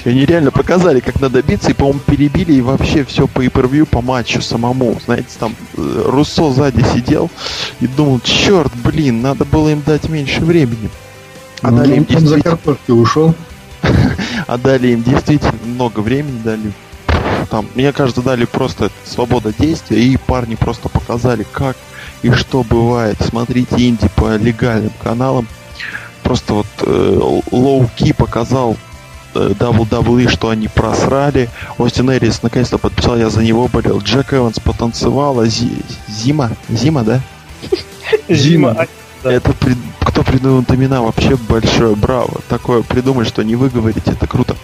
И 0.05 0.09
они 0.09 0.25
реально 0.25 0.51
показали, 0.51 1.01
как 1.01 1.21
надо 1.21 1.43
биться, 1.43 1.71
и, 1.71 1.75
по-моему, 1.75 2.01
перебили 2.01 2.55
и 2.55 2.63
вообще 2.63 3.05
все 3.05 3.27
по 3.27 3.45
per 3.45 3.85
по 3.85 4.01
матчу 4.01 4.41
самому. 4.41 4.99
Знаете, 5.05 5.29
там 5.39 5.55
э, 5.77 6.03
Руссо 6.07 6.51
сзади 6.51 6.83
сидел 6.95 7.31
и 7.81 7.87
думал, 7.87 8.21
черт, 8.21 8.73
блин, 8.83 9.21
надо 9.21 9.45
было 9.45 9.69
им 9.69 9.83
дать 9.85 10.09
меньше 10.09 10.41
времени. 10.41 10.89
А 11.61 11.71
ну, 11.71 11.79
дали 11.79 11.97
им 11.97 12.05
действительно... 12.05 12.59
за 12.89 12.95
ушел. 12.95 13.35
а 14.47 14.57
дали 14.57 14.89
им 14.89 15.03
действительно 15.03 15.53
много 15.67 16.01
времени, 16.01 16.41
дали 16.43 16.73
там, 17.47 17.67
мне 17.75 17.93
кажется, 17.93 18.23
дали 18.23 18.45
просто 18.45 18.91
свобода 19.05 19.53
действия, 19.57 20.03
и 20.03 20.17
парни 20.17 20.55
просто 20.55 20.89
показали, 20.89 21.47
как 21.53 21.77
и 22.23 22.31
что 22.31 22.63
бывает. 22.63 23.19
Смотрите 23.21 23.89
инди 23.89 24.09
по 24.17 24.37
легальным 24.37 24.93
каналам. 25.03 25.47
Просто 26.23 26.55
вот 26.55 26.67
э, 26.81 27.21
Лоу-Ки 27.51 28.15
показал 28.15 28.77
э, 29.35 29.53
WWE, 29.59 30.29
что 30.29 30.49
они 30.49 30.69
просрали. 30.69 31.51
Остин 31.77 32.11
Эрис 32.11 32.43
наконец-то 32.43 32.79
подписал, 32.79 33.19
я 33.19 33.29
за 33.29 33.43
него 33.43 33.69
болел. 33.69 34.01
Джек 34.01 34.33
Эванс 34.33 34.59
потанцевала. 34.59 35.47
Зи, 35.47 35.71
Зима? 36.09 36.53
Зима, 36.71 37.03
да? 37.03 37.21
Зима. 38.29 38.87
Это 39.23 39.53
при, 39.53 39.77
кто 40.01 40.23
придумал 40.23 40.65
имена 40.69 41.03
вообще 41.03 41.37
большое 41.37 41.95
браво. 41.95 42.41
Такое 42.49 42.83
придумать, 42.83 43.29
что 43.29 43.43
не 43.43 43.57
выговорить, 43.57 44.07
это 44.07 44.27
круто. 44.27 44.57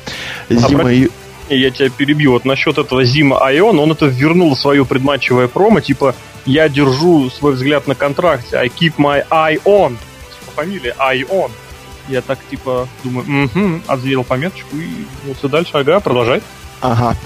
А 0.48 0.54
Зима 0.54 0.88
а 0.88 0.92
и 0.92 1.08
я 1.56 1.70
тебя 1.70 1.90
перебью, 1.90 2.32
вот 2.32 2.44
насчет 2.44 2.78
этого 2.78 3.04
Зима 3.04 3.38
Айон, 3.38 3.78
он 3.78 3.92
это 3.92 4.06
вернул 4.06 4.54
в 4.54 4.58
свое 4.58 4.84
предматчевое 4.84 5.48
промо, 5.48 5.80
типа, 5.80 6.14
я 6.46 6.68
держу 6.68 7.30
свой 7.30 7.54
взгляд 7.54 7.86
на 7.86 7.94
контракте, 7.94 8.56
I 8.56 8.68
keep 8.68 8.94
my 8.96 9.24
eye 9.30 9.60
on. 9.64 9.96
Типа, 10.40 10.52
фамилия 10.56 10.94
Айон. 10.98 11.50
Я 12.08 12.22
так, 12.22 12.38
типа, 12.50 12.88
думаю, 13.04 13.44
угу, 13.44 13.80
отзвел 13.86 14.24
пометочку 14.24 14.76
и 14.76 15.06
двинулся 15.22 15.48
дальше. 15.48 15.70
Ага, 15.74 16.00
продолжай. 16.00 16.42
Ага. 16.80 17.16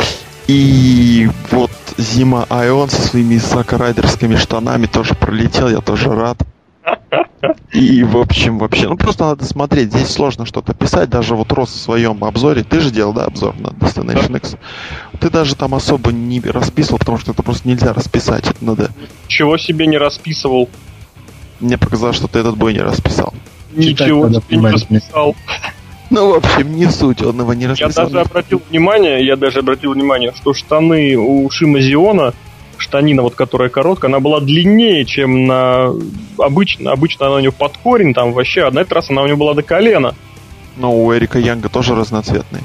И 0.47 1.29
вот 1.51 1.71
Зима 1.97 2.47
Айон 2.51 2.91
со 2.91 3.01
своими 3.01 3.39
сакарайдерскими 3.39 4.37
штанами 4.37 4.87
тоже 4.87 5.15
пролетел, 5.15 5.69
я 5.69 5.81
тоже 5.81 6.11
рад. 6.11 6.39
И, 7.73 8.03
в 8.05 8.17
общем, 8.17 8.59
вообще, 8.59 8.89
ну 8.89 8.97
просто 8.97 9.25
надо 9.25 9.45
смотреть. 9.45 9.93
Здесь 9.93 10.11
сложно 10.11 10.47
что-то 10.47 10.75
писать. 10.75 11.11
Даже 11.11 11.35
вот 11.35 11.53
Рос 11.53 11.71
в 11.71 11.81
своем 11.81 12.25
обзоре, 12.25 12.63
ты 12.63 12.81
же 12.81 12.91
делал, 12.91 13.13
да, 13.13 13.25
обзор 13.25 13.55
на 13.59 13.69
Destination 13.69 14.37
X? 14.37 14.57
Ты 15.21 15.31
даже 15.31 15.57
там 15.57 15.75
особо 15.75 16.13
не 16.13 16.41
расписывал, 16.41 16.99
потому 16.99 17.19
что 17.19 17.33
это 17.33 17.43
просто 17.43 17.69
нельзя 17.69 17.93
расписать. 17.93 18.49
Это 18.49 18.65
надо... 18.65 18.91
Чего 19.27 19.59
себе 19.59 19.87
не 19.87 19.99
расписывал? 19.99 20.69
Мне 21.61 21.77
показалось, 21.79 22.17
что 22.17 22.29
ты 22.29 22.39
этот 22.39 22.57
бой 22.57 22.75
не 22.75 22.81
расписал. 22.81 23.35
Ничего 23.73 24.29
себе 24.29 24.57
не 24.57 24.71
расписал. 24.71 25.37
Ну, 26.11 26.33
в 26.33 26.37
общем, 26.37 26.77
не 26.77 26.91
суть, 26.91 27.23
он 27.23 27.41
его 27.41 27.55
не 27.55 27.67
расписал. 27.67 28.07
Я 28.07 28.11
даже 28.13 28.21
обратил 28.21 28.63
внимание, 28.71 29.27
я 29.27 29.37
даже 29.37 29.61
обратил 29.61 29.95
внимание, 29.95 30.33
что 30.35 30.55
штаны 30.55 31.17
у 31.17 31.49
Шима 31.51 31.81
Зиона 31.81 32.35
штанина, 32.79 33.23
вот 33.23 33.35
которая 33.35 33.69
короткая, 33.69 34.11
она 34.11 34.21
была 34.21 34.41
длиннее, 34.41 35.05
чем 35.05 35.47
на 35.47 35.93
обычно. 36.39 36.93
Обычно 36.93 37.27
она 37.27 37.37
у 37.37 37.41
него 37.41 37.55
под 37.57 37.77
корень, 37.79 38.15
там 38.15 38.33
вообще, 38.33 38.63
а 38.63 38.71
на 38.71 38.81
этот 38.81 38.93
раз 38.93 39.11
она 39.11 39.23
у 39.23 39.27
него 39.27 39.37
была 39.37 39.55
до 39.55 39.63
колена. 39.63 40.15
Ну, 40.77 41.05
у 41.05 41.15
Эрика 41.15 41.39
Янга 41.39 41.69
тоже 41.69 41.95
разноцветные. 41.95 42.63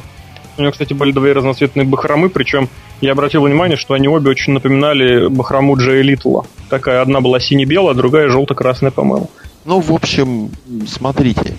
У 0.57 0.61
него, 0.61 0.71
кстати, 0.71 0.93
были 0.93 1.11
две 1.11 1.31
разноцветные 1.31 1.85
бахромы, 1.85 2.29
причем 2.29 2.67
я 3.01 3.13
обратил 3.13 3.43
внимание, 3.43 3.77
что 3.77 3.93
они 3.93 4.09
обе 4.09 4.29
очень 4.29 4.53
напоминали 4.53 5.27
бахрому 5.29 5.77
Джей 5.77 6.01
Литла. 6.01 6.45
Такая 6.69 7.01
одна 7.01 7.21
была 7.21 7.39
сине-белая, 7.39 7.95
другая 7.95 8.29
желто-красная, 8.29 8.91
по-моему. 8.91 9.29
Ну, 9.63 9.79
в 9.79 9.93
общем, 9.93 10.51
смотрите. 10.87 11.55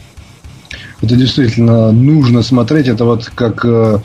Это 1.00 1.16
действительно 1.16 1.92
нужно 1.92 2.42
смотреть. 2.42 2.88
Это 2.88 3.04
вот 3.06 3.30
как 3.34 3.64
э, 3.64 4.00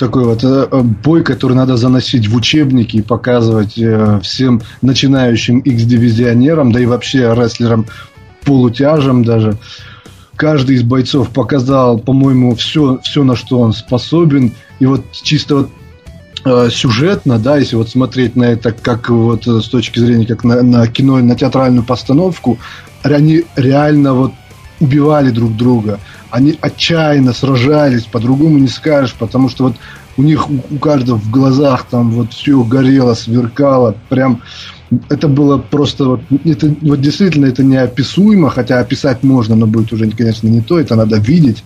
такой 0.00 0.24
вот 0.24 0.42
э, 0.42 0.66
бой, 1.04 1.22
который 1.22 1.54
надо 1.54 1.76
заносить 1.76 2.26
в 2.26 2.34
учебники 2.34 2.96
и 2.96 3.02
показывать 3.02 3.78
э, 3.78 4.18
всем 4.22 4.62
начинающим 4.80 5.60
X-дивизионерам, 5.60 6.72
да 6.72 6.80
и 6.80 6.86
вообще 6.86 7.34
рестлерам 7.36 7.86
полутяжам 8.44 9.24
даже. 9.24 9.58
Каждый 10.36 10.76
из 10.76 10.82
бойцов 10.82 11.28
показал, 11.28 11.98
по-моему, 11.98 12.54
все, 12.54 12.98
все, 13.04 13.22
на 13.24 13.36
что 13.36 13.60
он 13.60 13.74
способен. 13.74 14.54
И 14.78 14.86
вот 14.86 15.04
чисто 15.12 15.56
вот 15.56 15.70
э, 16.46 16.70
сюжетно, 16.70 17.38
да, 17.38 17.58
если 17.58 17.76
вот 17.76 17.90
смотреть 17.90 18.36
на 18.36 18.44
это 18.44 18.72
как 18.72 19.10
вот 19.10 19.46
с 19.46 19.68
точки 19.68 19.98
зрения 19.98 20.26
как 20.26 20.44
на, 20.44 20.62
на 20.62 20.86
кино, 20.86 21.18
на 21.18 21.36
театральную 21.36 21.84
постановку, 21.84 22.58
они 23.02 23.44
реально 23.54 24.14
вот 24.14 24.32
убивали 24.80 25.30
друг 25.30 25.54
друга. 25.56 26.00
Они 26.30 26.56
отчаянно 26.60 27.32
сражались, 27.32 28.04
по-другому 28.04 28.58
не 28.58 28.68
скажешь, 28.68 29.14
потому 29.18 29.48
что 29.48 29.64
вот 29.64 29.76
у 30.16 30.22
них 30.22 30.48
у 30.48 30.78
каждого 30.78 31.18
в 31.18 31.30
глазах 31.30 31.86
там 31.90 32.10
вот 32.10 32.32
все 32.32 32.62
горело, 32.62 33.14
сверкало, 33.14 33.96
прям 34.08 34.42
это 35.08 35.28
было 35.28 35.58
просто 35.58 36.04
вот, 36.04 36.20
это, 36.44 36.74
вот 36.82 37.00
действительно 37.00 37.46
это 37.46 37.62
неописуемо, 37.62 38.50
хотя 38.50 38.80
описать 38.80 39.22
можно, 39.22 39.54
но 39.54 39.66
будет 39.66 39.92
уже, 39.92 40.10
конечно, 40.10 40.48
не 40.48 40.60
то, 40.60 40.78
это 40.78 40.96
надо 40.96 41.18
видеть. 41.18 41.64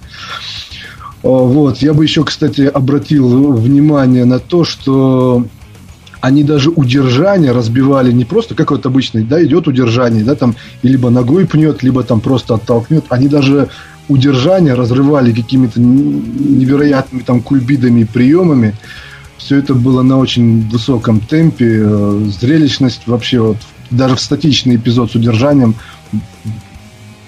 Вот, 1.22 1.78
я 1.78 1.94
бы 1.94 2.04
еще, 2.04 2.22
кстати, 2.22 2.62
обратил 2.62 3.54
внимание 3.54 4.26
на 4.26 4.38
то, 4.38 4.64
что 4.64 5.46
они 6.20 6.42
даже 6.42 6.70
удержание 6.70 7.52
разбивали 7.52 8.12
не 8.12 8.24
просто 8.24 8.54
как 8.54 8.70
вот 8.70 8.84
обычный, 8.86 9.24
да, 9.24 9.42
идет 9.42 9.68
удержание, 9.68 10.22
да, 10.22 10.34
там, 10.34 10.54
и 10.82 10.88
либо 10.88 11.10
ногой 11.10 11.46
пнет, 11.46 11.82
либо 11.82 12.02
там 12.02 12.20
просто 12.20 12.54
оттолкнет. 12.54 13.04
Они 13.08 13.28
даже 13.28 13.68
удержание 14.08 14.74
разрывали 14.74 15.32
какими-то 15.32 15.80
невероятными 15.80 17.22
там 17.22 17.40
кульбидами 17.40 18.00
и 18.00 18.04
приемами. 18.04 18.74
Все 19.36 19.56
это 19.56 19.74
было 19.74 20.02
на 20.02 20.18
очень 20.18 20.68
высоком 20.68 21.20
темпе. 21.20 21.82
Э, 21.84 22.24
зрелищность 22.40 23.06
вообще 23.06 23.40
вот 23.40 23.56
даже 23.90 24.16
в 24.16 24.20
статичный 24.20 24.76
эпизод 24.76 25.10
с 25.10 25.14
удержанием 25.14 25.74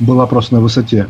была 0.01 0.27
просто 0.27 0.55
на 0.55 0.61
высоте. 0.61 1.09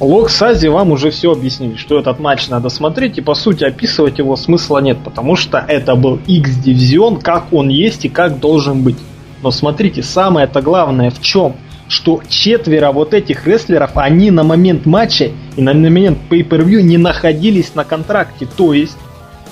Лок 0.00 0.30
Сази 0.30 0.66
вам 0.66 0.90
уже 0.90 1.10
все 1.10 1.30
объяснили, 1.30 1.76
что 1.76 1.98
этот 1.98 2.18
матч 2.18 2.48
надо 2.48 2.70
смотреть, 2.70 3.18
и 3.18 3.20
по 3.20 3.34
сути 3.34 3.62
описывать 3.62 4.18
его 4.18 4.34
смысла 4.34 4.78
нет, 4.78 4.98
потому 5.04 5.36
что 5.36 5.58
это 5.58 5.94
был 5.94 6.18
X-дивизион, 6.26 7.20
как 7.20 7.52
он 7.52 7.68
есть 7.68 8.04
и 8.04 8.08
как 8.08 8.40
должен 8.40 8.82
быть. 8.82 8.96
Но 9.44 9.52
смотрите, 9.52 10.02
самое-то 10.02 10.60
главное 10.60 11.10
в 11.10 11.20
чем? 11.20 11.54
Что 11.92 12.22
четверо 12.26 12.90
вот 12.90 13.12
этих 13.12 13.46
рестлеров, 13.46 13.90
они 13.96 14.30
на 14.30 14.44
момент 14.44 14.86
матча 14.86 15.30
и 15.56 15.60
на 15.60 15.74
момент 15.74 16.16
pay-per-view 16.30 16.80
не 16.80 16.96
находились 16.96 17.74
на 17.74 17.84
контракте. 17.84 18.48
То 18.56 18.72
есть 18.72 18.96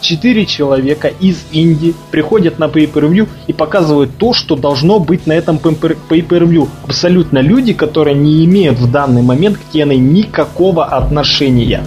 четыре 0.00 0.46
человека 0.46 1.08
из 1.08 1.44
Индии 1.52 1.94
приходят 2.10 2.58
на 2.58 2.64
pay-per-view 2.64 3.28
и 3.46 3.52
показывают 3.52 4.16
то, 4.16 4.32
что 4.32 4.56
должно 4.56 5.00
быть 5.00 5.26
на 5.26 5.34
этом 5.34 5.58
pay-per-view. 5.58 6.66
Абсолютно 6.84 7.40
люди, 7.40 7.74
которые 7.74 8.16
не 8.16 8.42
имеют 8.46 8.78
в 8.78 8.90
данный 8.90 9.20
момент 9.20 9.58
к 9.58 9.70
теной 9.70 9.98
никакого 9.98 10.86
отношения. 10.86 11.84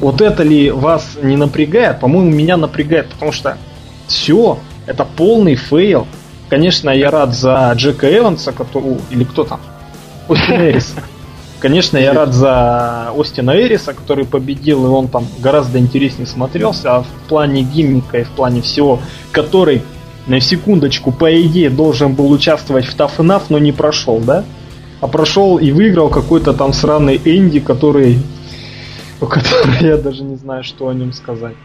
Вот 0.00 0.20
это 0.20 0.42
ли 0.42 0.72
вас 0.72 1.16
не 1.22 1.36
напрягает? 1.36 2.00
По-моему, 2.00 2.32
меня 2.32 2.56
напрягает, 2.56 3.06
потому 3.10 3.30
что 3.30 3.56
все, 4.08 4.58
это 4.86 5.04
полный 5.04 5.54
fail. 5.54 6.08
Конечно, 6.54 6.90
я 6.90 7.10
рад 7.10 7.34
за 7.34 7.72
Джека 7.74 8.06
Эванса, 8.16 8.52
который, 8.52 8.96
или 9.10 9.24
кто 9.24 9.42
там? 9.42 9.60
Остин 10.28 10.60
Эрис. 10.60 10.94
Конечно, 11.58 11.98
я 11.98 12.12
рад 12.12 12.32
за 12.32 13.10
Остина 13.10 13.56
Эриса, 13.56 13.92
который 13.92 14.24
победил, 14.24 14.86
и 14.86 14.88
он 14.88 15.08
там 15.08 15.26
гораздо 15.40 15.80
интереснее 15.80 16.28
смотрелся. 16.28 16.94
А 16.94 17.02
в 17.02 17.08
плане 17.28 17.62
гиммика 17.62 18.18
и 18.18 18.22
в 18.22 18.28
плане 18.28 18.62
всего, 18.62 19.00
который, 19.32 19.82
на 20.28 20.38
секундочку, 20.38 21.10
по 21.10 21.28
идее, 21.42 21.70
должен 21.70 22.14
был 22.14 22.30
участвовать 22.30 22.84
в 22.84 22.96
Tough 22.96 23.16
Enough, 23.16 23.46
но 23.48 23.58
не 23.58 23.72
прошел, 23.72 24.20
да? 24.20 24.44
А 25.00 25.08
прошел 25.08 25.58
и 25.58 25.72
выиграл 25.72 26.08
какой-то 26.08 26.52
там 26.52 26.72
сраный 26.72 27.20
Энди, 27.24 27.58
который... 27.58 28.20
У 29.20 29.26
которого 29.26 29.74
я 29.80 29.96
даже 29.96 30.22
не 30.22 30.36
знаю, 30.36 30.62
что 30.62 30.86
о 30.86 30.94
нем 30.94 31.12
сказать. 31.12 31.56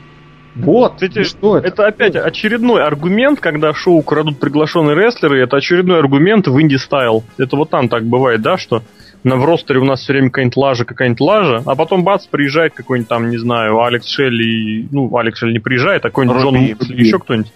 Вот, 0.55 0.95
Кстати, 0.95 1.23
что 1.23 1.57
это? 1.57 1.67
Это 1.67 1.87
опять 1.87 2.15
очередной 2.15 2.83
аргумент, 2.83 3.39
когда 3.39 3.73
шоу 3.73 4.01
крадут 4.01 4.39
приглашенные 4.39 4.95
рестлеры, 4.95 5.41
это 5.41 5.57
очередной 5.57 5.99
аргумент 5.99 6.47
в 6.47 6.59
indie 6.59 6.89
style. 6.89 7.23
Это 7.37 7.55
вот 7.55 7.69
там 7.69 7.87
так 7.87 8.03
бывает, 8.03 8.41
да, 8.41 8.57
что 8.57 8.83
на 9.23 9.35
в 9.35 9.45
ростере 9.45 9.79
у 9.79 9.85
нас 9.85 10.01
все 10.01 10.13
время 10.13 10.29
какая-нибудь 10.29 10.57
лажа, 10.57 10.85
какая-нибудь 10.85 11.21
лажа, 11.21 11.63
а 11.65 11.75
потом 11.75 12.03
бац, 12.03 12.25
приезжает 12.25 12.73
какой-нибудь 12.73 13.09
там, 13.09 13.29
не 13.29 13.37
знаю, 13.37 13.81
Алекс 13.81 14.07
Шелли, 14.07 14.87
ну, 14.91 15.15
Алекс 15.15 15.39
Шелли 15.39 15.53
не 15.53 15.59
приезжает, 15.59 16.05
а 16.05 16.09
какой-нибудь 16.09 16.41
Джон 16.41 16.55
Мукс 16.55 16.89
или 16.89 17.05
еще 17.05 17.19
кто-нибудь. 17.19 17.51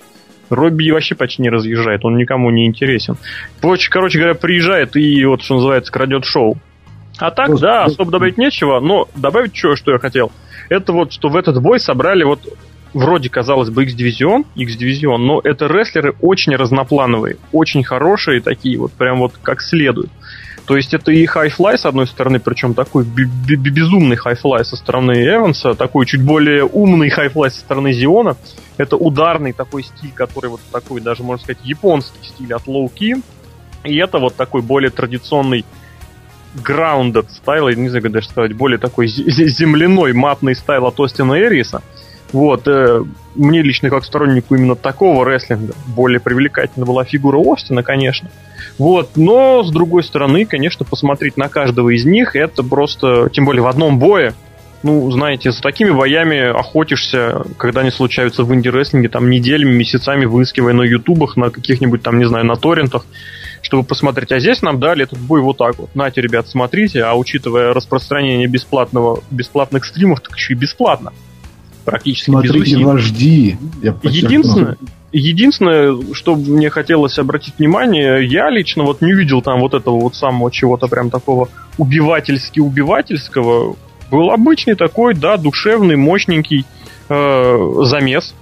Робби 0.50 0.92
вообще 0.92 1.16
почти 1.16 1.42
не 1.42 1.50
разъезжает, 1.50 2.04
он 2.06 2.18
никому 2.18 2.52
не 2.52 2.66
интересен. 2.66 3.18
Короче, 3.62 3.90
короче 3.90 4.20
говоря, 4.20 4.36
приезжает 4.36 4.96
и 4.96 5.26
вот, 5.26 5.42
что 5.42 5.56
называется, 5.56 5.92
крадет 5.92 6.26
шоу. 6.26 6.58
А 7.18 7.32
так, 7.32 7.48
Просто... 7.48 7.66
да, 7.66 7.84
особо 7.86 8.12
добавить 8.12 8.38
нечего, 8.38 8.80
но 8.80 9.08
добавить 9.16 9.56
что, 9.56 9.76
что 9.76 9.92
я 9.92 10.00
хотел. 10.00 10.32
Это 10.70 10.92
вот, 10.94 11.14
что 11.14 11.30
в 11.30 11.36
этот 11.36 11.62
бой 11.62 11.80
собрали 11.80 12.24
вот 12.24 12.42
вроде, 12.94 13.30
казалось 13.30 13.70
бы, 13.70 13.84
X-дивизион, 13.84 14.46
X-дивизион, 14.56 15.26
но 15.26 15.42
это 15.44 15.68
рестлеры 15.68 16.16
очень 16.22 16.56
разноплановые, 16.56 17.38
очень 17.52 17.84
хорошие 17.84 18.42
такие, 18.42 18.78
вот 18.78 18.92
прям 18.94 19.20
вот 19.20 19.34
как 19.42 19.62
следует. 19.62 20.10
То 20.66 20.78
есть 20.78 20.94
это 20.94 21.12
и 21.12 21.26
хайфлай 21.26 21.78
с 21.78 21.86
одной 21.86 22.08
стороны, 22.08 22.40
причем 22.40 22.74
такой 22.74 23.04
безумный 23.04 24.16
хайфлай 24.16 24.64
со 24.64 24.78
стороны 24.78 25.12
Эванса, 25.12 25.74
такой 25.74 26.06
чуть 26.06 26.24
более 26.24 26.64
умный 26.64 27.10
хайфлай 27.10 27.52
со 27.52 27.60
стороны 27.60 27.92
Зиона. 27.92 28.38
Это 28.78 28.96
ударный 28.96 29.52
такой 29.52 29.84
стиль, 29.84 30.12
который 30.14 30.50
вот 30.50 30.62
такой 30.72 31.02
даже, 31.02 31.22
можно 31.22 31.44
сказать, 31.44 31.64
японский 31.66 32.26
стиль 32.26 32.54
от 32.54 32.66
Key. 32.66 33.22
И 33.84 33.98
это 33.98 34.20
вот 34.20 34.36
такой 34.36 34.62
более 34.62 34.90
традиционный 34.90 35.66
grounded 36.56 37.30
стайл, 37.30 37.68
не 37.70 37.90
знаю, 37.90 38.04
как 38.04 38.12
даже 38.12 38.30
сказать, 38.30 38.54
более 38.54 38.78
такой 38.78 39.08
земляной 39.08 40.14
матный 40.14 40.56
стайл 40.56 40.86
от 40.86 41.00
Остина 41.00 41.34
Эриса. 41.34 41.82
Вот, 42.34 42.68
э, 42.68 43.04
мне 43.36 43.62
лично 43.62 43.92
как 43.92 44.04
стороннику 44.04 44.56
именно 44.56 44.76
такого 44.76 45.24
рестлинга 45.24 45.74
более 45.88 46.20
привлекательна 46.20 46.86
была 46.86 47.06
фигура 47.06 47.40
Остина, 47.40 47.84
конечно. 47.84 48.30
Вот, 48.80 49.12
но 49.16 49.64
с 49.64 49.72
другой 49.72 50.04
стороны, 50.04 50.46
конечно, 50.46 50.84
посмотреть 50.84 51.38
на 51.38 51.48
каждого 51.48 51.96
из 51.96 52.06
них, 52.06 52.36
это 52.36 52.64
просто, 52.64 53.30
тем 53.32 53.46
более 53.46 53.62
в 53.62 53.68
одном 53.68 54.00
бое, 54.00 54.34
ну, 54.82 55.10
знаете, 55.12 55.52
за 55.52 55.62
такими 55.62 55.92
боями 55.92 56.40
охотишься, 56.40 57.44
когда 57.58 57.82
они 57.82 57.92
случаются 57.92 58.44
в 58.44 58.54
инди-рестлинге, 58.54 59.10
там, 59.10 59.30
неделями, 59.30 59.72
месяцами 59.72 60.26
выискивая 60.26 60.74
на 60.74 60.82
ютубах, 60.82 61.38
на 61.38 61.52
каких-нибудь 61.52 62.02
там, 62.02 62.18
не 62.18 62.26
знаю, 62.26 62.46
на 62.46 62.56
торрентах, 62.56 63.06
чтобы 63.62 63.84
посмотреть. 63.84 64.32
А 64.32 64.40
здесь 64.40 64.62
нам 64.62 64.80
дали 64.80 65.04
этот 65.04 65.20
бой 65.20 65.40
вот 65.40 65.58
так 65.58 65.78
вот. 65.78 65.96
Нате, 65.96 66.20
ребят, 66.20 66.50
смотрите, 66.50 67.04
а 67.04 67.14
учитывая 67.14 67.74
распространение 67.74 68.48
бесплатного, 68.48 69.24
бесплатных 69.32 69.86
стримов, 69.86 70.20
так 70.20 70.36
еще 70.36 70.54
и 70.54 70.58
бесплатно. 70.58 71.14
Практически 71.86 72.32
Смотрите 72.32 72.60
без 72.60 72.68
усилий. 72.68 72.84
вожди. 72.84 73.58
Единственное, 74.04 74.78
единственное, 75.12 76.14
что 76.14 76.36
мне 76.36 76.70
хотелось 76.70 77.20
обратить 77.20 77.56
внимание, 77.60 78.26
я 78.26 78.50
лично 78.50 78.84
вот 78.84 79.02
не 79.02 79.14
видел 79.14 79.42
там 79.42 79.60
вот 79.60 79.74
этого 79.74 80.00
вот 80.00 80.16
самого 80.16 80.52
чего-то 80.52 80.88
прям 80.88 81.10
такого 81.10 81.50
убивательски-убивательского. 81.78 83.76
Был 84.10 84.32
обычный 84.32 84.76
такой, 84.76 85.14
да, 85.14 85.38
душевный, 85.38 85.96
мощненький 85.96 86.66
э, 87.10 87.70
замес 87.84 88.34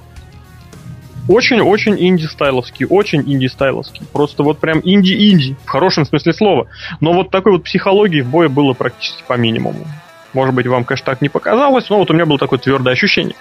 очень-очень 1.27 1.95
инди-стайловский, 1.99 2.85
очень 2.89 3.21
инди-стайловский. 3.21 4.05
Просто 4.11 4.43
вот 4.43 4.59
прям 4.59 4.81
инди-инди, 4.83 5.55
в 5.65 5.69
хорошем 5.69 6.05
смысле 6.05 6.33
слова. 6.33 6.67
Но 6.99 7.13
вот 7.13 7.29
такой 7.29 7.53
вот 7.53 7.63
психологии 7.63 8.21
в 8.21 8.29
бое 8.29 8.49
было 8.49 8.73
практически 8.73 9.23
по 9.27 9.37
минимуму. 9.37 9.85
Может 10.33 10.55
быть, 10.55 10.67
вам, 10.67 10.83
конечно, 10.83 11.05
так 11.05 11.21
не 11.21 11.29
показалось, 11.29 11.89
но 11.89 11.97
вот 11.97 12.09
у 12.09 12.13
меня 12.13 12.25
было 12.25 12.39
такое 12.39 12.59
твердое 12.59 12.93
ощущение. 12.93 13.35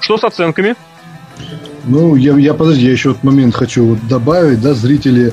Что 0.00 0.18
с 0.18 0.24
оценками? 0.24 0.76
Ну, 1.84 2.16
я, 2.16 2.36
я 2.36 2.54
подожди, 2.54 2.84
я 2.84 2.92
еще 2.92 3.10
вот 3.10 3.22
момент 3.22 3.54
хочу 3.54 3.84
вот 3.84 4.06
добавить, 4.06 4.60
да, 4.60 4.74
зрители 4.74 5.32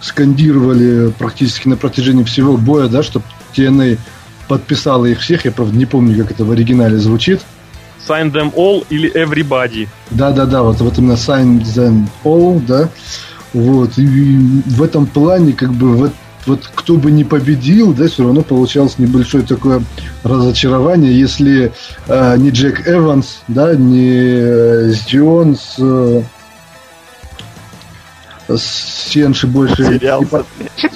скандировали 0.00 1.10
практически 1.18 1.68
на 1.68 1.76
протяжении 1.76 2.24
всего 2.24 2.56
боя, 2.56 2.88
да, 2.88 3.02
чтобы 3.02 3.24
TNA 3.54 3.98
подписала 4.46 5.06
их 5.06 5.20
всех, 5.20 5.44
я, 5.44 5.52
правда, 5.52 5.76
не 5.76 5.86
помню, 5.86 6.16
как 6.22 6.30
это 6.32 6.44
в 6.44 6.50
оригинале 6.50 6.98
звучит, 6.98 7.40
Sign 8.08 8.32
them 8.32 8.54
all 8.54 8.86
или 8.88 9.12
everybody. 9.12 9.88
Да-да-да, 10.10 10.62
вот, 10.62 10.80
вот 10.80 10.98
именно 10.98 11.12
sign 11.12 11.60
them 11.62 12.06
all, 12.24 12.60
да. 12.64 12.88
Вот, 13.52 13.98
и 13.98 14.62
в 14.66 14.82
этом 14.82 15.06
плане, 15.06 15.52
как 15.52 15.72
бы, 15.72 15.96
вот, 15.96 16.12
вот 16.48 16.70
кто 16.74 16.96
бы 16.96 17.10
не 17.10 17.24
победил, 17.24 17.92
да, 17.92 18.08
все 18.08 18.24
равно 18.24 18.42
получалось 18.42 18.98
небольшое 18.98 19.44
такое 19.44 19.82
разочарование, 20.24 21.16
если 21.18 21.72
э, 22.06 22.36
не 22.38 22.50
Джек 22.50 22.88
Эванс, 22.88 23.42
да, 23.46 23.74
не 23.74 24.10
э, 24.10 24.92
Джонс, 25.06 25.76
э, 25.78 26.22
Сенши 28.56 29.46
больше 29.46 29.82
не, 29.82 30.26
по... 30.26 30.44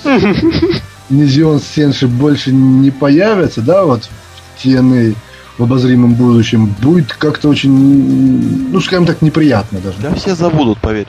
не 1.11 1.27
Зион 1.27 1.61
Сенши 1.61 2.09
больше 2.09 2.51
не 2.51 2.91
появятся, 2.91 3.61
да, 3.61 3.85
вот 3.85 4.09
в 4.57 4.65
TNA 4.65 5.15
в 5.59 5.63
обозримом 5.65 6.15
будущем, 6.15 6.75
будет 6.81 7.13
как-то 7.13 7.51
очень, 7.51 8.71
ну, 8.71 8.81
скажем 8.81 9.05
так, 9.05 9.21
неприятно 9.21 9.81
даже. 9.81 9.99
Да 10.01 10.15
все 10.15 10.35
забудут, 10.35 10.79
поверь. 10.81 11.07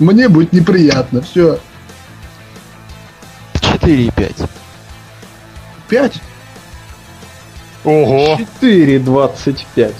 Мне 0.00 0.28
будет 0.28 0.52
неприятно, 0.52 1.22
все. 1.22 1.60
4,5. 3.88 4.48
5? 5.88 6.22
Ого! 7.84 8.38
4,25. 8.60 9.94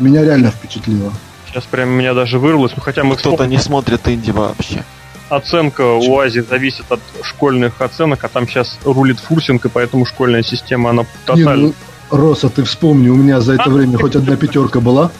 Меня 0.00 0.24
реально 0.24 0.50
впечатлило. 0.50 1.12
Сейчас 1.46 1.64
прям 1.64 1.90
меня 1.90 2.14
даже 2.14 2.40
вырвалось, 2.40 2.72
ну 2.74 2.82
хотя 2.82 3.04
мы 3.04 3.16
кто-то 3.16 3.46
не 3.46 3.58
смотрит 3.58 4.08
инди 4.08 4.32
вообще. 4.32 4.84
Оценка 5.28 5.82
у 5.82 6.18
Ази 6.18 6.40
зависит 6.40 6.90
от 6.90 7.00
школьных 7.22 7.80
оценок, 7.80 8.24
а 8.24 8.28
там 8.28 8.48
сейчас 8.48 8.78
рулит 8.84 9.20
фурсинг, 9.20 9.64
и 9.64 9.68
поэтому 9.68 10.04
школьная 10.04 10.42
система, 10.42 10.90
она 10.90 11.06
тотально... 11.24 11.54
Не, 11.56 11.62
ну, 11.68 11.74
Роса, 12.10 12.48
ты 12.48 12.64
вспомни, 12.64 13.08
у 13.08 13.16
меня 13.16 13.40
за 13.40 13.54
это 13.54 13.64
а? 13.64 13.68
время 13.68 13.98
хоть 13.98 14.16
одна 14.16 14.36
пятерка 14.36 14.80
была? 14.80 15.10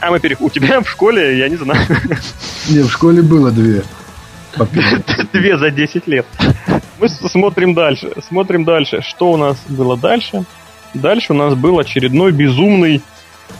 А 0.00 0.10
мы 0.10 0.20
перех... 0.20 0.40
У 0.40 0.50
тебя 0.50 0.80
в 0.80 0.88
школе, 0.88 1.38
я 1.38 1.48
не 1.48 1.56
знаю. 1.56 1.80
Не, 2.68 2.82
в 2.82 2.90
школе 2.90 3.22
было 3.22 3.50
две. 3.50 3.82
Две 5.32 5.58
за 5.58 5.70
10 5.70 6.06
лет. 6.06 6.26
Мы 6.98 7.08
смотрим 7.08 7.74
дальше. 7.74 8.12
Смотрим 8.26 8.64
дальше. 8.64 9.02
Что 9.02 9.32
у 9.32 9.36
нас 9.36 9.58
было 9.68 9.96
дальше? 9.96 10.44
Дальше 10.94 11.32
у 11.32 11.36
нас 11.36 11.54
был 11.54 11.78
очередной 11.78 12.32
безумный 12.32 13.02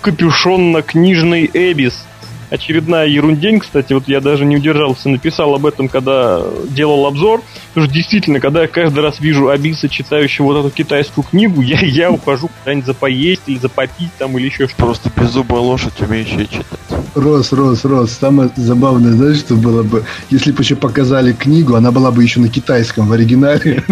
капюшонно-книжный 0.00 1.50
Эбис 1.52 2.06
очередная 2.50 3.06
ерундень, 3.06 3.60
кстати, 3.60 3.92
вот 3.92 4.08
я 4.08 4.20
даже 4.20 4.44
не 4.44 4.56
удержался, 4.56 5.08
написал 5.08 5.54
об 5.54 5.66
этом, 5.66 5.88
когда 5.88 6.42
делал 6.70 7.06
обзор, 7.06 7.42
потому 7.68 7.86
что 7.86 7.94
действительно, 7.94 8.40
когда 8.40 8.62
я 8.62 8.68
каждый 8.68 9.00
раз 9.00 9.20
вижу 9.20 9.48
Абиса, 9.48 9.88
читающего 9.88 10.46
вот 10.46 10.66
эту 10.66 10.70
китайскую 10.70 11.24
книгу, 11.24 11.60
я, 11.60 11.80
я 11.80 12.10
ухожу 12.10 12.48
куда-нибудь 12.60 12.86
за 12.86 12.94
поесть 12.94 13.42
или 13.46 13.58
за 13.58 13.68
попить 13.68 14.10
там 14.18 14.36
или 14.38 14.46
еще 14.46 14.68
что-то. 14.68 14.84
Просто 14.84 15.10
беззубая 15.16 15.60
лошадь, 15.60 16.00
умеющая 16.00 16.46
читать. 16.46 16.66
Рос, 17.14 17.52
Рос, 17.52 17.84
Рос, 17.84 18.12
самое 18.12 18.50
забавное, 18.56 19.12
знаешь, 19.12 19.38
что 19.38 19.54
было 19.54 19.82
бы, 19.82 20.04
если 20.30 20.52
бы 20.52 20.62
еще 20.62 20.76
показали 20.76 21.32
книгу, 21.32 21.74
она 21.74 21.90
была 21.90 22.10
бы 22.10 22.22
еще 22.22 22.40
на 22.40 22.48
китайском 22.48 23.06
в 23.08 23.12
оригинале. 23.12 23.82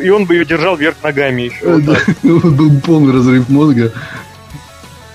и 0.00 0.10
он 0.10 0.24
бы 0.26 0.34
ее 0.34 0.44
держал 0.44 0.76
вверх 0.76 0.96
ногами 1.02 1.42
еще. 1.42 1.72
Вот 1.72 1.84
да, 1.84 1.98
был 2.22 2.80
полный 2.80 3.12
разрыв 3.12 3.48
мозга. 3.48 3.92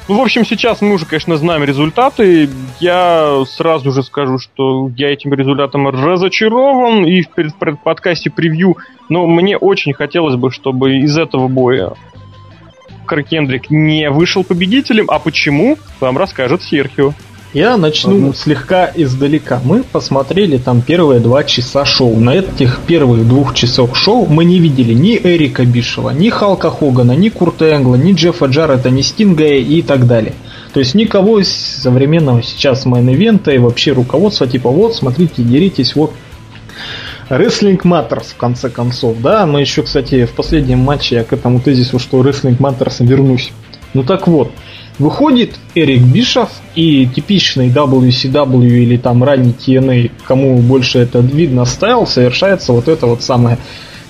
Ну, 0.09 0.17
в 0.17 0.21
общем, 0.21 0.43
сейчас 0.43 0.81
мы 0.81 0.95
уже, 0.95 1.05
конечно, 1.05 1.37
знаем 1.37 1.63
результаты. 1.63 2.49
Я 2.79 3.43
сразу 3.45 3.91
же 3.91 4.01
скажу, 4.01 4.39
что 4.39 4.89
я 4.97 5.13
этим 5.13 5.35
результатом 5.35 5.87
разочарован. 5.87 7.05
И 7.05 7.21
в 7.21 7.29
подкасте 7.83 8.31
превью, 8.31 8.77
но 9.07 9.27
мне 9.27 9.55
очень 9.55 9.93
хотелось 9.93 10.35
бы, 10.35 10.49
чтобы 10.49 10.97
из 10.97 11.15
этого 11.15 11.47
боя 11.47 11.93
Кракендрик 13.05 13.69
не 13.69 14.09
вышел 14.09 14.43
победителем. 14.43 15.05
А 15.11 15.19
почему, 15.19 15.77
вам 15.99 16.17
расскажет 16.17 16.63
Серхио. 16.63 17.13
Я 17.53 17.77
начну 17.77 18.27
ага. 18.27 18.37
слегка 18.37 18.91
издалека. 18.95 19.59
Мы 19.63 19.81
посмотрели 19.81 20.57
там 20.57 20.81
первые 20.81 21.19
два 21.19 21.43
часа 21.43 21.83
шоу. 21.83 22.19
На 22.19 22.35
этих 22.35 22.79
первых 22.85 23.27
двух 23.27 23.55
часов 23.55 23.97
шоу 23.97 24.27
мы 24.27 24.45
не 24.45 24.59
видели 24.59 24.93
ни 24.93 25.17
Эрика 25.17 25.65
Бишева, 25.65 26.11
ни 26.11 26.29
Халка 26.29 26.69
Хогана, 26.69 27.13
ни 27.13 27.29
Курта 27.29 27.73
Энгла, 27.73 27.95
ни 27.95 28.13
Джеффа 28.13 28.45
Джаррета, 28.45 28.91
ни 28.91 29.01
Стинга 29.01 29.47
и 29.47 29.81
так 29.81 30.05
далее. 30.05 30.33
То 30.73 30.79
есть 30.79 30.93
никого 30.93 31.39
из 31.39 31.51
современного 31.51 32.43
сейчас 32.43 32.85
мейн-ивента 32.85 33.51
и 33.51 33.57
вообще 33.57 33.93
руководства 33.93 34.45
типа 34.45 34.69
вот, 34.69 34.95
смотрите, 34.95 35.41
деритесь, 35.41 35.95
вот 35.95 36.13
Wrestling 37.29 37.81
Matters, 37.81 38.31
в 38.31 38.37
конце 38.37 38.69
концов, 38.69 39.17
да, 39.21 39.47
но 39.47 39.59
еще, 39.59 39.81
кстати, 39.81 40.25
в 40.25 40.31
последнем 40.31 40.79
матче 40.79 41.15
я 41.15 41.23
к 41.23 41.33
этому 41.33 41.59
тезису, 41.59 41.97
что 41.97 42.21
Wrestling 42.21 42.57
Matters 42.57 43.03
вернусь. 43.03 43.51
Ну 43.95 44.03
так 44.03 44.27
вот, 44.27 44.51
Выходит 44.99 45.55
Эрик 45.75 46.01
Бишов 46.01 46.49
и 46.75 47.07
типичный 47.07 47.69
WCW 47.69 48.67
или 48.67 48.97
там 48.97 49.23
ранний 49.23 49.53
TNA, 49.53 50.11
кому 50.27 50.57
больше 50.59 50.99
это 50.99 51.19
видно, 51.19 51.63
style, 51.63 52.05
совершается 52.05 52.73
вот 52.73 52.89
это 52.89 53.07
вот 53.07 53.23
самое 53.23 53.57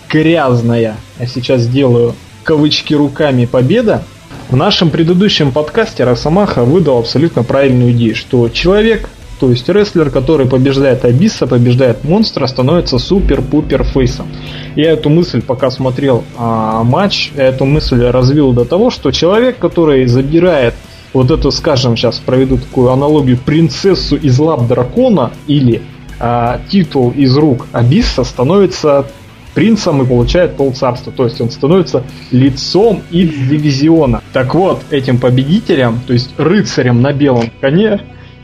грязная, 0.10 0.98
я 1.20 1.28
сейчас 1.28 1.62
сделаю 1.62 2.16
кавычки 2.44 2.96
руками, 2.96 3.46
победа. 3.46 4.04
В 4.50 4.56
нашем 4.56 4.90
предыдущем 4.90 5.52
подкасте 5.52 6.04
Росомаха 6.04 6.64
выдал 6.64 6.98
абсолютно 6.98 7.44
правильную 7.44 7.92
идею, 7.92 8.16
что 8.16 8.50
человек 8.50 9.08
то 9.40 9.50
есть 9.50 9.70
рестлер, 9.70 10.10
который 10.10 10.48
побеждает 10.48 11.06
Абисса, 11.06 11.48
побеждает 11.48 12.04
монстра, 12.04 12.46
становится 12.48 13.00
супер-пупер 13.00 13.84
фейсом. 13.84 14.28
Я 14.76 14.92
эту 14.92 15.10
мысль, 15.10 15.42
пока 15.42 15.72
смотрел 15.72 16.26
а, 16.38 16.84
матч, 16.84 17.32
эту 17.36 17.66
мысль 17.66 18.04
развил 18.06 18.52
до 18.52 18.66
того, 18.66 18.90
что 18.90 19.12
человек, 19.12 19.58
который 19.58 20.06
забирает 20.08 20.74
вот 21.14 21.32
эту, 21.32 21.52
скажем, 21.52 21.96
сейчас 21.96 22.20
проведу 22.20 22.58
такую 22.58 22.90
аналогию, 22.90 23.38
принцессу 23.38 24.16
из 24.18 24.38
лап 24.40 24.68
дракона 24.68 25.32
или 25.48 25.82
а, 26.20 26.60
титул 26.70 27.12
из 27.12 27.36
рук 27.38 27.68
Абисса 27.72 28.26
становится 28.26 29.06
принцем 29.54 30.02
и 30.02 30.06
получает 30.06 30.58
полцарства. 30.58 31.12
То 31.12 31.24
есть 31.24 31.40
он 31.42 31.50
становится 31.50 32.04
лицом 32.32 33.02
X-дивизиона. 33.10 34.22
Так 34.34 34.54
вот, 34.54 34.82
этим 34.92 35.18
победителем, 35.18 36.00
то 36.06 36.14
есть 36.14 36.32
рыцарем 36.38 37.02
на 37.02 37.14
белом 37.14 37.52
коне, 37.62 38.02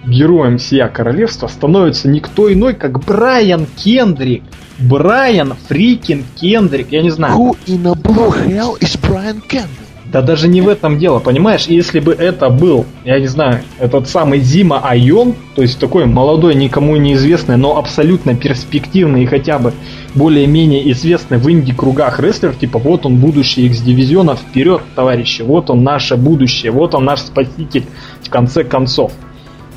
героем 0.08 0.60
сия 0.60 0.88
королевства 0.88 1.48
становится 1.48 2.08
никто 2.08 2.52
иной, 2.52 2.74
как 2.74 3.04
Брайан 3.04 3.66
Кендрик. 3.78 4.44
Брайан 4.78 5.56
фрикин 5.68 6.24
Кендрик, 6.40 6.88
я 6.92 7.02
не 7.02 7.10
знаю. 7.10 7.36
Who 7.36 7.58
in 7.66 7.88
a 7.88 7.94
blue 7.94 8.34
hell 8.48 8.78
is 8.80 9.00
Brian 9.00 9.42
Kendrick? 9.50 9.86
Да 10.12 10.22
даже 10.22 10.48
не 10.48 10.62
в 10.62 10.70
этом 10.70 10.98
дело, 10.98 11.20
понимаешь? 11.20 11.66
Если 11.66 12.00
бы 12.00 12.14
это 12.14 12.50
был, 12.50 12.86
я 13.04 13.20
не 13.20 13.28
знаю, 13.28 13.64
этот 13.80 14.08
самый 14.08 14.40
Зима 14.40 14.80
Айон, 14.80 15.36
то 15.56 15.62
есть 15.62 15.80
такой 15.80 16.06
молодой, 16.06 16.56
никому 16.56 16.96
неизвестный, 16.96 17.58
но 17.58 17.78
абсолютно 17.78 18.36
перспективный 18.36 19.24
и 19.24 19.26
хотя 19.26 19.60
бы 19.60 19.74
более-менее 20.14 20.90
известный 20.92 21.38
в 21.38 21.50
инди-кругах 21.50 22.20
рестлер, 22.20 22.54
типа 22.56 22.80
вот 22.80 23.06
он 23.06 23.18
будущий 23.18 23.66
X-дивизиона, 23.66 24.36
вперед, 24.36 24.84
товарищи, 24.96 25.42
вот 25.42 25.70
он 25.70 25.84
наше 25.84 26.16
будущее, 26.16 26.72
вот 26.72 26.96
он 26.96 27.04
наш 27.04 27.22
спаситель 27.22 27.86
в 28.22 28.30
конце 28.30 28.64
концов. 28.64 29.12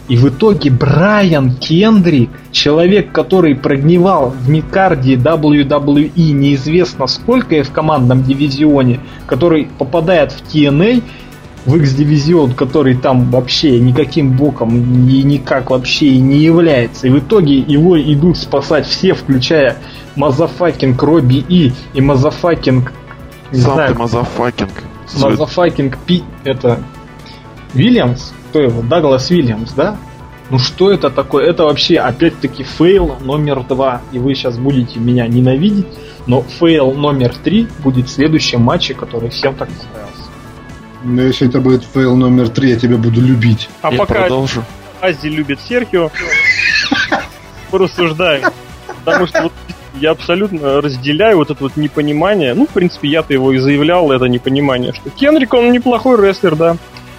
И 0.09 0.17
в 0.17 0.29
итоге 0.29 0.71
Брайан 0.71 1.55
Кендрик, 1.57 2.31
человек, 2.51 3.13
который 3.13 3.55
прогнивал 3.55 4.31
в 4.31 4.49
мидкарде 4.49 5.17
WWE 5.17 6.11
неизвестно 6.33 7.07
сколько 7.07 7.57
и 7.57 7.63
в 7.63 7.71
командном 7.71 8.23
дивизионе, 8.23 9.01
который 9.27 9.69
попадает 9.79 10.33
в 10.33 10.43
TNA, 10.43 11.03
в 11.67 11.77
X-дивизион, 11.77 12.55
который 12.55 12.97
там 12.97 13.31
вообще 13.31 13.79
никаким 13.79 14.33
боком 14.33 15.07
и 15.07 15.23
никак 15.23 15.71
вообще 15.71 16.07
и 16.07 16.19
не 16.19 16.39
является. 16.39 17.07
И 17.07 17.11
в 17.11 17.19
итоге 17.19 17.59
его 17.59 18.01
идут 18.01 18.39
спасать 18.39 18.87
все, 18.87 19.13
включая 19.13 19.77
Motherfucking 20.17 21.03
Робби 21.03 21.45
И 21.49 21.73
и 21.93 22.01
motherfucking... 22.01 22.93
Не 23.53 23.61
Сам 23.61 23.75
знаю, 23.75 23.99
Motherfucking. 23.99 24.71
Motherfucking 25.21 25.99
Пи... 26.07 26.23
Это... 26.45 26.79
Вильямс? 27.75 28.33
Кто 28.49 28.61
его, 28.61 28.83
Даглас 28.83 29.31
Вильямс, 29.31 29.73
да? 29.73 29.97
Ну 30.51 30.59
что 30.59 30.91
это 30.91 31.11
такое? 31.11 31.47
Это 31.47 31.65
вообще 31.65 31.97
опять-таки 31.97 32.65
fail 32.65 33.17
номер 33.21 33.63
два. 33.65 34.01
И 34.13 34.19
вы 34.19 34.35
сейчас 34.35 34.57
будете 34.59 34.99
меня 34.99 35.27
ненавидеть, 35.27 35.87
но 36.27 36.43
fail 36.43 36.93
номер 36.93 37.35
три 37.37 37.69
будет 37.81 38.09
в 38.09 38.11
следующем 38.11 38.63
матче, 38.63 38.95
который 38.95 39.29
всем 39.29 39.55
так 39.55 39.69
понравился. 39.69 40.23
Ну 41.05 41.23
если 41.23 41.49
это 41.49 41.61
будет 41.61 41.85
fail 41.85 42.17
номер 42.17 42.49
три, 42.49 42.71
я 42.71 42.77
тебя 42.77 42.97
буду 42.97 43.21
любить. 43.21 43.69
А 43.83 43.93
я 43.93 43.99
пока 43.99 44.15
продолжу. 44.15 44.65
Ази 45.01 45.27
любит 45.27 45.61
Серхио, 45.61 46.11
порассуждаем. 47.71 48.45
Потому 49.05 49.27
что 49.27 49.43
вот 49.45 49.53
я 50.01 50.11
абсолютно 50.13 50.81
разделяю 50.81 51.37
вот 51.37 51.51
это 51.51 51.63
вот 51.63 51.77
непонимание. 51.77 52.55
Ну, 52.55 52.67
в 52.67 52.71
принципе, 52.71 53.09
я-то 53.09 53.33
его 53.33 53.53
и 53.53 53.59
заявлял, 53.59 54.11
это 54.13 54.27
непонимание, 54.27 54.93
что 54.93 55.11
Кенрик, 55.11 55.55
он 55.55 55.73
неплохой 55.73 56.21
рестлер, 56.21 56.57
да. 56.57 56.77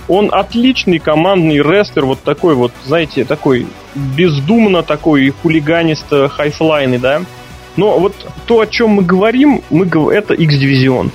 Он 0.09 0.29
отличный 0.33 0.99
командный 0.99 1.57
рестлер, 1.57 2.05
вот 2.05 2.21
такой 2.21 2.55
вот, 2.55 2.73
знаете, 2.85 3.23
такой 3.23 3.67
бездумно 3.95 4.83
такой 4.83 5.29
хулиганисто 5.29 6.27
хайфлайный, 6.27 6.97
да. 6.97 7.21
Но 7.77 7.97
вот 7.99 8.15
то, 8.47 8.59
о 8.59 8.67
чем 8.67 8.89
мы 8.89 9.03
говорим, 9.03 9.61
мы, 9.69 9.85
это 10.11 10.33
X-дивизион. 10.33 11.11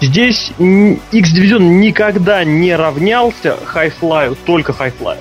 Здесь 0.00 0.50
X-дивизион 0.58 1.80
никогда 1.80 2.42
не 2.42 2.74
равнялся 2.74 3.56
хайфлаю, 3.64 4.36
только 4.46 4.72
хайфлаю. 4.72 5.20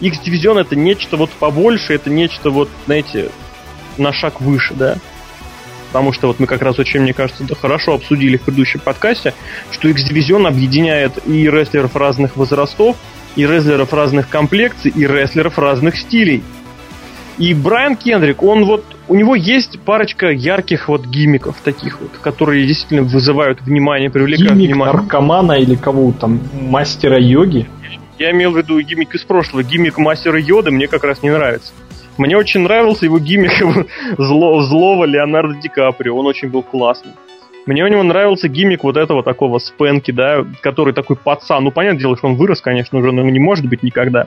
X-дивизион 0.00 0.58
это 0.58 0.74
нечто 0.74 1.16
вот 1.16 1.30
побольше, 1.30 1.94
это 1.94 2.10
нечто 2.10 2.50
вот, 2.50 2.68
знаете, 2.86 3.30
на 3.96 4.12
шаг 4.12 4.40
выше, 4.40 4.74
да 4.74 4.98
потому 5.90 6.12
что 6.12 6.28
вот 6.28 6.38
мы 6.38 6.46
как 6.46 6.62
раз 6.62 6.78
очень, 6.78 7.00
мне 7.00 7.12
кажется, 7.12 7.42
да, 7.44 7.54
хорошо 7.54 7.94
обсудили 7.94 8.36
в 8.36 8.42
предыдущем 8.42 8.80
подкасте, 8.80 9.34
что 9.72 9.88
X-дивизион 9.88 10.46
объединяет 10.46 11.12
и 11.26 11.50
рестлеров 11.50 11.96
разных 11.96 12.36
возрастов, 12.36 12.96
и 13.34 13.44
рестлеров 13.44 13.92
разных 13.92 14.28
комплекций, 14.28 14.92
и 14.94 15.06
рестлеров 15.06 15.58
разных 15.58 15.96
стилей. 15.96 16.42
И 17.38 17.54
Брайан 17.54 17.96
Кендрик, 17.96 18.42
он 18.42 18.66
вот, 18.66 18.84
у 19.08 19.14
него 19.14 19.34
есть 19.34 19.80
парочка 19.80 20.30
ярких 20.30 20.88
вот 20.88 21.06
гиммиков 21.06 21.56
таких 21.64 22.00
вот, 22.00 22.10
которые 22.22 22.66
действительно 22.66 23.02
вызывают 23.02 23.62
внимание, 23.62 24.10
привлекают 24.10 24.52
Гиммик 24.52 24.74
внимание. 24.74 24.94
наркомана 24.94 25.52
или 25.52 25.74
кого 25.74 26.12
там, 26.12 26.40
мастера 26.52 27.18
йоги? 27.18 27.66
Я 28.18 28.32
имел 28.32 28.52
в 28.52 28.58
виду 28.58 28.78
гиммик 28.80 29.14
из 29.14 29.22
прошлого. 29.22 29.64
Гиммик 29.64 29.96
мастера 29.96 30.38
йоды 30.38 30.70
мне 30.70 30.86
как 30.86 31.02
раз 31.02 31.22
не 31.22 31.30
нравится. 31.30 31.72
Мне 32.20 32.36
очень 32.36 32.60
нравился 32.60 33.06
его 33.06 33.18
гиммик 33.18 33.86
зло, 34.18 34.60
злого 34.60 35.04
Леонардо 35.04 35.54
Ди 35.54 35.70
Каприо. 35.70 36.14
Он 36.14 36.26
очень 36.26 36.50
был 36.50 36.62
классный. 36.62 37.12
Мне 37.64 37.82
у 37.82 37.88
него 37.88 38.02
нравился 38.02 38.46
гиммик 38.46 38.84
вот 38.84 38.98
этого 38.98 39.22
такого 39.22 39.58
Спенки, 39.58 40.10
да, 40.10 40.44
который 40.60 40.92
такой 40.92 41.16
пацан. 41.16 41.64
Ну, 41.64 41.70
понятное 41.70 42.00
дело, 42.00 42.18
что 42.18 42.26
он 42.26 42.36
вырос, 42.36 42.60
конечно, 42.60 42.98
уже, 42.98 43.10
но 43.10 43.22
не 43.22 43.38
может 43.38 43.66
быть 43.66 43.82
никогда. 43.82 44.26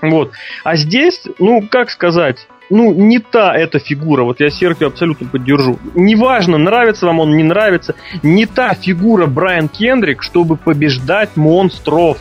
Вот. 0.00 0.32
А 0.64 0.76
здесь, 0.76 1.22
ну, 1.38 1.62
как 1.70 1.90
сказать, 1.90 2.48
ну, 2.70 2.94
не 2.94 3.18
та 3.18 3.54
эта 3.54 3.78
фигура. 3.78 4.22
Вот 4.22 4.40
я 4.40 4.48
Серхио 4.48 4.86
абсолютно 4.86 5.28
поддержу. 5.28 5.78
Неважно, 5.94 6.56
нравится 6.56 7.04
вам 7.04 7.20
он, 7.20 7.36
не 7.36 7.44
нравится. 7.44 7.94
Не 8.22 8.46
та 8.46 8.72
фигура 8.72 9.26
Брайан 9.26 9.68
Кендрик, 9.68 10.22
чтобы 10.22 10.56
побеждать 10.56 11.36
монстров. 11.36 12.16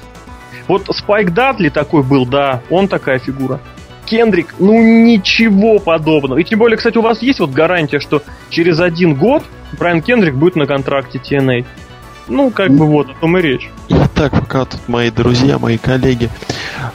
Вот 0.67 0.87
Спайк 0.91 1.33
Датли 1.33 1.69
такой 1.69 2.03
был, 2.03 2.25
да, 2.25 2.61
он 2.69 2.89
такая 2.89 3.19
фигура. 3.19 3.61
Кендрик, 4.07 4.55
ну 4.57 4.81
ничего 4.81 5.79
подобного. 5.79 6.39
И 6.39 6.43
тем 6.43 6.59
более, 6.59 6.77
кстати, 6.77 6.97
у 6.97 7.01
вас 7.01 7.21
есть 7.21 7.39
вот 7.39 7.51
гарантия, 7.51 7.99
что 7.99 8.23
через 8.49 8.79
один 8.79 9.15
год 9.15 9.43
Брайан 9.77 10.01
Кендрик 10.01 10.35
будет 10.35 10.55
на 10.55 10.65
контракте 10.65 11.19
TNA. 11.19 11.65
Ну, 12.29 12.49
как 12.49 12.71
бы 12.71 12.85
вот, 12.85 13.09
о 13.09 13.13
том 13.13 13.37
и 13.37 13.41
речь. 13.41 13.69
Итак, 13.89 14.31
пока 14.31 14.65
тут 14.65 14.87
мои 14.87 15.11
друзья, 15.11 15.59
мои 15.59 15.77
коллеги 15.77 16.29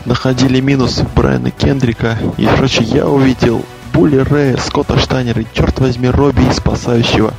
находили 0.04 0.60
минусы 0.60 1.06
Брайана 1.14 1.50
Кендрика, 1.50 2.18
и, 2.36 2.44
короче, 2.44 2.82
я 2.84 3.06
увидел 3.06 3.64
Булли 3.92 4.18
Рэя, 4.18 4.56
Скотта 4.56 4.98
Штайнера 4.98 5.42
и, 5.42 5.46
черт 5.54 5.78
возьми, 5.80 6.08
Робби, 6.08 6.42
спасающего 6.52 7.32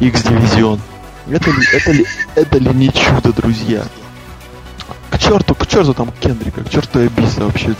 X-дивизион. 0.00 0.80
Это 1.30 1.50
ли, 1.50 1.62
это 1.74 1.92
ли, 1.92 2.06
это 2.34 2.58
ли 2.58 2.70
не 2.70 2.92
чудо, 2.92 3.32
друзья? 3.34 3.82
К 5.10 5.18
черту, 5.18 5.54
к 5.54 5.66
черту 5.66 5.92
там 5.92 6.12
Кендрика, 6.20 6.64
к 6.64 6.70
черту 6.70 7.04
Эбиса 7.04 7.44
вообще 7.44 7.74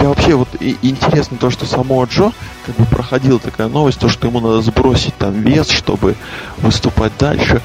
я 0.00 0.08
вообще 0.08 0.34
вот 0.34 0.48
и, 0.60 0.76
интересно 0.82 1.36
то, 1.38 1.50
что 1.50 1.66
само 1.66 2.04
Джо 2.04 2.32
как 2.64 2.76
бы 2.76 2.84
проходила 2.84 3.38
такая 3.38 3.68
новость, 3.68 3.98
то, 3.98 4.08
что 4.08 4.28
ему 4.28 4.40
надо 4.40 4.62
сбросить 4.62 5.16
там 5.16 5.40
вес, 5.42 5.68
чтобы 5.68 6.14
выступать 6.58 7.12
дальше. 7.18 7.60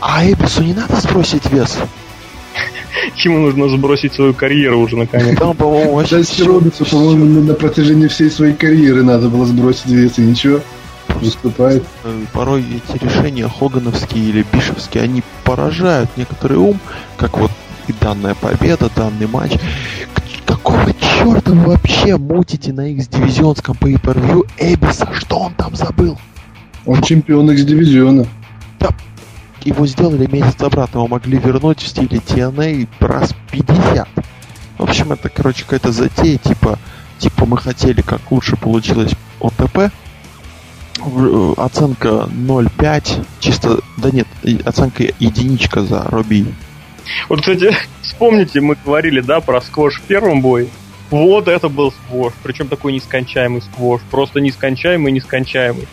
А 0.00 0.24
Эбису 0.24 0.62
не 0.62 0.74
надо 0.74 0.96
сбросить 1.00 1.50
вес. 1.50 1.78
Ему 3.16 3.38
нужно 3.38 3.68
сбросить 3.68 4.14
свою 4.14 4.34
карьеру 4.34 4.80
уже 4.80 4.96
наконец. 4.96 5.38
Там, 5.38 5.56
по-моему, 5.56 5.94
вообще... 5.94 6.22
Да, 6.22 6.44
Робинсу, 6.44 6.84
по-моему, 6.84 7.42
на 7.42 7.54
протяжении 7.54 8.06
всей 8.08 8.30
своей 8.30 8.54
карьеры 8.54 9.02
надо 9.02 9.28
было 9.28 9.46
сбросить 9.46 9.86
вес, 9.86 10.18
и 10.18 10.22
ничего 10.22 10.60
выступает. 11.20 11.84
Э, 12.04 12.24
порой 12.32 12.62
эти 12.62 13.02
решения 13.02 13.48
хогановские 13.48 14.24
или 14.24 14.46
бишевские, 14.52 15.04
они 15.04 15.22
поражают 15.44 16.10
некоторый 16.16 16.58
ум, 16.58 16.78
как 17.16 17.38
вот 17.38 17.50
и 17.88 17.92
данная 18.00 18.34
победа, 18.34 18.90
данный 18.94 19.26
матч. 19.26 19.52
Какого 20.46 20.92
черта 20.94 21.13
вы 21.24 21.40
вообще 21.54 22.18
мутите 22.18 22.72
на 22.72 22.90
X-дивизионском 22.92 23.76
pay-per-view 23.80 24.46
Эбиса? 24.58 25.08
Что 25.14 25.38
он 25.38 25.54
там 25.54 25.74
забыл? 25.74 26.18
Он 26.84 27.02
чемпион 27.02 27.50
X-дивизиона. 27.50 28.26
Да, 28.78 28.90
его 29.64 29.86
сделали 29.86 30.26
месяц 30.30 30.60
обратно, 30.60 30.98
его 30.98 31.08
могли 31.08 31.38
вернуть 31.38 31.80
в 31.80 31.88
стиле 31.88 32.18
TNA 32.18 32.88
раз 33.00 33.34
50. 33.50 34.08
В 34.76 34.82
общем, 34.82 35.12
это, 35.12 35.30
короче, 35.30 35.62
какая-то 35.64 35.92
затея, 35.92 36.36
типа, 36.36 36.78
типа 37.18 37.46
мы 37.46 37.56
хотели, 37.56 38.02
как 38.02 38.20
лучше 38.30 38.56
получилось 38.56 39.12
ОТП, 39.40 39.78
э, 39.78 41.54
оценка 41.56 42.28
0.5, 42.30 43.24
чисто, 43.40 43.80
да 43.96 44.10
нет, 44.10 44.26
оценка 44.66 45.04
единичка 45.18 45.82
за 45.82 46.02
Робби. 46.02 46.46
Вот, 47.30 47.40
кстати, 47.40 47.74
вспомните, 48.02 48.60
мы 48.60 48.76
говорили, 48.84 49.20
да, 49.20 49.40
про 49.40 49.62
сквош 49.62 50.00
в 50.00 50.02
первом 50.02 50.42
бое. 50.42 50.68
Вот 51.14 51.46
это 51.46 51.68
был 51.68 51.92
сквош, 51.92 52.32
причем 52.42 52.66
такой 52.66 52.92
нескончаемый 52.92 53.62
сквош, 53.62 54.00
просто 54.10 54.40
нескончаемый, 54.40 55.12
нескончаемый. 55.12 55.86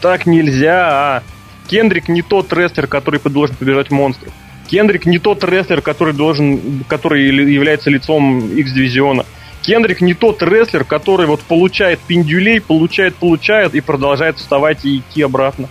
Так 0.00 0.24
нельзя, 0.24 0.88
а. 0.88 1.22
Кендрик 1.68 2.08
не 2.08 2.22
тот 2.22 2.50
рестлер, 2.54 2.86
который 2.86 3.20
должен 3.20 3.54
побежать 3.54 3.90
монстров. 3.90 4.32
Кендрик 4.66 5.04
не 5.04 5.18
тот 5.18 5.44
рестлер, 5.44 5.82
который 5.82 6.14
должен, 6.14 6.84
который 6.88 7.26
является 7.26 7.90
лицом 7.90 8.50
X-дивизиона. 8.56 9.26
Кендрик 9.60 10.00
не 10.00 10.14
тот 10.14 10.42
рестлер, 10.42 10.84
который 10.84 11.26
вот 11.26 11.42
получает 11.42 12.00
пиндюлей, 12.00 12.62
получает, 12.62 13.14
получает 13.16 13.74
и 13.74 13.82
продолжает 13.82 14.38
вставать 14.38 14.86
и 14.86 14.98
идти 15.00 15.20
обратно. 15.20 15.68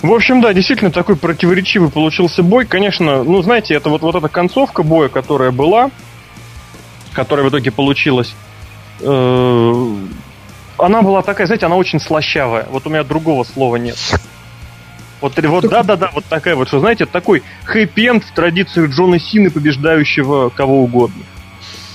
В 0.00 0.12
общем, 0.12 0.40
да, 0.40 0.52
действительно 0.52 0.92
такой 0.92 1.16
противоречивый 1.16 1.90
получился 1.90 2.44
бой. 2.44 2.66
Конечно, 2.66 3.24
ну, 3.24 3.42
знаете, 3.42 3.74
это 3.74 3.88
вот, 3.90 4.02
вот 4.02 4.14
эта 4.14 4.28
концовка 4.28 4.84
боя, 4.84 5.08
которая 5.08 5.50
была, 5.50 5.90
которая 7.12 7.46
в 7.46 7.50
итоге 7.50 7.70
получилась, 7.70 8.34
э, 9.00 9.96
она 10.78 11.02
была 11.02 11.22
такая, 11.22 11.46
знаете, 11.46 11.66
она 11.66 11.76
очень 11.76 12.00
слащавая. 12.00 12.66
Вот 12.70 12.86
у 12.86 12.90
меня 12.90 13.04
другого 13.04 13.44
слова 13.44 13.76
нет. 13.76 13.98
Вот, 15.20 15.38
вот 15.38 15.68
да-да-да, 15.68 16.10
вот 16.14 16.24
такая 16.24 16.56
вот, 16.56 16.68
что, 16.68 16.80
знаете, 16.80 17.04
такой 17.04 17.42
хэппи 17.64 18.20
в 18.20 18.34
традициях 18.34 18.90
Джона 18.90 19.20
Сины, 19.20 19.50
побеждающего 19.50 20.48
кого 20.48 20.82
угодно. 20.82 21.22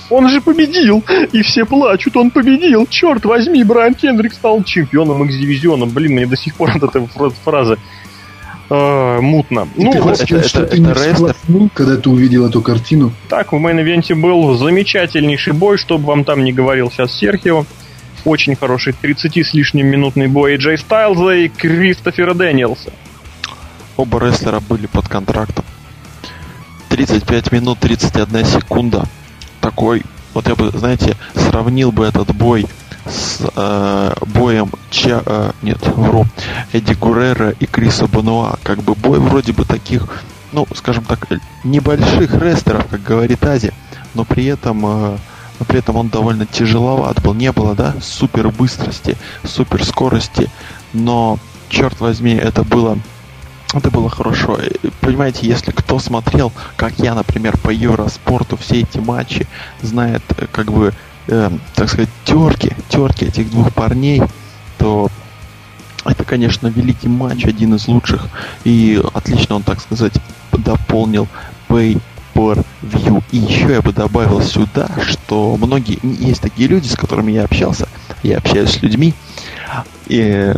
Он 0.08 0.28
же 0.28 0.40
победил, 0.40 1.02
и 1.32 1.42
все 1.42 1.64
плачут, 1.64 2.16
он 2.16 2.30
победил. 2.30 2.86
Черт 2.86 3.24
возьми, 3.24 3.64
Брайан 3.64 3.94
Кендрик 3.94 4.32
стал 4.32 4.62
чемпионом 4.62 5.24
X-дивизиона. 5.24 5.86
Блин, 5.86 6.12
мне 6.12 6.26
до 6.26 6.36
сих 6.36 6.54
пор 6.54 6.70
вот 6.78 6.94
эта 6.94 7.04
фраза 7.44 7.78
э, 8.70 9.20
мутно. 9.20 9.68
И 9.76 9.84
ну, 9.84 9.92
ты 9.92 10.02
вот, 10.02 10.20
это, 10.20 10.26
что 10.48 10.62
это, 10.62 10.76
ты 10.76 10.76
это 10.76 10.78
не 10.78 11.12
всплакнул, 11.12 11.70
когда 11.74 11.96
ты 11.96 12.10
увидел 12.10 12.46
эту 12.46 12.62
картину? 12.62 13.12
Так, 13.28 13.52
в 13.52 13.56
main 13.56 13.79
event 13.79 14.08
е 14.08 14.14
был 14.14 14.56
замечательнейший 14.56 15.52
бой, 15.52 15.78
чтобы 15.78 16.06
вам 16.06 16.24
там 16.24 16.44
не 16.44 16.52
говорил 16.52 16.90
сейчас 16.90 17.12
Серхио. 17.12 17.64
Очень 18.24 18.56
хороший 18.56 18.92
30 18.92 19.36
с 19.36 19.54
лишним 19.54 19.86
минутный 19.86 20.26
бой 20.26 20.56
Эй 20.56 20.62
Джей 20.62 20.78
Стайлза 20.78 21.30
и 21.30 21.48
Кристофера 21.48 22.34
Дэниелса. 22.34 22.92
Оба 23.96 24.20
рестлера 24.20 24.60
были 24.60 24.86
под 24.86 25.08
контрактом. 25.08 25.64
35 26.88 27.52
минут 27.52 27.78
31 27.78 28.44
секунда. 28.44 29.04
Такой, 29.60 30.02
вот 30.34 30.48
я 30.48 30.54
бы, 30.54 30.70
знаете, 30.70 31.16
сравнил 31.34 31.92
бы 31.92 32.04
этот 32.04 32.34
бой 32.34 32.66
с 33.08 33.40
э, 33.54 34.12
боем 34.26 34.70
Ча, 34.90 35.22
э, 35.24 35.50
нет, 35.62 35.78
вру, 35.86 36.26
Эдди 36.72 36.94
Гурера 36.94 37.50
и 37.50 37.66
Криса 37.66 38.06
Бануа. 38.06 38.58
Как 38.62 38.82
бы 38.82 38.94
бой 38.94 39.18
вроде 39.18 39.52
бы 39.52 39.64
таких, 39.64 40.22
ну, 40.52 40.66
скажем 40.74 41.04
так, 41.04 41.26
небольших 41.64 42.34
рестлеров, 42.34 42.86
как 42.86 43.02
говорит 43.02 43.44
Ази, 43.44 43.72
но 44.14 44.24
при 44.24 44.46
этом 44.46 44.84
э, 44.84 45.18
но 45.58 45.64
при 45.64 45.78
этом 45.78 45.96
он 45.96 46.08
довольно 46.08 46.46
тяжеловат 46.46 47.22
был. 47.22 47.34
Не 47.34 47.52
было, 47.52 47.74
да, 47.74 47.94
супер 48.02 48.48
быстрости, 48.50 49.16
супер 49.44 49.84
скорости, 49.84 50.50
но, 50.92 51.38
черт 51.68 52.00
возьми, 52.00 52.34
это 52.34 52.62
было 52.62 52.98
это 53.74 53.90
было 53.90 54.08
хорошо. 54.08 54.58
Понимаете, 55.00 55.46
если 55.46 55.72
кто 55.72 55.98
смотрел, 55.98 56.52
как 56.76 56.98
я, 56.98 57.14
например, 57.14 57.58
по 57.58 57.70
Евроспорту 57.70 58.56
все 58.56 58.80
эти 58.80 58.98
матчи, 58.98 59.46
знает, 59.82 60.22
э, 60.38 60.46
как 60.50 60.70
бы, 60.70 60.94
э, 61.28 61.50
так 61.74 61.88
сказать, 61.88 62.10
терки, 62.24 62.72
терки 62.88 63.26
этих 63.26 63.50
двух 63.50 63.72
парней, 63.72 64.22
то 64.78 65.08
это, 66.04 66.24
конечно, 66.24 66.68
великий 66.68 67.08
матч, 67.08 67.44
один 67.44 67.74
из 67.74 67.88
лучших. 67.88 68.28
И 68.64 69.02
отлично 69.14 69.56
он, 69.56 69.62
так 69.62 69.80
сказать, 69.80 70.14
дополнил 70.52 71.28
Pay 71.68 72.00
per 72.34 72.64
view. 72.82 73.22
И 73.32 73.38
еще 73.38 73.72
я 73.72 73.82
бы 73.82 73.92
добавил 73.92 74.40
сюда, 74.42 74.88
что 75.02 75.56
многие 75.56 75.98
есть 76.02 76.42
такие 76.42 76.68
люди, 76.68 76.86
с 76.86 76.96
которыми 76.96 77.32
я 77.32 77.44
общался, 77.44 77.88
я 78.22 78.38
общаюсь 78.38 78.70
с 78.70 78.82
людьми, 78.82 79.14
и 80.06 80.54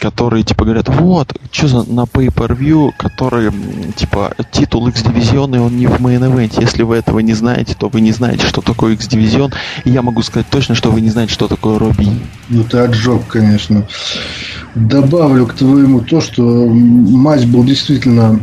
которые 0.00 0.42
типа 0.42 0.64
говорят, 0.64 0.88
вот, 0.88 1.32
что 1.52 1.68
за 1.68 1.92
на 1.92 2.02
pay-per-view, 2.02 2.92
который 2.96 3.52
типа 3.96 4.34
титул 4.50 4.88
X-дивизиона, 4.88 5.62
он 5.62 5.76
не 5.76 5.86
в 5.86 6.00
main 6.00 6.20
event. 6.20 6.60
Если 6.60 6.82
вы 6.82 6.96
этого 6.96 7.20
не 7.20 7.34
знаете, 7.34 7.74
то 7.78 7.88
вы 7.88 8.00
не 8.00 8.12
знаете, 8.12 8.46
что 8.46 8.62
такое 8.62 8.94
X-дивизион. 8.94 9.52
И 9.84 9.90
я 9.90 10.02
могу 10.02 10.22
сказать 10.22 10.48
точно, 10.50 10.74
что 10.74 10.90
вы 10.90 11.00
не 11.00 11.10
знаете, 11.10 11.32
что 11.32 11.48
такое 11.48 11.78
Робби. 11.78 12.08
Ну 12.48 12.64
ты 12.64 12.78
отжег, 12.78 13.26
конечно. 13.28 13.86
Добавлю 14.74 15.46
к 15.46 15.54
твоему 15.54 16.00
то, 16.00 16.20
что 16.20 16.42
матч 16.42 17.44
был 17.44 17.64
действительно 17.64 18.40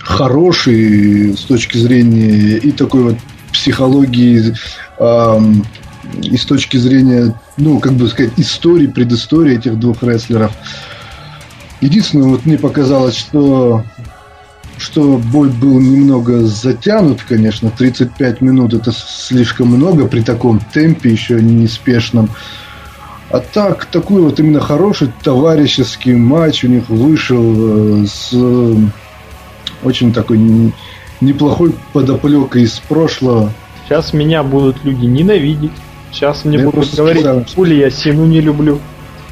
хороший 0.00 1.36
с 1.36 1.42
точки 1.42 1.76
зрения 1.76 2.56
и 2.56 2.72
такой 2.72 3.02
вот 3.02 3.16
психологии, 3.52 4.54
эм, 4.98 5.64
и 6.22 6.36
с 6.36 6.44
точки 6.44 6.76
зрения, 6.76 7.34
ну, 7.56 7.80
как 7.80 7.92
бы 7.92 8.08
сказать, 8.08 8.32
истории, 8.36 8.86
предыстории 8.86 9.58
этих 9.58 9.78
двух 9.78 10.02
рестлеров. 10.02 10.52
Единственное, 11.80 12.28
вот 12.28 12.46
мне 12.46 12.58
показалось, 12.58 13.16
что 13.16 13.84
что 14.78 15.18
бой 15.18 15.48
был 15.48 15.80
немного 15.80 16.44
затянут, 16.44 17.22
конечно, 17.28 17.70
35 17.70 18.40
минут 18.40 18.74
это 18.74 18.92
слишком 18.92 19.68
много 19.68 20.06
при 20.06 20.20
таком 20.20 20.60
темпе, 20.60 21.10
еще 21.10 21.42
неспешном. 21.42 22.30
А 23.30 23.40
так, 23.40 23.86
такой 23.86 24.22
вот 24.22 24.38
именно 24.40 24.60
хороший 24.60 25.12
товарищеский 25.22 26.14
матч 26.14 26.64
у 26.64 26.68
них 26.68 26.88
вышел 26.88 28.02
э, 28.02 28.06
с 28.06 28.32
очень 29.82 30.12
такой 30.12 30.38
неплохой 31.20 31.74
подоплекой 31.92 32.62
из 32.62 32.78
прошлого. 32.78 33.52
Сейчас 33.84 34.12
меня 34.12 34.42
будут 34.42 34.84
люди 34.84 35.04
ненавидеть. 35.06 35.72
Сейчас 36.12 36.44
мне 36.44 36.58
я 36.58 36.64
будут 36.64 36.94
говорить, 36.94 37.54
хули 37.54 37.74
я 37.74 37.90
Сину 37.90 38.26
не 38.26 38.40
люблю. 38.40 38.80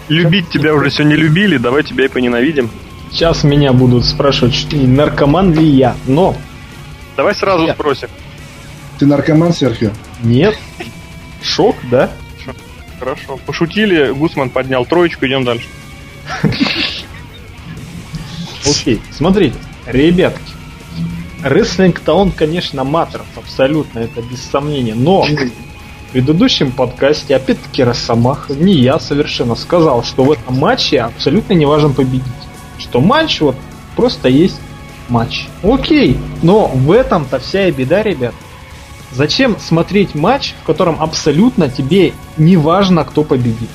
Любить 0.08 0.50
тебя 0.50 0.74
уже 0.74 0.90
все 0.90 1.02
не 1.02 1.16
любили, 1.16 1.56
давай 1.56 1.82
тебя 1.82 2.04
и 2.04 2.08
поненавидим. 2.08 2.70
Сейчас 3.10 3.44
меня 3.44 3.72
будут 3.72 4.04
спрашивать, 4.04 4.54
что, 4.54 4.76
наркоман 4.76 5.52
ли 5.52 5.64
я, 5.64 5.96
но... 6.06 6.36
Давай 7.16 7.34
сразу 7.34 7.66
я. 7.66 7.74
спросим. 7.74 8.08
Ты 8.98 9.06
наркоман, 9.06 9.52
Серхио? 9.52 9.90
Нет. 10.22 10.56
Шок, 11.42 11.76
да? 11.90 12.10
Хорошо. 12.98 13.38
Пошутили, 13.44 14.12
Гусман 14.12 14.50
поднял 14.50 14.84
троечку, 14.86 15.26
идем 15.26 15.44
дальше. 15.44 15.66
Окей, 18.66 19.00
смотрите, 19.12 19.56
ребятки. 19.86 20.52
Рестлинг-то 21.42 22.14
он, 22.14 22.32
конечно, 22.32 22.84
матеров, 22.84 23.26
абсолютно, 23.36 24.00
это 24.00 24.22
без 24.22 24.42
сомнения. 24.42 24.94
Но 24.94 25.26
в 26.08 26.12
предыдущем 26.12 26.72
подкасте, 26.72 27.36
опять-таки, 27.36 27.82
Росомах, 27.82 28.48
не 28.48 28.74
я 28.74 28.98
совершенно, 28.98 29.54
сказал, 29.54 30.02
что 30.04 30.24
в 30.24 30.32
этом 30.32 30.58
матче 30.58 31.00
абсолютно 31.00 31.52
не 31.54 31.66
важен 31.66 31.94
победитель. 31.94 32.30
Что 32.78 33.00
матч 33.00 33.40
вот 33.40 33.56
просто 33.96 34.28
есть 34.28 34.60
матч. 35.08 35.48
Окей, 35.62 36.18
но 36.42 36.66
в 36.68 36.92
этом-то 36.92 37.38
вся 37.38 37.68
и 37.68 37.72
беда, 37.72 38.02
ребят. 38.02 38.34
Зачем 39.12 39.58
смотреть 39.58 40.14
матч, 40.14 40.54
в 40.62 40.66
котором 40.66 41.00
абсолютно 41.00 41.68
тебе 41.68 42.12
не 42.36 42.56
важно, 42.56 43.04
кто 43.04 43.24
победит? 43.24 43.70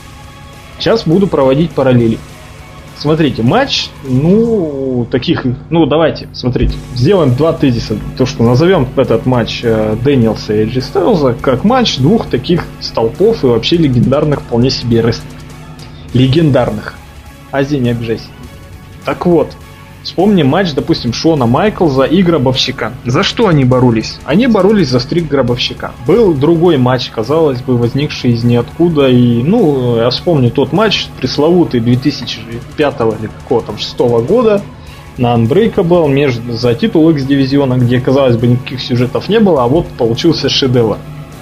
Сейчас 0.77 1.03
буду 1.03 1.27
проводить 1.27 1.71
параллели. 1.71 2.17
Смотрите, 3.01 3.41
матч, 3.41 3.89
ну, 4.03 5.07
таких, 5.09 5.43
ну, 5.71 5.87
давайте, 5.87 6.29
смотрите, 6.33 6.75
сделаем 6.93 7.33
два 7.33 7.51
тезиса. 7.51 7.97
То, 8.15 8.27
что 8.27 8.43
назовем 8.43 8.87
этот 8.95 9.25
матч 9.25 9.61
э, 9.63 9.97
Дэниелса 10.03 10.53
и 10.53 10.65
Эджи 10.65 10.81
Стайлза 10.81 11.33
как 11.33 11.63
матч 11.63 11.97
двух 11.97 12.27
таких 12.27 12.63
столпов 12.79 13.43
и 13.43 13.47
вообще 13.47 13.77
легендарных 13.77 14.41
вполне 14.41 14.69
себе 14.69 15.01
рестлеров. 15.01 15.41
Легендарных. 16.13 16.93
Азия, 17.51 17.79
не 17.79 17.89
обижайся. 17.89 18.27
Так 19.03 19.25
вот, 19.25 19.51
Вспомни 20.03 20.41
матч, 20.41 20.73
допустим, 20.73 21.13
Шона 21.13 21.45
Майклза 21.45 22.03
и 22.03 22.23
Гробовщика. 22.23 22.93
За 23.05 23.21
что 23.21 23.47
они 23.47 23.65
боролись? 23.65 24.17
Они 24.25 24.47
боролись 24.47 24.89
за 24.89 24.99
стрик 24.99 25.27
Гробовщика. 25.27 25.91
Был 26.07 26.33
другой 26.33 26.77
матч, 26.77 27.09
казалось 27.09 27.61
бы, 27.61 27.77
возникший 27.77 28.31
из 28.31 28.43
ниоткуда. 28.43 29.09
И, 29.09 29.43
ну, 29.43 29.97
я 29.97 30.09
вспомню 30.09 30.49
тот 30.49 30.73
матч, 30.73 31.07
пресловутый 31.19 31.81
2005 31.81 32.95
или 33.19 33.27
какого 33.27 33.61
там, 33.61 33.77
6 33.77 33.97
года 33.99 34.61
на 35.17 35.35
Unbreakable 35.35 36.09
между, 36.09 36.53
за 36.53 36.73
титул 36.73 37.09
X-дивизиона, 37.11 37.75
где, 37.75 37.99
казалось 37.99 38.37
бы, 38.37 38.47
никаких 38.47 38.81
сюжетов 38.81 39.29
не 39.29 39.39
было, 39.39 39.63
а 39.63 39.67
вот 39.67 39.85
получился 39.87 40.49
шедевр. 40.49 40.97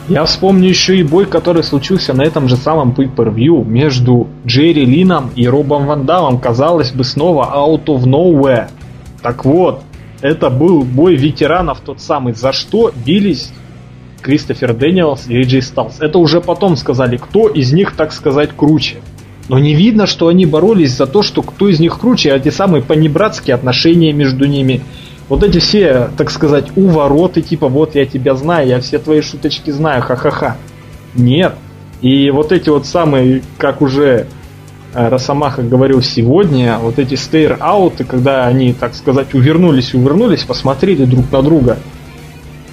Я 0.10 0.26
вспомню 0.26 0.70
еще 0.70 0.98
и 0.98 1.04
бой, 1.04 1.28
который 1.28 1.64
случился 1.64 2.16
на 2.16 2.24
этом 2.24 2.50
же 2.50 2.58
самом 2.58 2.96
pay-per-view 2.98 3.64
между 3.64 4.28
Джерри 4.44 4.84
Лином 4.84 5.30
и 5.36 5.48
Робом 5.48 5.86
Ван 5.86 6.08
Дамом, 6.08 6.40
казалось 6.40 6.92
бы, 6.92 7.04
снова 7.04 7.54
out 7.56 7.86
of 7.86 8.06
nowhere. 8.06 8.70
Так 9.22 9.46
вот, 9.46 9.84
это 10.22 10.50
был 10.50 10.82
бой 10.82 11.16
ветеранов 11.16 11.82
тот 11.82 12.02
самый, 12.02 12.34
за 12.34 12.54
что 12.54 12.92
бились 13.06 13.52
Кристофер 14.22 14.74
Дэниелс 14.74 15.28
и 15.28 15.36
Эй 15.36 15.43
Джей 15.43 15.62
Стайлз. 15.62 15.98
Это 16.00 16.18
уже 16.18 16.42
потом 16.42 16.76
сказали, 16.76 17.18
кто 17.18 17.48
из 17.48 17.72
них, 17.72 17.96
так 17.96 18.12
сказать, 18.12 18.50
круче. 18.56 19.02
Но 19.48 19.60
не 19.60 19.76
видно, 19.76 20.08
что 20.08 20.28
они 20.28 20.48
боролись 20.48 20.98
за 20.98 21.06
то, 21.06 21.22
что 21.22 21.44
кто 21.44 21.70
из 21.70 21.80
них 21.80 22.00
круче, 22.00 22.34
а 22.34 22.40
те 22.40 22.52
самые 22.52 22.82
панибратские 22.82 23.54
отношения 23.54 24.12
между 24.12 24.46
ними– 24.46 24.82
вот 25.30 25.44
эти 25.44 25.60
все, 25.60 26.10
так 26.18 26.32
сказать, 26.32 26.76
увороты, 26.76 27.42
типа 27.42 27.68
вот 27.68 27.96
я 27.96 28.06
тебя 28.06 28.36
знаю, 28.36 28.68
я 28.68 28.82
все 28.82 28.98
твои 28.98 29.22
шуточки 29.22 29.70
знаю, 29.70 30.02
ха-ха-ха. 30.02 30.58
Нет. 31.14 31.54
И 32.02 32.32
вот 32.32 32.52
эти 32.52 32.70
вот 32.70 32.86
самые, 32.86 33.44
как 33.58 33.82
уже 33.82 34.28
э, 34.94 35.10
Росомаха 35.10 35.62
говорил 35.62 36.02
сегодня, 36.02 36.80
вот 36.80 36.98
эти 36.98 37.14
stare-out 37.14 37.89
ы, 37.89 38.06
когда 38.06 38.46
они, 38.46 38.74
так 38.74 38.96
сказать, 38.96 39.34
увернулись, 39.34 39.94
увернулись, 39.94 40.44
посмотрели 40.44 41.06
друг 41.06 41.32
на 41.32 41.42
друга. 41.44 41.78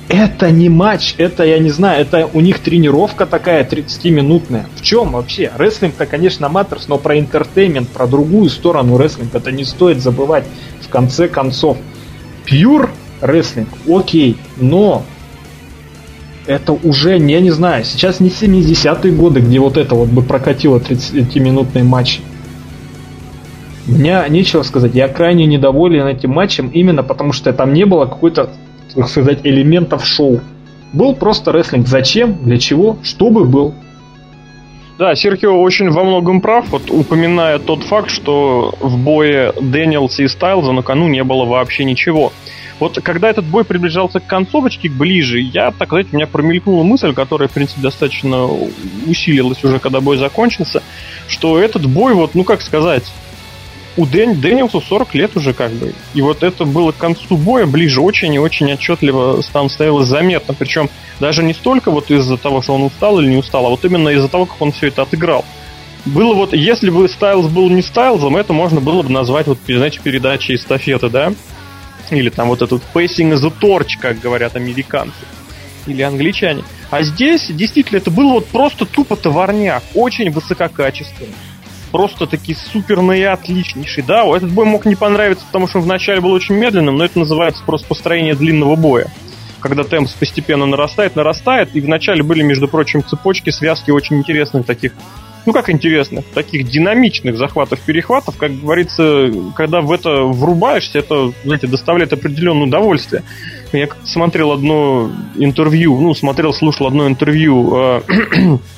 Это 0.08 0.52
не 0.52 0.68
матч, 0.68 1.16
это, 1.18 1.42
я 1.42 1.58
не 1.58 1.70
знаю, 1.70 2.00
это 2.00 2.30
у 2.32 2.40
них 2.40 2.60
тренировка 2.60 3.26
такая 3.26 3.64
30-минутная. 3.64 4.66
В 4.76 4.82
чем 4.82 5.12
вообще? 5.12 5.50
Рестлинг-то, 5.58 6.06
конечно, 6.06 6.48
matters, 6.48 6.86
но 6.86 6.96
про 6.96 7.18
entertainment, 7.18 7.88
про 7.88 8.06
другую 8.06 8.48
сторону 8.48 8.96
рестлинга 8.96 9.38
это 9.38 9.50
не 9.50 9.64
стоит 9.64 10.00
забывать 10.00 10.44
в 10.80 10.88
конце 10.88 11.26
концов. 11.26 11.76
Pure 12.46 12.90
рестлинг, 13.20 13.68
окей, 13.88 14.36
но 14.56 15.04
это 16.46 16.72
уже, 16.72 17.18
я 17.18 17.40
не 17.40 17.50
знаю, 17.50 17.84
сейчас 17.84 18.20
не 18.20 18.28
70-е 18.28 19.12
годы, 19.12 19.40
где 19.40 19.58
вот 19.58 19.76
это 19.76 19.94
вот 19.94 20.08
бы 20.08 20.22
прокатило 20.22 20.78
30-минутные 20.78 21.84
матчи. 21.84 22.20
Мне 23.86 24.24
нечего 24.28 24.62
сказать, 24.62 24.94
я 24.94 25.08
крайне 25.08 25.46
недоволен 25.46 26.06
этим 26.06 26.30
матчем, 26.30 26.68
именно 26.68 27.02
потому 27.02 27.32
что 27.32 27.52
там 27.52 27.72
не 27.72 27.84
было 27.84 28.06
какой-то, 28.06 28.50
так 28.94 29.08
сказать, 29.08 29.40
элементов 29.44 30.04
шоу. 30.04 30.40
Был 30.92 31.14
просто 31.14 31.52
рестлинг. 31.52 31.86
Зачем? 31.86 32.38
Для 32.44 32.58
чего? 32.58 32.96
Чтобы 33.02 33.44
был. 33.44 33.74
Да, 34.98 35.14
Серхио 35.14 35.60
очень 35.60 35.90
во 35.90 36.04
многом 36.04 36.40
прав, 36.40 36.68
вот 36.70 36.90
упоминая 36.90 37.58
тот 37.58 37.82
факт, 37.82 38.10
что 38.10 38.74
в 38.80 38.98
бое 38.98 39.52
Дэниелса 39.60 40.22
и 40.22 40.28
Стайлза 40.28 40.72
на 40.72 40.82
кону 40.82 41.06
не 41.08 41.22
было 41.22 41.44
вообще 41.44 41.84
ничего. 41.84 42.32
Вот 42.78 42.98
когда 43.02 43.28
этот 43.28 43.44
бой 43.44 43.64
приближался 43.64 44.20
к 44.20 44.26
концовочке, 44.26 44.88
ближе, 44.88 45.38
я, 45.40 45.70
так 45.70 45.88
сказать, 45.88 46.08
у 46.12 46.16
меня 46.16 46.26
промелькнула 46.26 46.82
мысль, 46.82 47.12
которая, 47.12 47.48
в 47.48 47.52
принципе, 47.52 47.82
достаточно 47.82 48.46
усилилась 49.06 49.62
уже, 49.64 49.78
когда 49.80 50.00
бой 50.00 50.16
закончился, 50.16 50.82
что 51.28 51.58
этот 51.58 51.86
бой, 51.86 52.14
вот, 52.14 52.34
ну 52.34 52.44
как 52.44 52.62
сказать, 52.62 53.04
у 53.96 54.04
Дэн, 54.04 54.40
Дэниелсу 54.40 54.80
40 54.80 55.14
лет 55.14 55.36
уже 55.36 55.52
как 55.52 55.72
бы. 55.72 55.94
И 56.14 56.22
вот 56.22 56.42
это 56.42 56.64
было 56.64 56.92
к 56.92 56.96
концу 56.96 57.36
боя 57.36 57.66
ближе 57.66 58.00
очень 58.00 58.34
и 58.34 58.38
очень 58.38 58.72
отчетливо 58.72 59.42
там 59.52 59.70
становилось 59.70 60.08
заметно. 60.08 60.54
Причем 60.54 60.90
даже 61.18 61.42
не 61.42 61.54
столько 61.54 61.90
вот 61.90 62.10
из-за 62.10 62.36
того, 62.36 62.62
что 62.62 62.74
он 62.74 62.82
устал 62.82 63.18
или 63.20 63.28
не 63.28 63.36
устал, 63.36 63.66
а 63.66 63.70
вот 63.70 63.84
именно 63.84 64.10
из-за 64.10 64.28
того, 64.28 64.46
как 64.46 64.60
он 64.60 64.72
все 64.72 64.88
это 64.88 65.02
отыграл. 65.02 65.44
Было 66.04 66.34
вот, 66.34 66.52
если 66.52 66.90
бы 66.90 67.08
Стайлз 67.08 67.48
был 67.48 67.68
не 67.68 67.82
Стайлзом, 67.82 68.36
это 68.36 68.52
можно 68.52 68.80
было 68.80 69.02
бы 69.02 69.10
назвать 69.10 69.48
вот, 69.48 69.58
знаете, 69.66 69.98
передачей 70.02 70.54
эстафеты, 70.54 71.08
да? 71.08 71.32
Или 72.10 72.30
там 72.30 72.48
вот 72.48 72.62
этот 72.62 72.82
passing 72.94 73.32
the 73.32 73.52
torch, 73.60 73.98
как 74.00 74.20
говорят 74.20 74.54
американцы. 74.54 75.16
Или 75.86 76.02
англичане. 76.02 76.62
А 76.90 77.02
здесь 77.02 77.46
действительно 77.48 77.98
это 77.98 78.12
было 78.12 78.34
вот 78.34 78.46
просто 78.46 78.84
тупо 78.84 79.16
товарняк. 79.16 79.82
Очень 79.94 80.30
высококачественный. 80.30 81.34
Просто 81.96 82.26
таки 82.26 82.52
суперный 82.52 83.26
отличнейший. 83.26 84.04
Да, 84.06 84.26
этот 84.26 84.52
бой 84.52 84.66
мог 84.66 84.84
не 84.84 84.96
понравиться, 84.96 85.46
потому 85.46 85.66
что 85.66 85.78
он 85.78 85.84
вначале 85.84 86.20
был 86.20 86.32
очень 86.32 86.54
медленным, 86.54 86.98
но 86.98 87.06
это 87.06 87.18
называется 87.18 87.62
просто 87.64 87.88
построение 87.88 88.34
длинного 88.34 88.76
боя. 88.76 89.06
Когда 89.60 89.82
темп 89.82 90.10
постепенно 90.20 90.66
нарастает, 90.66 91.16
нарастает, 91.16 91.74
и 91.74 91.80
вначале 91.80 92.22
были, 92.22 92.42
между 92.42 92.68
прочим, 92.68 93.02
цепочки, 93.02 93.48
связки 93.48 93.90
очень 93.90 94.18
интересных 94.18 94.66
таких 94.66 94.92
ну 95.46 95.52
как 95.52 95.70
интересно, 95.70 96.22
таких 96.34 96.68
динамичных 96.68 97.38
захватов-перехватов, 97.38 98.36
как 98.36 98.60
говорится, 98.60 99.30
когда 99.54 99.80
в 99.80 99.92
это 99.92 100.24
врубаешься, 100.24 100.98
это, 100.98 101.32
знаете, 101.44 101.68
доставляет 101.68 102.12
определенное 102.12 102.66
удовольствие. 102.66 103.22
Я 103.72 103.88
смотрел 104.04 104.50
одно 104.50 105.10
интервью, 105.36 105.98
ну, 106.00 106.14
смотрел, 106.14 106.52
слушал 106.52 106.88
одно 106.88 107.06
интервью, 107.06 107.74
э, 107.76 108.00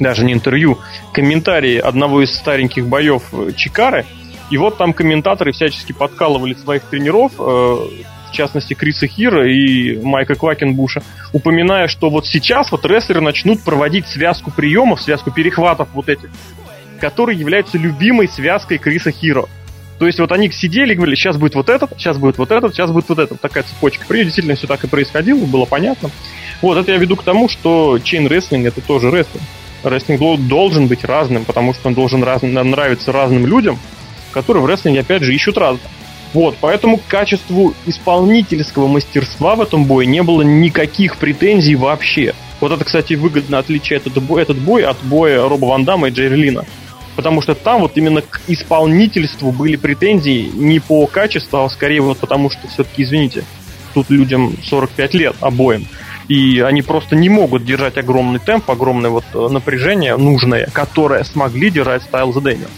даже 0.00 0.24
не 0.24 0.32
интервью, 0.32 0.78
комментарии 1.12 1.78
одного 1.78 2.22
из 2.22 2.34
стареньких 2.34 2.86
боев 2.86 3.22
Чикары, 3.56 4.04
и 4.50 4.56
вот 4.56 4.76
там 4.76 4.92
комментаторы 4.92 5.52
всячески 5.52 5.92
подкалывали 5.92 6.54
своих 6.54 6.82
тренеров, 6.84 7.32
э, 7.38 7.42
в 7.42 8.32
частности 8.32 8.74
Криса 8.74 9.06
Хира 9.06 9.48
и 9.48 9.96
Майка 9.98 10.34
Квакенбуша, 10.34 11.02
упоминая, 11.32 11.88
что 11.88 12.10
вот 12.10 12.26
сейчас 12.26 12.70
вот 12.72 12.84
рестлеры 12.84 13.20
начнут 13.20 13.62
проводить 13.62 14.06
связку 14.06 14.50
приемов, 14.50 15.00
связку 15.00 15.30
перехватов 15.30 15.88
вот 15.94 16.08
этих, 16.08 16.30
которые 17.00 17.38
являются 17.38 17.78
любимой 17.78 18.28
связкой 18.28 18.78
Криса 18.78 19.12
Хиро. 19.12 19.46
То 19.98 20.06
есть 20.06 20.18
вот 20.18 20.32
они 20.32 20.50
сидели 20.50 20.92
и 20.92 20.96
говорили, 20.96 21.14
сейчас 21.14 21.36
будет 21.36 21.54
вот 21.54 21.68
этот, 21.68 21.92
сейчас 21.96 22.18
будет 22.18 22.36
вот 22.36 22.50
этот, 22.50 22.74
сейчас 22.74 22.90
будет 22.90 23.08
вот 23.08 23.20
этот. 23.20 23.40
Такая 23.40 23.62
цепочка. 23.62 24.04
При 24.06 24.24
действительно 24.24 24.56
все 24.56 24.66
так 24.66 24.82
и 24.82 24.88
происходило, 24.88 25.44
было 25.46 25.64
понятно. 25.64 26.10
Вот 26.60 26.76
это 26.76 26.90
я 26.92 26.98
веду 26.98 27.16
к 27.16 27.22
тому, 27.22 27.48
что 27.48 27.98
чейн 28.00 28.26
рестлинг 28.26 28.66
это 28.66 28.80
тоже 28.80 29.10
рестлинг. 29.10 29.44
Рестлинг 29.84 30.20
должен 30.46 30.86
быть 30.86 31.04
разным, 31.04 31.44
потому 31.44 31.74
что 31.74 31.88
он 31.88 31.94
должен 31.94 32.22
раз, 32.22 32.42
нравиться 32.42 33.12
разным 33.12 33.46
людям, 33.46 33.78
которые 34.32 34.62
в 34.62 34.66
рестлинге, 34.66 35.00
опять 35.00 35.22
же, 35.22 35.34
ищут 35.34 35.58
разное. 35.58 35.90
Вот, 36.32 36.56
поэтому 36.60 36.96
к 36.96 37.06
качеству 37.06 37.74
исполнительского 37.86 38.88
мастерства 38.88 39.54
в 39.54 39.60
этом 39.60 39.84
бое 39.84 40.04
не 40.04 40.22
было 40.22 40.42
никаких 40.42 41.16
претензий 41.16 41.76
вообще. 41.76 42.34
Вот 42.60 42.72
это, 42.72 42.84
кстати, 42.84 43.14
выгодно 43.14 43.58
отличает 43.58 44.06
этот 44.08 44.22
бой, 44.24 44.42
этот 44.42 44.58
бой 44.58 44.84
от 44.84 44.96
боя 45.04 45.48
Роба 45.48 45.66
Ван 45.66 45.84
Дамма 45.84 46.08
и 46.08 46.10
Джерри. 46.10 46.58
Потому 47.14 47.40
что 47.40 47.54
там 47.54 47.82
вот 47.82 47.96
именно 47.96 48.22
к 48.22 48.40
исполнительству 48.48 49.52
были 49.52 49.76
претензии 49.76 50.50
не 50.52 50.80
по 50.80 51.06
качеству, 51.06 51.58
а 51.58 51.68
скорее 51.68 52.00
вот 52.00 52.18
потому 52.18 52.50
что 52.50 52.66
все-таки, 52.66 53.04
извините, 53.04 53.44
тут 53.92 54.10
людям 54.10 54.56
45 54.64 55.14
лет 55.14 55.36
обоим. 55.40 55.86
И 56.28 56.60
они 56.60 56.82
просто 56.82 57.16
не 57.16 57.28
могут 57.28 57.64
держать 57.64 57.98
огромный 57.98 58.38
темп, 58.38 58.70
огромное 58.70 59.10
вот 59.10 59.24
э, 59.34 59.48
напряжение 59.48 60.16
нужное, 60.16 60.68
которое 60.72 61.22
смогли 61.24 61.70
держать 61.70 62.02
Стайлз 62.02 62.36
и 62.36 62.40
Дэниелс. 62.40 62.70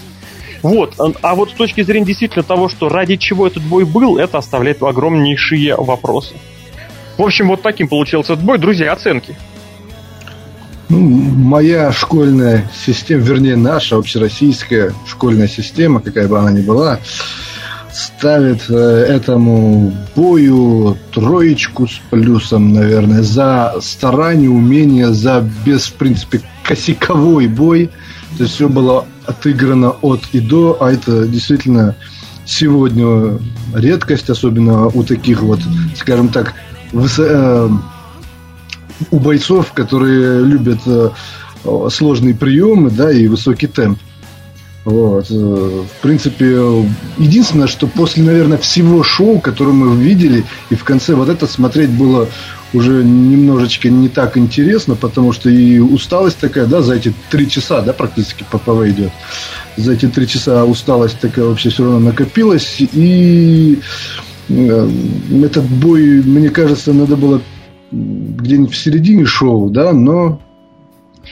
Вот. 0.62 0.94
А 1.22 1.34
вот 1.34 1.51
с 1.51 1.53
точки 1.53 1.82
зрения 1.82 2.07
действительно 2.07 2.42
того, 2.42 2.68
что 2.68 2.88
ради 2.88 3.16
чего 3.16 3.47
этот 3.47 3.62
бой 3.62 3.84
был, 3.84 4.18
это 4.18 4.38
оставляет 4.38 4.82
огромнейшие 4.82 5.76
вопросы. 5.76 6.34
В 7.16 7.22
общем, 7.22 7.49
вот 7.49 7.62
таким 7.62 7.88
получился 7.88 8.32
этот 8.32 8.44
бой. 8.44 8.59
Друзья, 8.59 8.92
оценки. 8.92 9.36
Ну, 10.88 10.99
моя 10.99 11.90
школьная 11.92 12.68
система, 12.84 13.22
вернее, 13.22 13.57
наша 13.57 13.97
общероссийская 13.97 14.92
школьная 15.07 15.49
система, 15.49 16.01
какая 16.01 16.28
бы 16.28 16.38
она 16.38 16.53
ни 16.53 16.61
была, 16.61 17.01
ставит 17.97 18.68
э, 18.68 18.74
этому 18.74 19.92
бою 20.14 20.99
троечку 21.12 21.88
с 21.88 21.99
плюсом, 22.11 22.74
наверное, 22.74 23.22
за 23.22 23.76
старание, 23.80 24.51
умение, 24.51 25.14
за 25.14 25.42
без, 25.64 25.86
в 25.86 25.94
принципе, 25.94 26.42
косяковой 26.62 27.49
бой. 27.49 27.90
То 28.36 28.42
есть 28.42 28.57
все 28.57 28.68
было 28.68 29.07
отыграно 29.24 29.90
от 30.03 30.20
и 30.32 30.40
до, 30.40 30.76
а 30.78 30.92
это 30.92 31.26
действительно 31.26 31.97
сегодня 32.44 33.38
редкость, 33.74 34.28
особенно 34.28 34.88
у 34.88 35.03
таких 35.03 35.42
вот, 35.42 35.61
скажем 35.97 36.28
так, 36.28 36.53
высо... 36.92 37.24
Э, 37.26 37.68
у 39.11 39.18
бойцов, 39.18 39.72
которые 39.72 40.44
любят 40.44 40.80
э, 40.86 41.11
сложные 41.90 42.34
приемы, 42.34 42.90
да, 42.90 43.11
и 43.11 43.26
высокий 43.26 43.66
темп. 43.66 43.99
Вот. 44.87 45.26
Э, 45.30 45.34
в 45.34 46.01
принципе, 46.01 46.61
единственное, 47.18 47.66
что 47.66 47.89
после, 47.89 48.22
наверное, 48.22 48.57
всего 48.57 49.03
шоу, 49.03 49.41
которое 49.41 49.72
мы 49.72 50.01
видели, 50.01 50.45
и 50.70 50.76
в 50.76 50.84
конце 50.84 51.16
вот 51.16 51.28
это 51.28 51.49
смотреть 51.49 51.91
было 51.91 52.28
уже 52.72 53.03
немножечко 53.03 53.89
не 53.89 54.09
так 54.09 54.39
интересно, 54.39 54.95
потому 54.95 55.32
что 55.32 55.51
и 55.51 55.80
усталость 55.80 56.39
такая, 56.39 56.66
да, 56.66 56.82
за 56.82 56.95
эти 56.95 57.12
три 57.30 57.51
часа, 57.51 57.80
да, 57.80 57.93
практически 57.93 58.45
ППВ 58.49 58.89
идет. 58.89 59.11
За 59.76 59.93
эти 59.93 60.07
три 60.07 60.28
часа 60.28 60.64
усталость 60.64 61.18
такая 61.18 61.47
вообще 61.47 61.70
все 61.70 61.82
равно 61.82 61.99
накопилась. 61.99 62.76
И 62.78 63.80
э, 64.49 64.91
этот 65.43 65.64
бой, 65.64 66.22
мне 66.22 66.51
кажется, 66.51 66.93
надо 66.93 67.16
было 67.16 67.43
где-нибудь 67.91 68.72
в 68.72 68.76
середине 68.76 69.24
шоу, 69.24 69.68
да, 69.68 69.93
но 69.93 70.41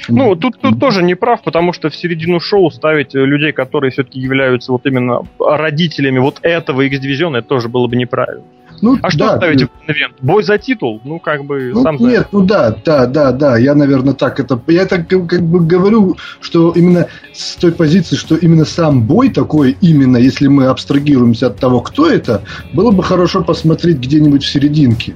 ну, 0.08 0.34
тут, 0.36 0.60
тут 0.60 0.80
тоже 0.80 1.02
не 1.02 1.14
прав, 1.14 1.42
потому 1.42 1.72
что 1.72 1.90
в 1.90 1.96
середину 1.96 2.40
шоу 2.40 2.70
ставить 2.70 3.14
людей, 3.14 3.52
которые 3.52 3.90
все-таки 3.90 4.20
являются 4.20 4.72
вот 4.72 4.86
именно 4.86 5.22
родителями 5.38 6.18
вот 6.18 6.38
этого 6.42 6.82
X-дивизиона, 6.82 7.38
это 7.38 7.48
тоже 7.48 7.68
было 7.68 7.86
бы 7.86 7.96
неправильно. 7.96 8.44
Ну, 8.82 8.98
а 9.02 9.10
что 9.10 9.20
да, 9.20 9.36
ставите 9.36 9.66
в 9.66 9.90
ивент? 9.90 10.14
Бой 10.20 10.42
за 10.42 10.58
титул? 10.58 11.00
Ну, 11.04 11.18
как 11.18 11.44
бы, 11.44 11.70
ну, 11.72 11.82
сам 11.82 11.96
Нет, 11.96 12.28
ну 12.32 12.42
да, 12.42 12.74
да, 12.84 13.06
да, 13.06 13.32
да. 13.32 13.56
Я, 13.56 13.74
наверное, 13.74 14.14
так 14.14 14.40
это... 14.40 14.60
Я 14.66 14.86
так 14.86 15.08
как 15.08 15.42
бы 15.42 15.60
говорю, 15.60 16.16
что 16.40 16.72
именно 16.72 17.06
с 17.32 17.56
той 17.56 17.72
позиции, 17.72 18.16
что 18.16 18.36
именно 18.36 18.64
сам 18.64 19.02
бой 19.02 19.30
такой, 19.30 19.76
именно 19.80 20.16
если 20.16 20.48
мы 20.48 20.66
абстрагируемся 20.66 21.46
от 21.46 21.58
того, 21.58 21.80
кто 21.80 22.08
это, 22.08 22.42
было 22.72 22.90
бы 22.90 23.02
хорошо 23.02 23.42
посмотреть 23.42 23.98
где-нибудь 23.98 24.44
в 24.44 24.48
серединке. 24.48 25.14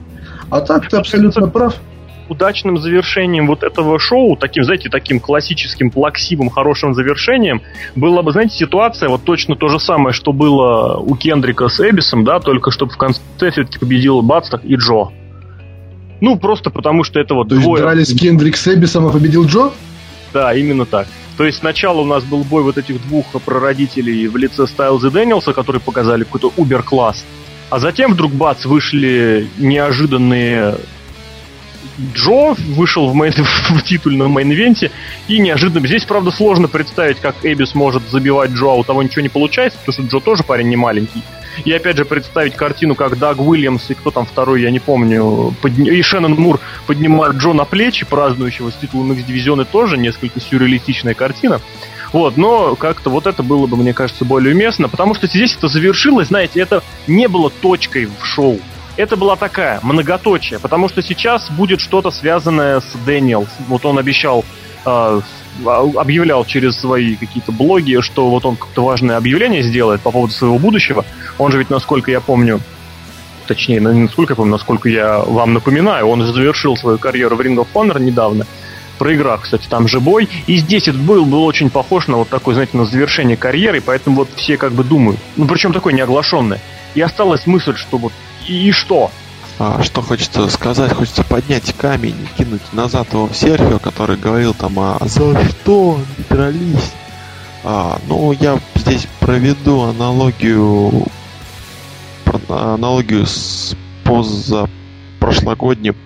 А 0.50 0.60
так 0.60 0.88
ты 0.88 0.96
абсолютно 0.96 1.46
прав 1.48 1.74
удачным 2.28 2.78
завершением 2.78 3.46
вот 3.46 3.62
этого 3.62 3.98
шоу, 3.98 4.36
таким, 4.36 4.64
знаете, 4.64 4.88
таким 4.88 5.20
классическим, 5.20 5.90
плаксивым, 5.90 6.50
хорошим 6.50 6.94
завершением, 6.94 7.62
была 7.94 8.22
бы, 8.22 8.32
знаете, 8.32 8.56
ситуация, 8.56 9.08
вот 9.08 9.24
точно 9.24 9.56
то 9.56 9.68
же 9.68 9.78
самое, 9.78 10.12
что 10.12 10.32
было 10.32 10.96
у 10.96 11.16
Кендрика 11.16 11.68
с 11.68 11.80
Эбисом, 11.80 12.24
да, 12.24 12.40
только 12.40 12.70
чтобы 12.70 12.92
в 12.92 12.96
конце 12.96 13.20
все-таки 13.38 13.78
победил 13.78 14.22
Бадстах 14.22 14.64
и 14.64 14.76
Джо. 14.76 15.10
Ну, 16.20 16.36
просто 16.36 16.70
потому 16.70 17.04
что 17.04 17.20
это 17.20 17.34
вот 17.34 17.48
То 17.48 17.56
двое... 17.56 17.70
есть 17.70 17.82
дрались 17.82 18.20
Кендрик 18.20 18.56
с 18.56 18.66
Эбисом, 18.68 19.06
а 19.06 19.10
победил 19.10 19.46
Джо? 19.46 19.70
Да, 20.32 20.54
именно 20.54 20.84
так. 20.84 21.06
То 21.36 21.44
есть 21.44 21.58
сначала 21.58 22.00
у 22.00 22.04
нас 22.04 22.24
был 22.24 22.42
бой 22.42 22.62
вот 22.62 22.78
этих 22.78 23.00
двух 23.06 23.26
прародителей 23.44 24.26
в 24.26 24.36
лице 24.36 24.66
Стайлза 24.66 25.08
и 25.08 25.10
Дэниелса, 25.10 25.52
которые 25.52 25.80
показали 25.80 26.24
какой-то 26.24 26.52
убер-класс. 26.56 27.24
А 27.70 27.78
затем 27.78 28.14
вдруг 28.14 28.32
бац, 28.32 28.64
вышли 28.64 29.46
неожиданные 29.58 30.74
Джо 32.14 32.54
вышел 32.54 33.08
в, 33.08 33.14
main, 33.14 33.32
в 33.70 33.82
титульном 33.82 34.36
main 34.36 34.56
event 34.56 34.80
е, 34.80 34.90
и 35.26 35.38
неожиданно... 35.38 35.86
Здесь, 35.86 36.04
правда, 36.04 36.30
сложно 36.30 36.68
представить, 36.68 37.18
как 37.18 37.36
Эбисс 37.42 37.74
может 37.74 38.08
забивать 38.08 38.50
Джо, 38.50 38.70
а 38.70 38.74
у 38.74 38.84
того 38.84 39.02
ничего 39.02 39.22
не 39.22 39.28
получается, 39.28 39.78
потому 39.84 40.06
что 40.06 40.16
Джо 40.16 40.20
тоже 40.22 40.42
парень 40.44 40.68
не 40.68 40.76
маленький. 40.76 41.22
И 41.64 41.72
опять 41.72 41.96
же 41.96 42.04
представить 42.04 42.54
картину, 42.54 42.94
как 42.94 43.18
Даг 43.18 43.40
Уильямс 43.40 43.90
и 43.90 43.94
кто 43.94 44.10
там 44.10 44.26
второй, 44.26 44.62
я 44.62 44.70
не 44.70 44.78
помню, 44.78 45.54
подня... 45.60 45.92
и 45.92 46.02
Шеннон 46.02 46.34
Мур 46.34 46.60
поднимают 46.86 47.36
Джо 47.36 47.52
на 47.52 47.64
плечи, 47.64 48.06
празднующего 48.06 48.70
с 48.70 48.74
титулом 48.76 49.12
X-дивизиона 49.12 49.64
тоже 49.64 49.98
несколько 49.98 50.40
сюрреалистичная 50.40 51.14
картина. 51.14 51.60
Вот, 52.12 52.36
но 52.36 52.74
как-то 52.74 53.10
вот 53.10 53.26
это 53.26 53.42
было 53.42 53.66
бы, 53.66 53.76
мне 53.76 53.92
кажется, 53.92 54.24
более 54.24 54.54
уместно, 54.54 54.88
потому 54.88 55.14
что 55.14 55.26
здесь 55.26 55.54
это 55.56 55.68
завершилось, 55.68 56.28
знаете, 56.28 56.60
это 56.60 56.82
не 57.06 57.28
было 57.28 57.50
точкой 57.50 58.06
в 58.06 58.24
шоу. 58.24 58.60
Это 58.98 59.16
была 59.16 59.36
такая, 59.36 59.78
многоточие, 59.84 60.58
потому 60.58 60.88
что 60.88 61.02
сейчас 61.02 61.48
будет 61.50 61.80
что-то 61.80 62.10
связанное 62.10 62.80
с 62.80 62.92
Дэниелс. 63.06 63.48
Вот 63.68 63.86
он 63.86 63.96
обещал 63.96 64.44
э, 64.84 65.20
объявлял 65.64 66.44
через 66.44 66.80
свои 66.80 67.14
какие-то 67.14 67.52
блоги, 67.52 68.00
что 68.00 68.28
вот 68.28 68.44
он 68.44 68.56
как-то 68.56 68.82
важное 68.82 69.16
объявление 69.16 69.62
сделает 69.62 70.00
по 70.00 70.10
поводу 70.10 70.32
своего 70.32 70.58
будущего. 70.58 71.04
Он 71.38 71.52
же 71.52 71.58
ведь, 71.58 71.70
насколько 71.70 72.10
я 72.10 72.20
помню, 72.20 72.60
точнее, 73.46 73.78
не 73.78 74.00
насколько 74.00 74.32
я 74.32 74.36
помню, 74.36 74.50
насколько 74.50 74.88
я 74.88 75.18
вам 75.20 75.54
напоминаю, 75.54 76.08
он 76.08 76.24
завершил 76.24 76.76
свою 76.76 76.98
карьеру 76.98 77.36
в 77.36 77.40
Ring 77.40 77.54
of 77.54 77.68
Honor 77.74 78.00
недавно 78.00 78.46
проиграв, 78.98 79.42
кстати, 79.42 79.68
там 79.68 79.86
же 79.86 80.00
бой. 80.00 80.28
И 80.48 80.56
здесь 80.56 80.88
этот 80.88 81.00
бой 81.00 81.24
был 81.24 81.44
очень 81.44 81.70
похож 81.70 82.08
на 82.08 82.16
вот 82.16 82.30
такой, 82.30 82.54
знаете, 82.54 82.76
на 82.76 82.84
завершение 82.84 83.36
карьеры, 83.36 83.80
поэтому 83.80 84.16
вот 84.16 84.28
все 84.34 84.56
как 84.56 84.72
бы 84.72 84.82
думают. 84.82 85.20
Ну, 85.36 85.46
причем 85.46 85.72
такой 85.72 85.92
неоглашенный. 85.92 86.58
И 86.96 87.00
осталась 87.00 87.46
мысль, 87.46 87.76
что 87.76 87.96
вот 87.96 88.12
и, 88.48 88.68
и 88.68 88.72
что? 88.72 89.10
А, 89.58 89.82
что 89.82 90.02
хочется 90.02 90.48
сказать? 90.48 90.92
Хочется 90.92 91.24
поднять 91.24 91.72
камень 91.74 92.16
и 92.22 92.38
кинуть 92.38 92.72
назад 92.72 93.12
его 93.12 93.26
в 93.26 93.36
Серхио, 93.36 93.78
который 93.78 94.16
говорил 94.16 94.54
там, 94.54 94.78
а 94.78 94.98
за 95.00 95.48
что 95.48 96.00
дрались? 96.28 96.92
А, 97.64 97.98
ну, 98.06 98.32
я 98.32 98.58
здесь 98.76 99.06
проведу 99.20 99.82
аналогию 99.82 101.06
аналогию 102.48 103.26
с 103.26 103.74
поза 104.04 104.68
прошлогодним 105.18 105.96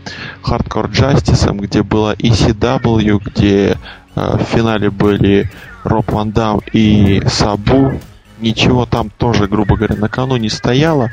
Hardcore 0.43 0.91
Justice, 0.91 1.53
где 1.59 1.83
была 1.83 2.15
ECW, 2.15 3.21
где 3.25 3.77
э, 4.15 4.37
в 4.39 4.43
финале 4.45 4.91
были 4.91 5.51
Роб 5.85 6.11
Ван 6.13 6.31
Дам 6.31 6.61
и 6.73 7.23
Сабу. 7.27 8.01
Ничего 8.41 8.87
там 8.87 9.11
тоже, 9.11 9.47
грубо 9.47 9.77
говоря, 9.77 9.97
на 9.97 10.09
кону 10.09 10.37
не 10.37 10.49
стояло. 10.49 11.11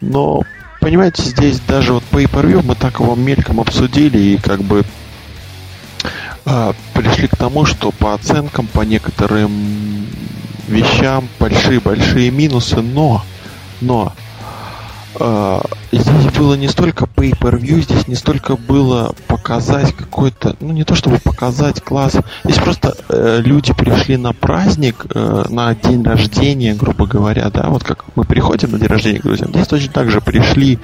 Но, 0.00 0.42
понимаете, 0.82 1.22
здесь 1.22 1.60
даже 1.60 1.92
вот 1.92 2.02
по 2.04 2.18
per 2.18 2.62
мы 2.62 2.74
так 2.74 2.98
его 2.98 3.14
мельком 3.14 3.60
обсудили 3.60 4.18
и 4.18 4.36
как 4.36 4.62
бы 4.62 4.84
э, 6.44 6.72
пришли 6.92 7.28
к 7.28 7.36
тому, 7.36 7.64
что 7.64 7.92
по 7.92 8.14
оценкам, 8.14 8.66
по 8.66 8.80
некоторым 8.82 10.06
вещам 10.66 11.28
большие-большие 11.38 12.32
минусы, 12.32 12.82
но, 12.82 13.24
но 13.80 14.12
здесь 15.14 16.32
было 16.38 16.54
не 16.54 16.68
столько 16.68 17.04
pay-per-view, 17.04 17.82
здесь 17.82 18.08
не 18.08 18.14
столько 18.14 18.56
было 18.56 19.14
показать 19.26 19.94
какой-то, 19.94 20.56
ну 20.60 20.72
не 20.72 20.84
то 20.84 20.94
чтобы 20.94 21.18
показать 21.18 21.82
класс, 21.82 22.16
здесь 22.44 22.58
просто 22.58 22.96
э, 23.08 23.40
люди 23.44 23.72
пришли 23.74 24.16
на 24.16 24.32
праздник, 24.32 25.06
э, 25.14 25.44
на 25.50 25.74
день 25.74 26.02
рождения, 26.02 26.74
грубо 26.74 27.06
говоря, 27.06 27.50
да, 27.50 27.68
вот 27.68 27.84
как 27.84 28.04
мы 28.14 28.24
приходим 28.24 28.72
на 28.72 28.78
день 28.78 28.88
рождения 28.88 29.18
к 29.18 29.22
друзьям, 29.22 29.50
здесь 29.50 29.66
точно 29.66 29.92
так 29.92 30.10
же 30.10 30.20
пришли 30.20 30.78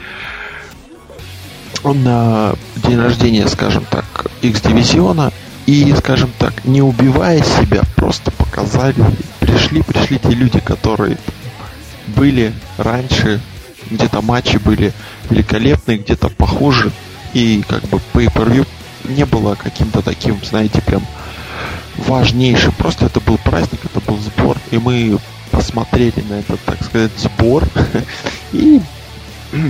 на 1.85 2.55
день 2.77 3.01
рождения, 3.01 3.47
скажем 3.49 3.85
так, 3.89 4.27
X-дивизиона, 4.43 5.33
и, 5.67 5.95
скажем 5.99 6.31
так, 6.39 6.65
не 6.65 6.81
убивая 6.81 7.43
себя, 7.43 7.83
просто 7.95 8.31
показали, 8.31 9.05
пришли, 9.39 9.83
пришли 9.83 10.19
те 10.19 10.31
люди, 10.31 10.61
которые 10.61 11.19
были 12.07 12.55
раньше 12.79 13.41
где-то 13.91 14.23
матчи 14.23 14.57
были 14.59 14.93
великолепные, 15.31 15.99
где-то 15.99 16.29
похуже. 16.29 16.91
И 17.35 17.63
как 17.69 17.83
бы 17.85 18.01
pay-per-view 18.13 18.67
не 19.05 19.25
было 19.25 19.55
каким-то 19.55 20.03
таким, 20.03 20.39
знаете, 20.45 20.81
прям 20.83 21.03
важнейшим. 21.97 22.73
Просто 22.73 23.07
это 23.07 23.21
был 23.21 23.39
праздник, 23.39 23.81
это 23.85 24.01
был 24.01 24.19
сбор. 24.19 24.57
И 24.71 24.79
мы 24.79 25.19
посмотрели 25.51 26.23
на 26.29 26.35
этот, 26.35 26.61
так 26.61 26.83
сказать, 26.83 27.13
сбор 27.17 27.65
и 28.53 28.81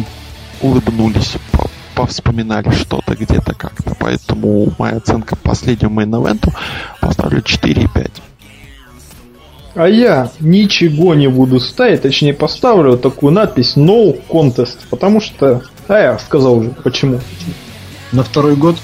улыбнулись, 0.61 1.37
повспоминали 1.95 2.71
что-то 2.71 3.15
где-то 3.15 3.55
как-то. 3.55 3.95
Поэтому 3.99 4.73
моя 4.79 4.97
оценка 4.97 5.37
последнему 5.37 6.01
мейн-эвенту 6.01 6.53
поставлю 7.01 7.41
4,5. 7.41 8.11
А 9.79 9.89
я 9.89 10.33
ничего 10.41 11.15
не 11.15 11.29
буду 11.29 11.61
ставить, 11.61 12.03
точнее 12.03 12.35
поставлю 12.35 12.91
вот 12.91 13.03
такую 13.03 13.33
надпись 13.33 13.77
No 13.77 14.21
Contest, 14.29 14.77
потому 14.91 15.21
что... 15.21 15.63
А 15.87 15.99
я 16.01 16.19
сказал 16.19 16.59
уже, 16.59 16.71
почему. 16.71 17.21
На 18.11 18.25
второй 18.25 18.57
год? 18.57 18.75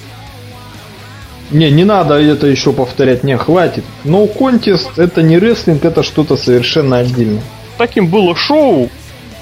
Не, 1.51 1.73
не 1.73 1.83
надо 1.83 2.15
это 2.15 2.47
еще 2.47 2.73
повторять, 2.73 3.25
не, 3.25 3.37
хватит. 3.37 3.83
No 4.05 4.33
Contest 4.33 4.93
это 4.97 5.21
не 5.21 5.37
рестлинг, 5.37 5.85
это 5.85 6.05
что-то 6.05 6.37
совершенно 6.37 6.99
отдельное. 6.99 7.43
Таким 7.77 8.07
было 8.07 8.37
шоу. 8.37 8.89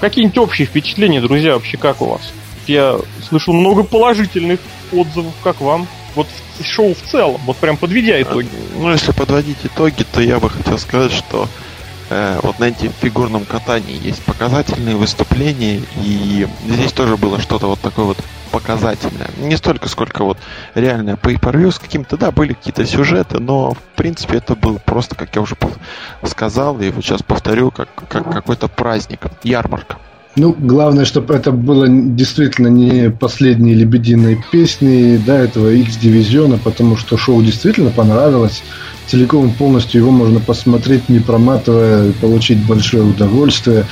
Какие-нибудь 0.01 0.39
общие 0.39 0.67
впечатления, 0.67 1.21
друзья, 1.21 1.53
вообще 1.53 1.77
как 1.77 2.01
у 2.01 2.07
вас? 2.07 2.33
Я 2.67 2.97
слышал 3.29 3.53
много 3.53 3.83
положительных 3.83 4.61
отзывов, 4.91 5.35
как 5.45 5.61
вам? 5.61 5.87
Вот 6.15 6.27
шоу 6.63 6.95
в 6.95 7.03
целом, 7.11 7.41
вот 7.45 7.57
прям 7.57 7.77
подведя 7.77 8.21
итоги. 8.21 8.49
Ну, 8.77 8.91
если 8.91 9.13
подводить 9.13 9.59
итоги, 9.65 10.05
то 10.13 10.21
я 10.21 10.39
бы 10.39 10.51
хотел 10.51 10.79
сказать, 10.79 11.13
что 11.13 11.49
э, 12.11 12.39
вот 12.43 12.59
на 12.59 12.65
этим 12.65 12.93
фигурном 13.01 13.45
катании 13.45 13.99
есть 14.03 14.23
показательные 14.23 14.97
выступления, 14.97 15.81
и 16.03 16.47
здесь 16.69 16.93
тоже 16.93 17.17
было 17.17 17.41
что-то 17.41 17.67
вот 17.67 17.81
такое 17.81 18.07
вот 18.07 18.19
показательное. 18.51 19.31
Не 19.39 19.57
столько, 19.57 19.89
сколько 19.89 20.23
вот 20.23 20.39
реальное 20.75 21.17
pay 21.17 21.41
per 21.41 21.71
с 21.71 21.79
каким-то, 21.79 22.17
да, 22.17 22.31
были 22.31 22.53
какие-то 22.53 22.85
сюжеты, 22.85 23.39
но 23.41 23.73
в 23.73 23.97
принципе 23.97 24.37
это 24.37 24.55
был 24.55 24.79
просто, 24.79 25.17
как 25.17 25.35
я 25.35 25.41
уже 25.41 25.57
сказал, 26.25 26.79
и 26.81 26.91
вот 26.91 27.03
сейчас 27.03 27.23
повторю, 27.23 27.71
как, 27.71 27.89
как 28.09 28.31
какой-то 28.31 28.69
праздник, 28.69 29.21
ярмарка. 29.43 29.97
Ну, 30.35 30.57
главное, 30.59 31.05
чтобы 31.05 31.35
это 31.35 31.53
было 31.53 31.87
действительно 31.89 32.69
не 32.69 33.11
последние 33.11 33.75
лебединые 33.75 34.43
песни 34.51 35.21
да, 35.27 35.39
этого 35.39 35.71
X-дивизиона, 35.71 36.59
потому 36.63 36.97
что 36.97 37.19
шоу 37.19 37.43
действительно 37.43 37.91
понравилось. 37.91 38.63
Целиком 39.07 39.53
полностью 39.53 40.01
его 40.01 40.11
можно 40.11 40.41
посмотреть, 40.41 41.11
не 41.11 41.19
проматывая, 41.19 42.13
получить 42.13 42.65
большое 42.65 43.03
удовольствие. 43.03 43.85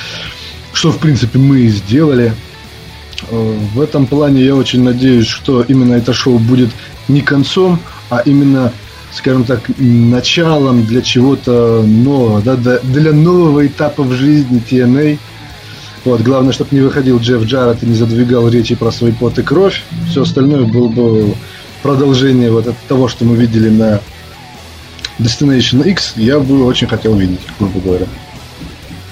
Что, 0.72 0.92
в 0.92 0.98
принципе, 0.98 1.38
мы 1.38 1.60
и 1.60 1.68
сделали. 1.68 2.32
Э, 3.30 3.58
в 3.74 3.80
этом 3.80 4.06
плане 4.06 4.42
я 4.42 4.56
очень 4.56 4.82
надеюсь, 4.82 5.26
что 5.26 5.60
именно 5.62 5.92
это 5.92 6.14
шоу 6.14 6.38
будет 6.38 6.70
не 7.08 7.20
концом, 7.20 7.78
а 8.08 8.22
именно 8.24 8.72
скажем 9.12 9.42
так, 9.42 9.68
началом 9.76 10.86
для 10.86 11.02
чего-то 11.02 11.82
нового, 11.84 12.40
да, 12.40 12.78
для 12.78 13.12
нового 13.12 13.66
этапа 13.66 14.04
в 14.04 14.12
жизни 14.12 14.62
TNA– 14.70 15.18
вот, 16.04 16.22
главное, 16.22 16.52
чтобы 16.52 16.74
не 16.74 16.80
выходил 16.80 17.18
Джефф 17.18 17.44
Джаред 17.44 17.82
и 17.82 17.86
не 17.86 17.94
задвигал 17.94 18.48
речи 18.48 18.74
про 18.74 18.90
свой 18.90 19.12
пот 19.12 19.38
и 19.38 19.42
кровь. 19.42 19.82
Все 20.08 20.22
остальное 20.22 20.64
было 20.64 20.88
бы 20.88 21.34
продолжение 21.82 22.50
вот 22.50 22.66
от 22.66 22.76
того, 22.88 23.08
что 23.08 23.24
мы 23.24 23.36
видели 23.36 23.68
на 23.68 24.00
Destination 25.18 25.86
X, 25.86 26.14
я 26.16 26.40
бы 26.40 26.64
очень 26.64 26.86
хотел 26.86 27.14
видеть, 27.14 27.40
грубо 27.58 27.80
говоря. 27.80 28.06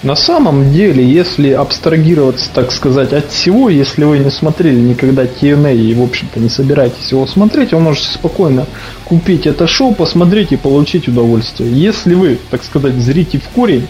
На 0.04 0.14
самом 0.14 0.72
деле, 0.72 1.04
если 1.04 1.50
абстрагироваться, 1.50 2.48
так 2.54 2.70
сказать, 2.70 3.12
от 3.12 3.32
всего, 3.32 3.68
если 3.68 4.04
вы 4.04 4.18
не 4.20 4.30
смотрели 4.30 4.78
никогда 4.78 5.24
TNA 5.24 5.76
и, 5.76 5.92
в 5.92 6.02
общем-то, 6.02 6.38
не 6.38 6.48
собираетесь 6.48 7.10
его 7.10 7.26
смотреть, 7.26 7.72
вы 7.72 7.80
можете 7.80 8.06
спокойно 8.12 8.66
купить 9.04 9.46
это 9.46 9.66
шоу, 9.66 9.94
посмотреть 9.94 10.52
и 10.52 10.56
получить 10.56 11.08
удовольствие. 11.08 11.72
Если 11.72 12.14
вы, 12.14 12.38
так 12.48 12.62
сказать, 12.62 12.94
зрите 12.94 13.38
в 13.38 13.48
корень, 13.48 13.88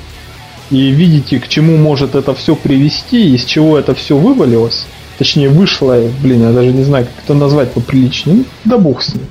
и 0.70 0.90
видите, 0.90 1.39
к 1.40 1.49
чему 1.49 1.77
может 1.77 2.15
это 2.15 2.35
все 2.35 2.55
привести, 2.55 3.35
из 3.35 3.45
чего 3.45 3.78
это 3.78 3.95
все 3.95 4.16
вывалилось, 4.16 4.86
точнее 5.19 5.49
вышло, 5.49 6.01
блин, 6.23 6.43
я 6.43 6.53
даже 6.53 6.73
не 6.73 6.82
знаю, 6.82 7.07
как 7.07 7.24
это 7.24 7.35
назвать 7.35 7.73
поприличнее, 7.73 8.36
ну, 8.39 8.45
да 8.65 8.78
бог 8.78 9.03
с 9.03 9.15
ним. 9.15 9.27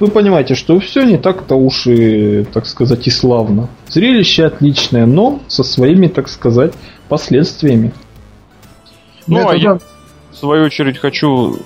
Вы 0.00 0.08
понимаете, 0.08 0.54
что 0.54 0.78
все 0.80 1.04
не 1.04 1.18
так-то 1.18 1.54
уж 1.54 1.86
и, 1.86 2.44
так 2.52 2.66
сказать, 2.66 3.06
и 3.06 3.10
славно. 3.10 3.68
Зрелище 3.88 4.44
отличное, 4.44 5.06
но 5.06 5.40
со 5.46 5.62
своими, 5.62 6.08
так 6.08 6.28
сказать, 6.28 6.72
последствиями. 7.08 7.92
Ну, 9.26 9.38
это 9.38 9.50
а 9.50 9.56
я, 9.56 9.78
в 10.32 10.36
свою 10.36 10.64
очередь, 10.64 10.98
хочу 10.98 11.56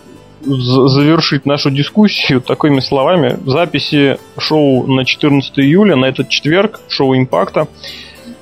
завершить 0.43 1.47
нашу 1.47 1.71
дискуссию 1.71 2.41
такими 2.41 2.81
словами. 2.81 3.39
Записи 3.47 4.19
шоу 4.39 4.87
на 4.87 5.05
14 5.05 5.59
июля, 5.59 5.97
на 5.97 6.07
этот 6.07 6.29
четверг, 6.29 6.81
шоу 6.89 7.17
«Импакта», 7.17 7.67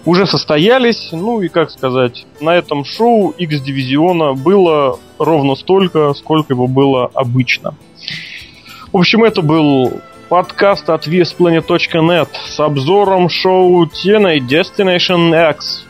уже 0.07 0.27
состоялись. 0.27 1.11
Ну 1.13 1.43
и 1.43 1.49
как 1.49 1.71
сказать, 1.71 2.25
на 2.41 2.57
этом 2.57 2.85
шоу 2.85 3.35
X-дивизиона 3.37 4.33
было 4.33 4.99
ровно 5.19 5.57
столько, 5.57 6.15
сколько 6.15 6.55
его 6.55 6.67
было 6.67 7.11
обычно. 7.13 7.75
В 8.93 8.97
общем, 8.97 9.25
это 9.25 9.43
был 9.43 10.01
подкаст 10.29 10.89
от 10.89 11.07
VSPlanet.net 11.07 12.29
с 12.47 12.59
обзором 12.59 13.29
шоу 13.29 13.85
TNA 13.85 14.39
Destination 14.39 15.51
X. 15.51 15.86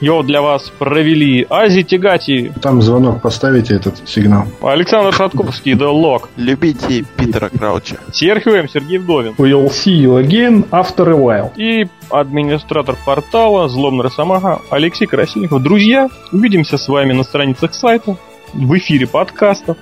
Его 0.00 0.22
для 0.22 0.40
вас 0.42 0.70
провели 0.78 1.44
Ази 1.50 1.82
Тигати, 1.82 2.52
Там 2.62 2.80
звонок 2.82 3.20
поставите 3.20 3.74
этот 3.74 4.08
сигнал. 4.08 4.44
Александр 4.62 5.12
Шатковский, 5.12 5.72
The 5.72 5.90
Lock, 5.92 6.28
Любите 6.36 7.04
Питера 7.16 7.48
Крауча. 7.48 7.96
Серхио 8.12 8.54
М. 8.54 8.68
Сергей 8.68 8.98
Вдовин 8.98 9.34
We'll 9.38 9.68
see 9.70 10.00
you 10.00 10.22
again 10.24 10.68
after 10.70 11.08
a 11.10 11.16
while. 11.16 11.50
и 11.56 11.88
администратор 12.10 12.96
портала 13.04 13.68
Злобный 13.68 14.04
Росомаха 14.04 14.60
Алексей 14.70 15.06
Красильников. 15.06 15.62
Друзья, 15.62 16.08
увидимся 16.32 16.78
с 16.78 16.86
вами 16.88 17.12
на 17.12 17.24
страницах 17.24 17.74
сайта, 17.74 18.16
в 18.54 18.78
эфире 18.78 19.06
подкаста. 19.06 19.76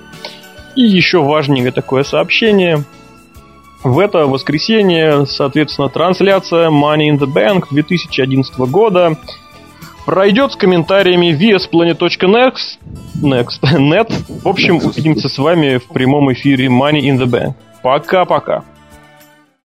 И 0.75 0.81
еще 0.81 1.21
важнее 1.23 1.71
такое 1.71 2.03
сообщение. 2.03 2.83
В 3.83 3.99
это 3.99 4.25
воскресенье, 4.25 5.25
соответственно, 5.27 5.89
трансляция 5.89 6.69
Money 6.69 7.09
in 7.11 7.19
the 7.19 7.31
Bank 7.31 7.65
2011 7.69 8.57
года 8.71 9.15
пройдет 10.07 10.53
с 10.53 10.55
комментариями 10.55 11.37
vsplanet.net. 11.37 12.55
Next, 13.21 13.61
net. 13.61 14.09
В 14.41 14.47
общем, 14.47 14.77
увидимся 14.77 15.27
с 15.27 15.37
вами 15.37 15.77
в 15.77 15.87
прямом 15.89 16.31
эфире 16.31 16.67
Money 16.67 17.01
in 17.01 17.19
the 17.19 17.25
Bank. 17.25 17.55
Пока-пока. 17.83 18.63